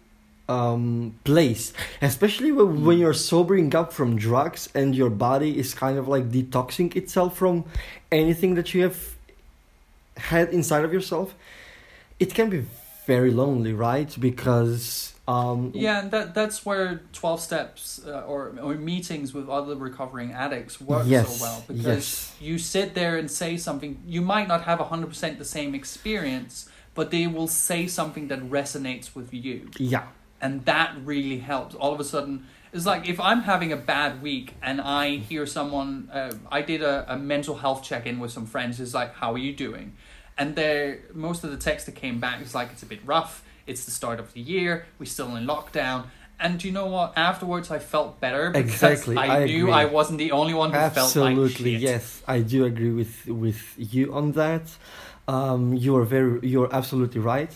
um 0.47 1.15
place 1.25 1.73
especially 2.03 2.53
when, 2.53 2.67
Mm. 2.67 2.83
when 2.85 2.99
you're 2.99 3.15
sobering 3.15 3.75
up 3.75 3.95
from 3.95 4.15
drugs 4.19 4.69
and 4.75 4.95
your 4.95 5.09
body 5.09 5.59
is 5.59 5.73
kind 5.73 5.97
of 5.97 6.07
like 6.07 6.31
detoxing 6.31 6.95
itself 6.97 7.39
from 7.39 7.65
anything 8.13 8.55
that 8.55 8.75
you 8.75 8.83
have 8.83 8.99
had 10.19 10.51
inside 10.51 10.85
of 10.85 10.93
yourself 10.93 11.35
it 12.21 12.35
can 12.35 12.51
be 12.51 12.67
very 13.07 13.31
lonely 13.31 13.73
right 13.73 14.15
because 14.21 15.14
um 15.27 15.73
Yeah, 15.75 16.01
and 16.01 16.11
that 16.11 16.35
that's 16.35 16.67
where 16.67 17.03
twelve 17.13 17.41
steps 17.41 18.01
uh, 18.07 18.21
or 18.27 18.55
or 18.63 18.75
meetings 18.75 19.33
with 19.33 19.49
other 19.49 19.75
recovering 19.75 20.33
addicts 20.33 20.81
work 20.81 21.05
Yes, 21.07 21.39
so 21.39 21.45
well 21.45 21.65
because 21.67 21.87
yes. 21.87 22.37
you 22.41 22.59
sit 22.59 22.95
there 22.95 23.17
and 23.17 23.31
say 23.31 23.57
something. 23.57 24.03
You 24.07 24.21
might 24.21 24.49
not 24.49 24.63
have 24.63 24.81
hundred 24.81 25.09
percent 25.09 25.39
the 25.39 25.45
same 25.45 25.75
experience, 25.75 26.69
but 26.95 27.11
they 27.11 27.27
will 27.27 27.49
say 27.49 27.87
something 27.87 28.29
that 28.29 28.41
resonates 28.51 29.15
with 29.15 29.33
you, 29.33 29.71
yeah 29.79 30.09
and 30.41 30.65
that 30.67 30.95
really 31.05 31.39
helps. 31.39 31.75
All 31.75 31.95
of 31.95 32.01
a 32.01 32.05
sudden, 32.05 32.47
it's 32.71 32.85
like 32.85 33.09
if 33.09 33.19
I'm 33.19 33.43
having 33.43 33.73
a 33.73 33.79
bad 33.79 34.21
week 34.21 34.55
and 34.63 34.79
I 34.81 35.17
hear 35.17 35.47
someone. 35.47 36.11
Uh, 36.13 36.33
I 36.53 36.61
did 36.61 36.83
a, 36.83 37.15
a 37.15 37.17
mental 37.17 37.57
health 37.57 37.83
check 37.83 38.05
in 38.05 38.19
with 38.21 38.31
some 38.31 38.45
friends. 38.45 38.79
It's 38.79 38.93
like, 38.93 39.15
how 39.15 39.33
are 39.33 39.39
you 39.39 39.55
doing? 39.55 39.95
and 40.37 40.57
there 40.57 40.99
most 41.13 41.45
of 41.45 41.51
the 41.51 41.57
text 41.57 41.87
that 41.87 41.95
came 41.95 42.19
back 42.19 42.43
is 42.43 42.55
like 42.55 42.71
it's 42.73 42.83
a 42.83 42.87
bit 42.87 43.01
rough. 43.05 43.44
It's 43.67 43.85
the 43.85 43.91
start 43.91 44.21
of 44.21 44.33
the 44.33 44.41
year. 44.41 44.87
We're 44.99 45.07
still 45.07 45.35
in 45.37 45.47
lockdown. 45.47 46.05
And 46.41 46.63
you 46.63 46.73
know 46.73 46.87
what? 46.87 47.13
Afterwards, 47.17 47.71
I 47.71 47.79
felt 47.79 48.21
better 48.21 48.51
because 48.51 48.71
Exactly, 48.71 49.17
I, 49.17 49.43
I 49.43 49.45
knew 49.45 49.65
agree. 49.65 49.73
I 49.73 49.85
wasn't 49.85 50.19
the 50.19 50.33
only 50.33 50.53
one 50.53 50.71
who 50.73 50.79
felt 50.91 50.95
like 51.17 51.33
Absolutely, 51.33 51.77
yes, 51.77 52.23
I 52.27 52.41
do 52.41 52.65
agree 52.65 52.91
with 52.91 53.27
with 53.27 53.75
you 53.77 54.13
on 54.13 54.33
that. 54.33 54.63
Um, 55.27 55.73
you 55.73 55.97
are 55.97 56.05
very, 56.05 56.47
you're 56.47 56.69
absolutely 56.75 57.21
right. 57.21 57.51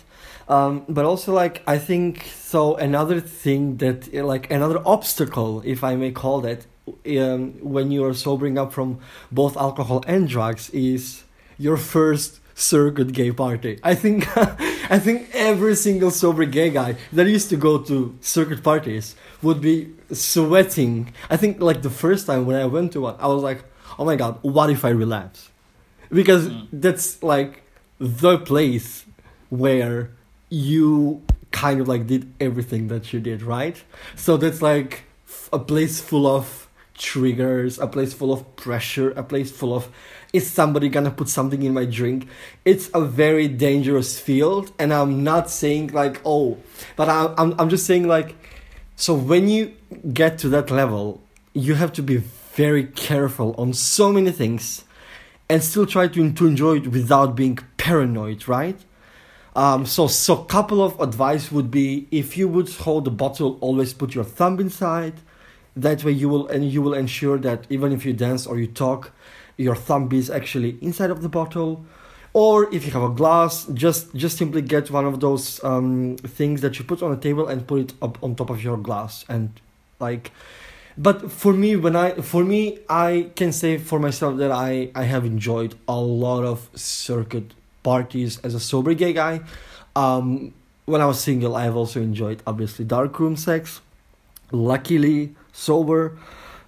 Um, 0.49 0.85
but 0.89 1.05
also, 1.05 1.35
like, 1.35 1.63
I 1.67 1.77
think 1.77 2.25
so. 2.35 2.77
Another 2.77 3.21
thing 3.21 3.77
that, 3.79 4.15
like, 4.15 4.51
another 4.51 4.81
obstacle, 4.87 5.61
if 5.67 5.85
I 5.85 5.95
may 5.97 6.11
call 6.11 6.41
that, 6.43 6.65
um, 7.19 7.53
when 7.61 7.91
you 7.91 8.05
are 8.07 8.15
sobering 8.15 8.57
up 8.57 8.73
from 8.73 9.01
both 9.31 9.57
alcohol 9.57 10.03
and 10.07 10.27
drugs, 10.29 10.71
is 10.71 11.25
your 11.59 11.77
first 11.77 12.41
circuit 12.59 13.13
gay 13.13 13.31
party. 13.31 13.79
I 13.85 13.95
think, 13.95 14.27
I 14.91 14.99
think 14.99 15.29
every 15.33 15.77
single 15.77 16.11
sober 16.11 16.45
gay 16.45 16.71
guy 16.71 16.97
that 17.13 17.27
used 17.29 17.49
to 17.51 17.57
go 17.57 17.79
to 17.79 18.17
circuit 18.21 18.63
parties 18.63 19.15
would 19.43 19.61
be 19.61 19.93
sweating. 20.13 21.13
I 21.31 21.37
think, 21.37 21.61
like, 21.61 21.83
the 21.83 21.91
first 21.91 22.27
time 22.27 22.47
when 22.47 22.57
I 22.57 22.67
went 22.67 22.93
to 22.93 23.01
one, 23.03 23.17
I 23.19 23.27
was 23.29 23.43
like, 23.43 23.63
oh 23.99 24.05
my 24.05 24.17
god, 24.17 24.39
what 24.43 24.71
if 24.71 24.85
I 24.85 24.91
relapse? 24.91 25.51
Because 26.11 26.49
Mm. 26.49 26.67
that's 26.73 27.23
like 27.23 27.63
the 27.99 28.39
place 28.39 29.05
where 29.51 30.11
you 30.51 31.23
kind 31.51 31.81
of 31.81 31.87
like 31.89 32.07
did 32.07 32.33
everything 32.41 32.89
that 32.89 33.13
you 33.13 33.21
did, 33.21 33.43
right? 33.43 33.77
So 34.17 34.37
that's 34.37 34.61
like 34.63 35.05
f- 35.29 35.49
a 35.53 35.59
place 35.59 36.01
full 36.01 36.27
of 36.27 36.69
triggers, 36.97 37.79
a 37.79 37.87
place 37.87 38.13
full 38.13 38.33
of 38.33 38.41
pressure, 38.57 39.11
a 39.13 39.23
place 39.23 39.51
full 39.51 39.75
of 39.75 39.89
is 40.33 40.51
somebody 40.51 40.89
gonna 40.89 41.11
put 41.11 41.29
something 41.29 41.63
in 41.63 41.75
my 41.75 41.85
drink? 41.85 42.29
It's 42.65 42.91
a 42.95 43.01
very 43.01 43.49
dangerous 43.49 44.19
field, 44.19 44.73
and 44.79 44.93
I'm 44.93 45.25
not 45.25 45.51
saying 45.51 45.89
like 45.89 46.21
oh, 46.25 46.59
but 46.97 47.09
I, 47.09 47.35
I'm 47.37 47.55
I'm 47.59 47.69
just 47.69 47.87
saying 47.87 48.07
like, 48.07 48.37
so 48.97 49.15
when 49.15 49.49
you 49.49 49.75
get 50.13 50.39
to 50.39 50.49
that 50.51 50.71
level, 50.71 51.23
you 51.55 51.75
have 51.75 51.93
to 51.95 52.03
be 52.03 52.17
very 52.55 52.85
careful 52.85 53.55
on 53.59 53.73
so 53.73 54.13
many 54.13 54.31
things, 54.31 54.85
and 55.49 55.63
still 55.63 55.87
try 55.87 56.09
to 56.09 56.33
to 56.33 56.47
enjoy 56.47 56.77
it 56.77 56.89
without 56.89 57.35
being 57.35 57.59
paranoid, 57.77 58.47
right? 58.49 58.79
Um, 59.59 59.87
so, 59.87 60.07
so 60.07 60.37
couple 60.37 60.81
of 60.81 61.01
advice 61.01 61.51
would 61.51 61.69
be 61.69 62.07
if 62.13 62.37
you 62.37 62.47
would 62.47 62.71
hold 62.71 63.05
the 63.07 63.11
bottle, 63.11 63.59
always 63.61 63.93
put 63.93 64.15
your 64.15 64.23
thumb 64.23 64.61
inside. 64.61 65.15
That 65.75 66.05
way, 66.05 66.13
you 66.13 66.29
will 66.29 66.47
and 66.47 66.71
you 66.71 66.81
will 66.81 66.95
ensure 66.95 67.39
that 67.39 67.67
even 67.69 67.91
if 67.93 68.05
you 68.05 68.13
dance 68.13 68.47
or 68.47 68.59
you 68.59 68.69
talk, 68.69 69.13
your 69.59 69.75
thumb 69.75 70.09
is 70.13 70.31
actually 70.31 70.79
inside 70.81 71.11
of 71.11 71.21
the 71.21 71.29
bottle. 71.29 71.85
Or 72.33 72.73
if 72.73 72.87
you 72.87 72.93
have 72.93 73.03
a 73.03 73.11
glass, 73.11 73.67
just 73.75 74.15
just 74.15 74.39
simply 74.39 74.63
get 74.63 74.91
one 74.91 75.05
of 75.05 75.21
those 75.21 75.63
um, 75.65 76.17
things 76.17 76.61
that 76.61 76.79
you 76.79 76.85
put 76.85 77.03
on 77.03 77.13
a 77.13 77.17
table 77.17 77.49
and 77.49 77.67
put 77.67 77.81
it 77.81 77.93
up 78.01 78.23
on 78.23 78.35
top 78.35 78.51
of 78.51 78.63
your 78.63 78.77
glass 78.77 79.25
and 79.29 79.61
like. 79.99 80.31
But 80.97 81.31
for 81.31 81.53
me, 81.53 81.77
when 81.77 81.97
I 81.97 82.15
for 82.21 82.45
me, 82.45 82.79
I 82.89 83.31
can 83.35 83.53
say 83.53 83.79
for 83.79 83.99
myself 83.99 84.37
that 84.39 84.53
I 84.53 84.91
I 84.95 85.05
have 85.05 85.25
enjoyed 85.25 85.75
a 85.89 85.99
lot 85.99 86.45
of 86.45 86.69
circuit 86.75 87.55
parties 87.83 88.39
as 88.41 88.55
a 88.55 88.61
sober 88.61 88.95
gay 88.95 89.13
guy. 89.13 89.41
Um, 89.97 90.55
when 90.85 91.01
I 91.01 91.07
was 91.07 91.21
single, 91.21 91.57
I've 91.57 91.77
also 91.77 92.01
enjoyed 92.01 92.43
obviously 92.47 92.85
dark 92.85 93.19
room 93.19 93.37
sex. 93.37 93.81
Luckily, 94.53 95.35
sober, 95.53 96.17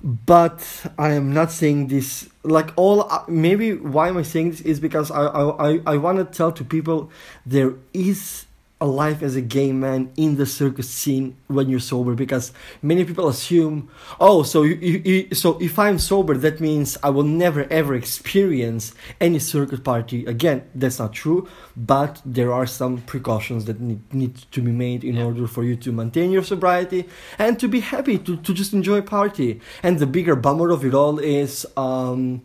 but 0.03 0.87
I 0.99 1.13
am 1.13 1.33
not 1.33 1.51
saying 1.53 1.89
this 1.89 2.29
like 2.43 2.73
all. 2.77 3.03
uh, 3.11 3.25
Maybe 3.29 3.75
why 3.75 4.09
am 4.09 4.17
I 4.17 4.23
saying 4.23 4.51
this 4.53 4.61
is 4.63 4.81
because 4.81 5.11
I 5.11 5.25
I 5.27 5.71
I, 5.73 5.81
I 5.87 5.97
want 5.97 6.19
to 6.19 6.25
tell 6.25 6.53
to 6.53 6.65
people 6.65 7.11
there 7.45 7.75
is 7.93 8.47
a 8.81 8.87
life 8.87 9.23
as 9.23 9.37
a 9.37 9.43
gay 9.43 9.73
man 9.73 10.11
in 10.17 10.37
the 10.37 10.47
circuit 10.47 10.85
scene 10.85 11.37
when 11.49 11.69
you're 11.69 11.79
sober 11.81 12.15
because 12.15 12.53
many 12.81 13.05
people 13.05 13.29
assume 13.29 13.91
oh 14.21 14.43
so 14.43 14.63
you, 14.63 14.75
you, 14.77 14.99
you 15.05 15.35
so 15.35 15.59
if 15.61 15.79
i'm 15.79 15.99
sober 15.99 16.35
that 16.35 16.61
means 16.61 16.97
i 17.03 17.11
will 17.11 17.23
never 17.25 17.67
ever 17.71 17.95
experience 17.95 18.95
any 19.21 19.39
circuit 19.39 19.85
party 19.85 20.25
again 20.25 20.63
that's 20.75 20.99
not 20.99 21.13
true 21.13 21.47
but 21.77 22.23
there 22.25 22.53
are 22.53 22.67
some 22.67 22.99
precautions 23.03 23.67
that 23.67 23.81
need, 23.81 24.01
need 24.15 24.35
to 24.51 24.63
be 24.63 24.73
made 24.73 25.05
in 25.05 25.17
Yeah. 25.17 25.25
order 25.25 25.47
for 25.47 25.63
you 25.63 25.77
to 25.77 25.93
maintain 25.93 26.31
your 26.31 26.43
sobriety 26.43 27.07
and 27.39 27.59
to 27.61 27.69
be 27.69 27.81
happy 27.81 28.17
to, 28.19 28.37
to 28.39 28.55
just 28.55 28.73
enjoy 28.73 28.99
a 28.99 29.03
party 29.03 29.61
and 29.83 29.99
the 29.99 30.07
bigger 30.07 30.37
bummer 30.37 30.71
of 30.71 30.85
it 30.85 30.95
all 30.95 31.19
is 31.19 31.67
um 31.77 32.41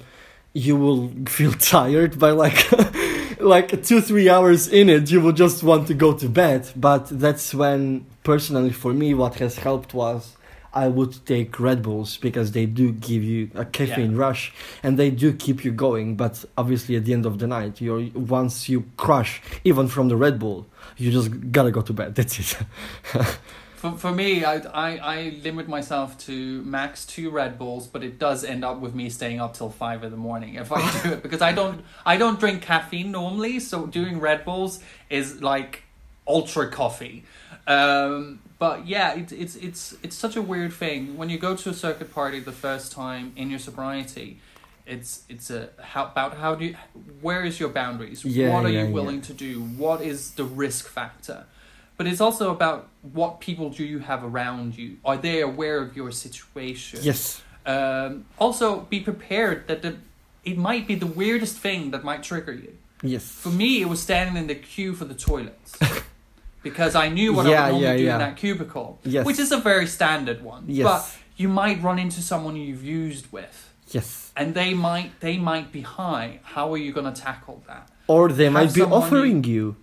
you 0.54 0.76
will 0.76 1.12
feel 1.28 1.54
tired 1.54 2.20
by 2.20 2.32
like 2.32 2.60
like 3.40 3.84
two 3.84 4.02
three 4.02 4.30
hours 4.30 4.68
in 4.68 4.90
it 4.90 5.10
you 5.12 5.22
will 5.22 5.32
just 5.34 5.64
want 5.64 5.88
to 5.88 5.94
go 5.94 6.14
to 6.14 6.28
bed. 6.30 6.70
But 6.76 7.08
that's 7.20 7.54
when 7.54 8.06
personally 8.24 8.72
for 8.72 8.94
me 8.94 9.14
what 9.14 9.36
has 9.36 9.58
helped 9.60 9.94
was 9.94 10.36
i 10.74 10.88
would 10.90 11.14
take 11.26 11.58
red 11.60 11.82
bulls 11.82 12.18
because 12.18 12.52
they 12.52 12.66
do 12.66 12.92
give 12.92 13.24
you 13.24 13.50
a 13.56 13.64
caffeine 13.64 14.12
Yeah. 14.12 14.18
rush 14.28 14.52
and 14.84 14.98
they 15.00 15.10
do 15.10 15.32
keep 15.32 15.64
you 15.64 15.72
going. 15.72 16.16
But 16.18 16.44
obviously 16.58 16.96
at 16.98 17.06
the 17.06 17.14
end 17.14 17.26
of 17.26 17.40
the 17.40 17.48
night 17.48 17.80
you're 17.82 18.04
once 18.14 18.68
you 18.68 18.84
crush 18.98 19.42
even 19.64 19.88
from 19.88 20.10
the 20.10 20.18
red 20.18 20.38
bull 20.40 20.66
you 20.98 21.12
just 21.12 21.30
gotta 21.52 21.72
go 21.72 21.82
to 21.82 21.94
bed. 21.94 22.16
That's 22.18 22.40
it 22.40 22.58
For, 23.76 23.92
for 23.92 24.12
me, 24.12 24.44
I, 24.44 24.56
I, 24.56 24.98
I 24.98 25.40
limit 25.44 25.68
myself 25.68 26.18
to 26.26 26.62
max 26.64 27.06
two 27.06 27.30
Red 27.30 27.58
Bulls, 27.58 27.88
but 27.88 28.04
it 28.04 28.18
does 28.18 28.44
end 28.44 28.64
up 28.64 28.80
with 28.80 28.96
me 28.96 29.10
staying 29.10 29.40
up 29.40 29.54
till 29.54 29.70
five 29.70 30.04
in 30.04 30.12
the 30.12 30.18
morning 30.18 30.56
if 30.56 30.72
I 30.72 31.02
do 31.02 31.14
it 31.14 31.24
because 31.24 31.42
I 31.42 31.52
don't 31.52 31.84
I 32.06 32.18
don't 32.18 32.40
drink 32.40 32.62
caffeine 32.62 33.12
normally, 33.12 33.60
so 33.60 33.86
doing 33.86 34.20
Red 34.20 34.46
Bulls 34.46 34.82
is 35.10 35.42
like 35.42 35.84
ultra 36.28 36.70
coffee. 36.70 37.24
Um, 37.68 38.40
but 38.60 38.88
yeah, 38.88 39.16
it's 39.16 39.32
it's 39.32 39.56
it's 39.56 39.98
it's 40.04 40.16
such 40.16 40.36
a 40.36 40.42
weird 40.42 40.74
thing 40.74 41.18
when 41.18 41.30
you 41.30 41.38
go 41.38 41.56
to 41.56 41.70
a 41.70 41.74
circuit 41.74 42.14
party 42.14 42.40
the 42.40 42.52
first 42.52 42.92
time 42.92 43.34
in 43.36 43.50
your 43.50 43.60
sobriety. 43.60 44.40
It's 44.86 45.24
it's 45.28 45.50
a 45.50 45.70
how 45.82 46.06
about 46.06 46.38
how 46.38 46.56
do 46.56 46.66
you 46.66 46.76
where 47.22 47.44
is 47.44 47.60
your 47.60 47.70
boundaries? 47.70 48.24
Yeah, 48.24 48.54
what 48.54 48.66
are 48.66 48.70
yeah, 48.70 48.82
you 48.82 48.88
yeah. 48.88 48.94
willing 48.94 49.22
to 49.22 49.34
do? 49.34 49.62
What 49.62 50.02
is 50.02 50.32
the 50.32 50.44
risk 50.46 50.88
factor? 50.88 51.46
But 51.98 52.08
it's 52.08 52.20
also 52.22 52.52
about 52.52 52.88
what 53.14 53.40
people 53.40 53.70
do 53.70 53.84
you 53.86 54.00
have 54.00 54.24
around 54.24 54.78
you. 54.78 54.98
Are 55.06 55.18
they 55.18 55.42
aware 55.42 55.80
of 55.82 55.96
your 55.96 56.12
situation? 56.12 57.00
yes 57.04 57.42
Um, 57.66 58.26
also, 58.38 58.82
be 58.90 59.00
prepared 59.00 59.68
that 59.68 59.82
the 59.82 59.92
it 60.44 60.58
might 60.58 60.86
be 60.88 60.96
the 60.96 61.08
weirdest 61.22 61.56
thing 61.58 61.92
that 61.92 62.04
might 62.04 62.22
trigger 62.22 62.54
you. 62.54 62.74
yes 63.14 63.24
For 63.24 63.50
me, 63.50 63.70
it 63.82 63.90
was 63.90 64.00
standing 64.02 64.38
in 64.42 64.48
the 64.48 64.56
queue 64.56 64.94
for 65.00 65.06
the 65.06 65.16
toilets 65.30 65.72
because 66.68 66.94
I 66.96 67.10
knew 67.10 67.34
what 67.34 67.46
I 67.46 67.50
Yeah, 67.50 67.64
would 67.66 67.72
normally 67.72 67.84
yeah, 67.88 67.98
do 67.98 68.04
yeah. 68.04 68.14
in 68.14 68.20
that 68.20 68.36
cubicle, 68.38 69.00
Yes. 69.04 69.26
which 69.26 69.40
is 69.40 69.52
a 69.52 69.58
very 69.58 69.88
standard 69.88 70.40
one. 70.54 70.64
Yes. 70.68 70.86
But 70.90 71.02
you 71.42 71.50
might 71.50 71.78
run 71.88 71.98
into 72.00 72.22
someone 72.22 72.56
you've 72.56 72.84
used 73.04 73.26
with, 73.32 73.58
yes 73.98 74.32
and 74.38 74.54
they 74.54 74.72
might 74.74 75.10
they 75.26 75.38
might 75.52 75.72
be 75.72 75.82
high. 75.82 76.30
How 76.54 76.66
are 76.74 76.82
you 76.86 76.92
going 76.98 77.10
to 77.14 77.22
tackle 77.30 77.58
that? 77.68 77.84
or 78.08 78.24
they 78.40 78.44
Have 78.46 78.54
might 78.60 78.74
be 78.74 78.82
offering 79.00 79.44
you 79.44 79.54
you 79.56 79.76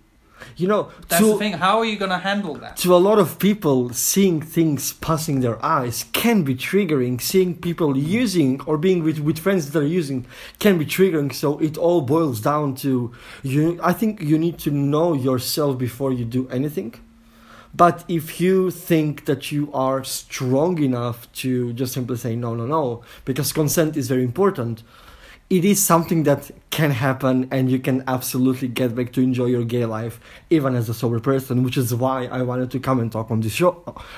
know 0.67 0.91
That's 1.07 1.21
to 1.21 1.27
the 1.29 1.37
thing. 1.37 1.53
How 1.53 1.79
are 1.79 1.85
you 1.85 1.97
going 1.97 2.11
to 2.11 2.17
handle 2.17 2.55
that? 2.55 2.77
to 2.77 2.95
a 2.95 2.97
lot 2.97 3.19
of 3.19 3.39
people, 3.39 3.93
seeing 3.93 4.41
things 4.41 4.93
passing 4.93 5.39
their 5.39 5.63
eyes 5.63 6.05
can 6.11 6.43
be 6.43 6.55
triggering. 6.55 7.21
Seeing 7.21 7.55
people 7.55 7.97
using 7.97 8.61
or 8.61 8.77
being 8.77 9.03
with, 9.03 9.19
with 9.19 9.39
friends 9.39 9.71
that 9.71 9.79
are 9.79 9.85
using 9.85 10.25
can 10.59 10.77
be 10.77 10.85
triggering. 10.85 11.33
So 11.33 11.59
it 11.59 11.77
all 11.77 12.01
boils 12.01 12.41
down 12.41 12.75
to 12.75 13.11
you. 13.41 13.79
I 13.81 13.93
think 13.93 14.21
you 14.21 14.37
need 14.37 14.57
to 14.59 14.71
know 14.71 15.13
yourself 15.13 15.77
before 15.77 16.11
you 16.11 16.25
do 16.25 16.47
anything. 16.49 16.95
But 17.75 18.03
if 18.07 18.39
you 18.39 18.69
think 18.69 19.25
that 19.25 19.51
you 19.51 19.71
are 19.73 20.03
strong 20.03 20.77
enough 20.79 21.31
to 21.33 21.73
just 21.73 21.93
simply 21.93 22.17
say 22.17 22.35
no, 22.35 22.53
no, 22.53 22.67
no, 22.67 23.03
because 23.25 23.51
consent 23.51 23.97
is 23.97 24.07
very 24.07 24.23
important, 24.23 24.83
it 25.53 25.63
is 25.63 25.79
something 25.85 26.23
that 26.23 26.49
can 26.71 26.89
happen 26.89 27.47
and 27.51 27.69
you 27.69 27.77
can 27.77 28.03
absolutely 28.07 28.67
get 28.67 28.95
back 28.95 29.13
to 29.13 29.21
enjoy 29.21 29.45
your 29.45 29.63
gay 29.63 29.85
life 29.85 30.19
even 30.49 30.73
as 30.73 30.89
a 30.89 30.95
sober 30.95 31.19
person 31.19 31.61
which 31.61 31.77
is 31.77 31.93
why 31.93 32.25
i 32.25 32.41
wanted 32.41 32.71
to 32.71 32.79
come 32.79 32.99
and 32.99 33.11
talk 33.11 33.29
on 33.29 33.39
this 33.41 33.53
show 33.53 33.71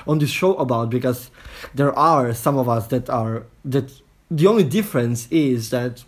on 0.06 0.18
this 0.18 0.30
show 0.30 0.54
about 0.56 0.88
because 0.88 1.30
there 1.74 1.92
are 1.92 2.32
some 2.32 2.56
of 2.56 2.70
us 2.70 2.86
that 2.86 3.10
are 3.10 3.44
that 3.66 3.92
the 4.30 4.46
only 4.46 4.64
difference 4.64 5.28
is 5.30 5.68
that 5.68 6.04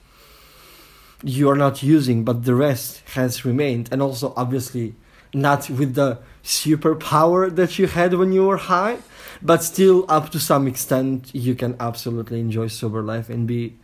you 1.23 1.51
are 1.51 1.57
not 1.57 1.83
using 1.83 2.25
but 2.25 2.45
the 2.45 2.55
rest 2.55 3.03
has 3.15 3.45
remained 3.45 3.87
and 3.93 4.01
also 4.01 4.33
obviously 4.35 4.95
not 5.35 5.69
with 5.69 5.95
the 5.95 6.19
superpower 6.43 7.55
that 7.55 7.79
you 7.79 7.87
had 7.87 8.15
when 8.15 8.33
you 8.33 8.47
were 8.47 8.57
high 8.57 8.97
but 9.43 9.63
still 9.63 10.07
up 10.09 10.31
to 10.31 10.41
some 10.41 10.67
extent 10.67 11.31
you 11.35 11.55
can 11.55 11.77
absolutely 11.79 12.41
enjoy 12.41 12.67
sober 12.67 13.03
life 13.03 13.29
and 13.29 13.47
be 13.47 13.77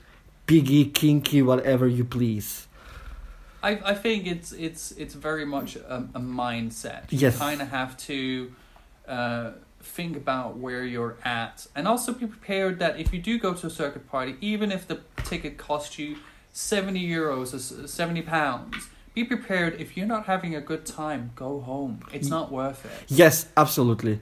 piggy 0.46 0.84
kinky 0.86 1.42
whatever 1.42 1.86
you 1.86 2.04
please 2.04 2.66
I, 3.64 3.80
I 3.82 3.94
think 3.94 4.26
it's 4.26 4.52
it's 4.52 4.92
it's 4.92 5.14
very 5.14 5.46
much 5.46 5.76
a, 5.76 6.06
a 6.14 6.20
mindset. 6.20 7.04
Yes. 7.08 7.32
You 7.32 7.38
kind 7.38 7.62
of 7.62 7.68
have 7.68 7.96
to 8.08 8.52
uh, 9.08 9.52
think 9.80 10.18
about 10.18 10.58
where 10.58 10.84
you're 10.84 11.16
at, 11.24 11.66
and 11.74 11.88
also 11.88 12.12
be 12.12 12.26
prepared 12.26 12.78
that 12.80 13.00
if 13.00 13.12
you 13.14 13.20
do 13.20 13.38
go 13.38 13.54
to 13.54 13.66
a 13.68 13.70
circuit 13.70 14.06
party, 14.06 14.36
even 14.42 14.70
if 14.70 14.86
the 14.86 15.00
ticket 15.24 15.56
costs 15.56 15.98
you 15.98 16.16
seventy 16.52 17.08
euros 17.08 17.54
or 17.54 17.88
seventy 17.88 18.20
pounds, 18.20 18.76
be 19.14 19.24
prepared. 19.24 19.80
If 19.80 19.96
you're 19.96 20.06
not 20.06 20.26
having 20.26 20.54
a 20.54 20.60
good 20.60 20.84
time, 20.84 21.30
go 21.34 21.60
home. 21.60 22.00
It's 22.12 22.28
not 22.28 22.52
worth 22.52 22.84
it. 22.84 23.10
Yes, 23.10 23.46
absolutely. 23.56 24.20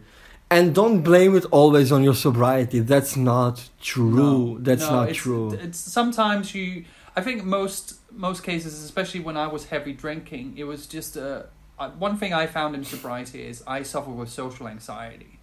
And 0.53 0.75
don't 0.75 1.01
blame 1.03 1.35
it 1.37 1.45
always 1.51 1.91
on 1.91 2.03
your 2.05 2.15
sobriety. 2.15 2.81
That's 2.81 3.17
not 3.17 3.69
true. 3.81 4.11
No, 4.11 4.59
That's 4.59 4.83
no, 4.83 4.91
not 4.97 5.09
it's, 5.11 5.19
true. 5.19 5.53
It's 5.55 5.79
sometimes 5.79 6.55
you. 6.55 6.85
I 7.17 7.21
think 7.23 7.45
most 7.45 7.95
most 8.11 8.43
cases, 8.43 8.83
especially 8.85 9.21
when 9.21 9.37
I 9.37 9.47
was 9.47 9.67
heavy 9.67 9.93
drinking, 9.93 10.55
it 10.57 10.65
was 10.65 10.87
just 10.87 11.17
a. 11.17 11.47
Uh, 11.79 11.91
one 11.91 12.17
thing 12.19 12.33
I 12.35 12.47
found 12.47 12.75
in 12.75 12.85
sobriety 12.85 13.43
is 13.43 13.63
I 13.67 13.83
suffer 13.83 14.11
with 14.11 14.29
social 14.29 14.69
anxiety 14.69 15.39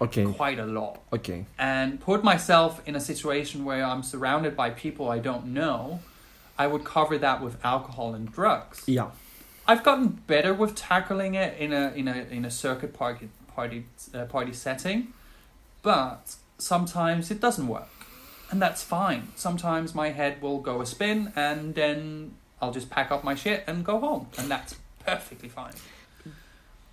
Okay. 0.00 0.24
quite 0.32 0.58
a 0.58 0.66
lot, 0.66 1.02
Okay. 1.12 1.44
and 1.58 2.00
put 2.00 2.24
myself 2.24 2.82
in 2.86 2.96
a 2.96 3.00
situation 3.00 3.64
where 3.64 3.84
I'm 3.84 4.02
surrounded 4.02 4.56
by 4.56 4.70
people 4.70 5.08
I 5.10 5.18
don't 5.18 5.46
know. 5.48 6.00
I 6.58 6.66
would 6.66 6.84
cover 6.84 7.18
that 7.18 7.42
with 7.42 7.62
alcohol 7.64 8.14
and 8.14 8.30
drugs. 8.32 8.82
Yeah. 8.86 9.10
I've 9.68 9.82
gotten 9.84 10.08
better 10.26 10.54
with 10.54 10.74
tackling 10.74 11.34
it 11.34 11.58
in 11.58 11.72
a 11.72 11.92
in 11.94 12.08
a 12.08 12.14
in 12.30 12.44
a 12.44 12.50
circuit 12.50 12.94
party 12.94 13.28
party 13.56 13.80
uh, 14.14 14.24
party 14.26 14.52
setting, 14.52 14.98
but 15.82 16.36
sometimes 16.58 17.30
it 17.34 17.40
doesn't 17.40 17.68
work, 17.76 17.94
and 18.50 18.60
that's 18.64 18.82
fine. 18.82 19.22
Sometimes 19.34 19.94
my 20.02 20.08
head 20.18 20.40
will 20.42 20.60
go 20.70 20.74
a 20.80 20.86
spin, 20.86 21.32
and 21.34 21.74
then 21.74 22.00
I'll 22.60 22.72
just 22.72 22.88
pack 22.90 23.08
up 23.14 23.24
my 23.24 23.34
shit 23.34 23.64
and 23.66 23.84
go 23.84 23.98
home, 23.98 24.24
and 24.38 24.50
that's 24.52 24.72
perfectly 25.06 25.48
fine. 25.48 25.76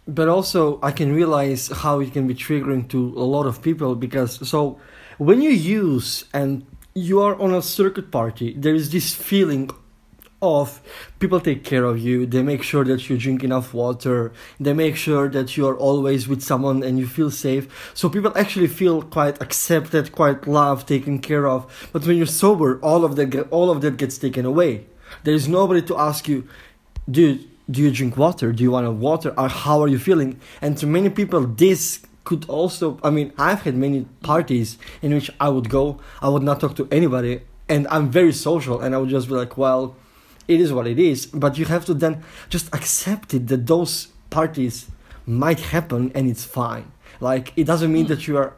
but 0.08 0.28
also 0.28 0.80
I 0.90 0.92
can 0.92 1.14
realize 1.14 1.68
how 1.84 2.00
it 2.02 2.12
can 2.14 2.28
be 2.28 2.36
triggering 2.36 2.84
to 2.90 3.00
a 3.16 3.26
lot 3.36 3.46
of 3.52 3.62
people 3.62 3.96
because 3.96 4.32
so 4.48 4.78
when 5.18 5.42
you 5.42 5.52
use 5.52 6.26
and 6.34 6.66
you 6.94 7.22
are 7.22 7.36
on 7.40 7.54
a 7.54 7.62
circuit 7.62 8.12
party, 8.12 8.54
there 8.54 8.76
is 8.76 8.92
this 8.92 9.14
feeling 9.14 9.70
of 10.44 10.82
people 11.20 11.40
take 11.40 11.64
care 11.64 11.86
of 11.86 11.98
you. 11.98 12.26
They 12.26 12.44
make 12.44 12.64
sure 12.64 12.84
that 12.84 13.10
you 13.10 13.18
drink 13.18 13.44
enough 13.44 13.74
water. 13.74 14.34
They 14.60 14.74
make 14.74 14.98
sure 14.98 15.30
that 15.30 15.56
you 15.56 15.66
are 15.70 15.78
always 15.78 16.28
with 16.28 16.44
someone 16.44 16.84
and 16.84 17.00
you 17.00 17.08
feel 17.08 17.32
safe. 17.32 17.66
So 17.94 18.10
people 18.10 18.34
actually 18.36 18.68
feel 18.68 19.02
quite 19.02 19.42
accepted, 19.42 20.12
quite 20.12 20.46
loved, 20.46 20.88
taken 20.88 21.20
care 21.20 21.48
of. 21.48 21.90
But 21.94 22.06
when 22.06 22.18
you're 22.18 22.26
sober, 22.44 22.80
all 22.82 23.06
of 23.06 23.16
that 23.16 23.48
all 23.52 23.72
of 23.72 23.82
that 23.82 23.98
gets 23.98 24.18
taken 24.18 24.46
away. 24.46 24.86
There 25.24 25.34
is 25.34 25.48
nobody 25.48 25.82
to 25.84 25.98
ask 25.98 26.28
you, 26.28 26.48
dude, 27.10 27.48
do 27.72 27.82
you 27.82 27.92
drink 27.92 28.18
water? 28.18 28.52
Do 28.52 28.62
you 28.64 28.72
want 28.72 28.92
water? 28.94 29.34
Or 29.40 29.48
how 29.48 29.82
are 29.82 29.88
you 29.88 30.00
feeling? 30.00 30.40
And 30.62 30.78
to 30.80 30.86
many 30.86 31.10
people, 31.10 31.42
this 31.42 32.02
could 32.26 32.44
also. 32.50 33.00
I 33.04 33.10
mean, 33.10 33.32
I've 33.38 33.62
had 33.62 33.76
many 33.76 34.06
parties 34.22 34.78
in 35.02 35.14
which 35.14 35.32
I 35.40 35.50
would 35.50 35.70
go, 35.70 36.00
I 36.22 36.28
would 36.30 36.44
not 36.44 36.60
talk 36.60 36.76
to 36.78 36.88
anybody, 36.92 37.42
and 37.70 37.88
I'm 37.88 38.12
very 38.12 38.34
social, 38.34 38.82
and 38.82 38.94
I 38.94 38.98
would 38.98 39.10
just 39.10 39.28
be 39.28 39.36
like, 39.36 39.58
well, 39.58 39.96
it 40.48 40.60
is 40.60 40.72
what 40.74 40.88
it 40.88 41.00
is. 41.00 41.26
But 41.26 41.58
you 41.58 41.66
have 41.66 41.86
to 41.86 41.94
then 41.94 42.24
just 42.50 42.74
accept 42.74 43.34
it 43.34 43.48
that 43.48 43.68
those 43.68 44.08
parties 44.30 44.88
might 45.26 45.60
happen, 45.60 46.12
and 46.16 46.30
it's 46.30 46.44
fine. 46.44 46.92
Like 47.20 47.54
it 47.56 47.66
doesn't 47.66 47.92
mean 47.92 48.06
hmm. 48.06 48.14
that 48.14 48.28
you 48.28 48.38
are 48.38 48.54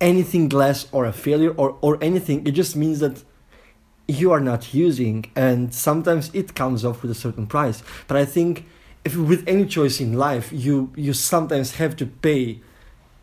anything 0.00 0.48
less 0.48 0.86
or 0.92 1.04
a 1.04 1.12
failure 1.12 1.52
or 1.56 1.76
or 1.80 1.98
anything. 2.00 2.46
It 2.46 2.52
just 2.52 2.76
means 2.76 3.00
that 3.00 3.24
you 4.08 4.32
are 4.32 4.40
not 4.40 4.72
using 4.72 5.30
and 5.36 5.72
sometimes 5.72 6.30
it 6.34 6.54
comes 6.54 6.82
off 6.82 7.02
with 7.02 7.10
a 7.10 7.14
certain 7.14 7.46
price 7.46 7.82
but 8.06 8.16
i 8.16 8.24
think 8.24 8.64
if 9.04 9.14
with 9.14 9.46
any 9.46 9.66
choice 9.66 10.00
in 10.00 10.14
life 10.14 10.50
you 10.50 10.90
you 10.96 11.12
sometimes 11.12 11.74
have 11.74 11.94
to 11.94 12.06
pay 12.06 12.58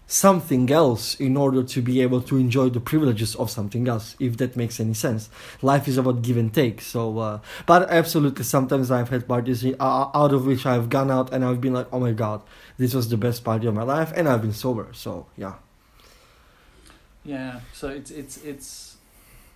something 0.07 0.71
else 0.71 1.15
in 1.15 1.35
order 1.35 1.63
to 1.63 1.81
be 1.81 2.01
able 2.01 2.21
to 2.21 2.37
enjoy 2.37 2.69
the 2.69 2.79
privileges 2.79 3.35
of 3.35 3.49
something 3.49 3.87
else 3.87 4.15
if 4.19 4.37
that 4.37 4.55
makes 4.55 4.79
any 4.79 4.93
sense. 4.93 5.29
Life 5.61 5.87
is 5.87 5.97
about 5.97 6.21
give 6.21 6.37
and 6.37 6.53
take 6.53 6.81
so 6.81 7.17
uh, 7.19 7.39
but 7.65 7.89
absolutely 7.89 8.43
sometimes 8.43 8.91
i've 8.91 9.09
had 9.09 9.27
parties 9.27 9.65
out 9.79 10.33
of 10.33 10.45
which 10.45 10.65
i've 10.65 10.89
gone 10.89 11.09
out 11.09 11.33
and 11.33 11.43
i've 11.43 11.59
been 11.59 11.73
like 11.73 11.87
oh 11.91 11.99
my 11.99 12.11
god 12.11 12.41
this 12.77 12.93
was 12.93 13.09
the 13.09 13.17
best 13.17 13.43
party 13.43 13.67
of 13.67 13.73
my 13.73 13.83
life 13.83 14.11
and 14.15 14.27
i've 14.27 14.41
been 14.41 14.53
sober 14.53 14.87
so 14.93 15.25
yeah. 15.35 15.55
Yeah, 17.25 17.61
so 17.73 17.89
it's 17.89 18.11
it's 18.11 18.37
it's 18.43 18.97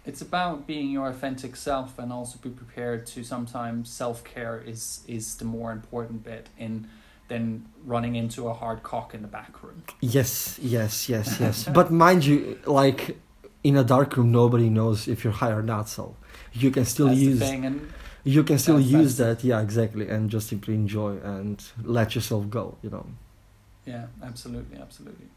it's 0.04 0.22
about 0.22 0.66
being 0.66 0.90
your 0.90 1.08
authentic 1.08 1.56
self 1.56 2.00
and 2.00 2.12
also 2.12 2.40
be 2.40 2.50
prepared 2.50 3.06
to 3.08 3.24
sometimes 3.24 3.92
self 3.92 4.24
care 4.24 4.60
is 4.60 5.02
is 5.08 5.36
the 5.36 5.46
more 5.46 5.72
important 5.72 6.24
bit 6.24 6.50
in 6.58 6.88
than 7.30 7.66
running 7.86 8.16
into 8.16 8.48
a 8.48 8.54
hard 8.54 8.84
cock 8.84 9.14
in 9.14 9.22
the 9.22 9.28
back 9.28 9.64
room. 9.64 9.84
Yes, 10.02 10.60
yes, 10.62 11.08
yes, 11.08 11.40
yes. 11.40 11.68
but 11.74 11.92
mind 11.92 12.26
you, 12.26 12.60
like 12.66 13.18
in 13.64 13.78
a 13.78 13.84
dark 13.84 14.18
room, 14.18 14.32
nobody 14.32 14.70
knows 14.70 15.08
if 15.08 15.24
you're 15.24 15.34
high 15.34 15.52
or 15.52 15.62
not. 15.64 15.88
So 15.88 16.16
you 16.54 16.72
can 16.72 16.86
still 16.86 17.08
That's 17.08 17.20
use 17.20 17.40
the 17.40 17.46
thing, 17.46 17.66
and 17.66 17.94
you 18.24 18.44
can 18.44 18.60
still 18.60 18.76
That's- 18.78 18.92
use 18.92 19.18
that's- 19.18 19.42
that. 19.42 19.48
Yeah, 19.48 19.62
exactly, 19.62 20.10
and 20.10 20.30
just 20.30 20.48
simply 20.50 20.74
enjoy 20.76 21.18
and 21.24 21.64
let 21.84 22.16
yourself 22.16 22.50
go. 22.50 22.78
You 22.84 22.90
know. 22.90 23.06
yeah, 23.86 24.08
absolutely, 24.22 24.78
absolutely. 24.78 25.28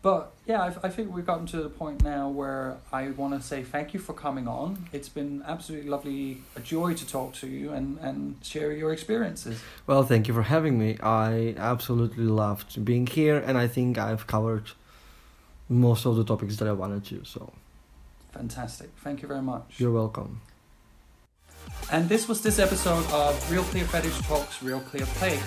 But 0.00 0.32
yeah, 0.46 0.62
I, 0.62 0.86
I 0.86 0.90
think 0.90 1.12
we've 1.12 1.26
gotten 1.26 1.46
to 1.46 1.62
the 1.62 1.68
point 1.68 2.04
now 2.04 2.28
where 2.28 2.76
I 2.92 3.10
want 3.10 3.40
to 3.40 3.46
say 3.46 3.62
thank 3.64 3.92
you 3.94 4.00
for 4.00 4.12
coming 4.12 4.46
on. 4.46 4.88
It's 4.92 5.08
been 5.08 5.42
absolutely 5.46 5.90
lovely, 5.90 6.42
a 6.54 6.60
joy 6.60 6.94
to 6.94 7.06
talk 7.06 7.34
to 7.34 7.48
you 7.48 7.72
and, 7.72 7.98
and 7.98 8.36
share 8.42 8.72
your 8.72 8.92
experiences. 8.92 9.60
Well, 9.86 10.04
thank 10.04 10.28
you 10.28 10.34
for 10.34 10.42
having 10.42 10.78
me. 10.78 10.98
I 11.02 11.54
absolutely 11.58 12.24
loved 12.24 12.84
being 12.84 13.06
here, 13.06 13.38
and 13.38 13.58
I 13.58 13.66
think 13.66 13.98
I've 13.98 14.26
covered 14.26 14.70
most 15.68 16.06
of 16.06 16.16
the 16.16 16.24
topics 16.24 16.56
that 16.56 16.68
I 16.68 16.72
wanted 16.72 17.04
to. 17.06 17.24
So 17.24 17.52
Fantastic. 18.32 18.90
Thank 19.02 19.22
you 19.22 19.28
very 19.28 19.42
much. 19.42 19.80
you're 19.80 19.90
welcome. 19.90 20.40
And 21.90 22.06
this 22.06 22.28
was 22.28 22.42
this 22.42 22.58
episode 22.58 23.06
of 23.12 23.50
Real 23.50 23.62
Clear 23.64 23.86
Fetish 23.86 24.18
Talks 24.26 24.62
Real 24.62 24.80
Clear 24.80 25.06
Play. 25.06 25.40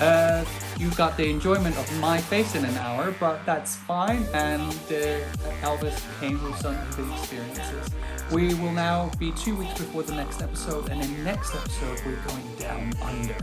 Uh, 0.00 0.42
you 0.78 0.90
got 0.92 1.18
the 1.18 1.28
enjoyment 1.28 1.76
of 1.76 2.00
my 2.00 2.18
face 2.18 2.54
in 2.54 2.64
an 2.64 2.74
hour, 2.78 3.14
but 3.20 3.44
that's 3.44 3.76
fine. 3.76 4.24
And 4.32 4.62
uh, 4.62 5.20
Alvis 5.60 6.00
came 6.18 6.42
with 6.42 6.58
some 6.58 6.76
his 6.96 7.10
experiences. 7.20 7.90
We 8.30 8.54
will 8.54 8.72
now 8.72 9.10
be 9.18 9.32
two 9.32 9.54
weeks 9.54 9.74
before 9.74 10.02
the 10.02 10.14
next 10.14 10.40
episode, 10.40 10.88
and 10.88 11.02
in 11.02 11.14
the 11.14 11.22
next 11.24 11.54
episode, 11.54 12.00
we're 12.06 12.16
going 12.26 12.54
down 12.58 12.92
under. 13.02 13.36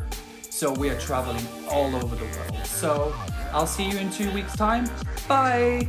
So 0.50 0.74
we 0.74 0.90
are 0.90 1.00
traveling 1.00 1.46
all 1.70 1.96
over 1.96 2.16
the 2.16 2.26
world. 2.26 2.66
So 2.66 3.14
I'll 3.54 3.68
see 3.68 3.88
you 3.88 3.98
in 4.00 4.10
two 4.10 4.32
weeks' 4.32 4.56
time. 4.56 4.90
Bye. 5.28 5.88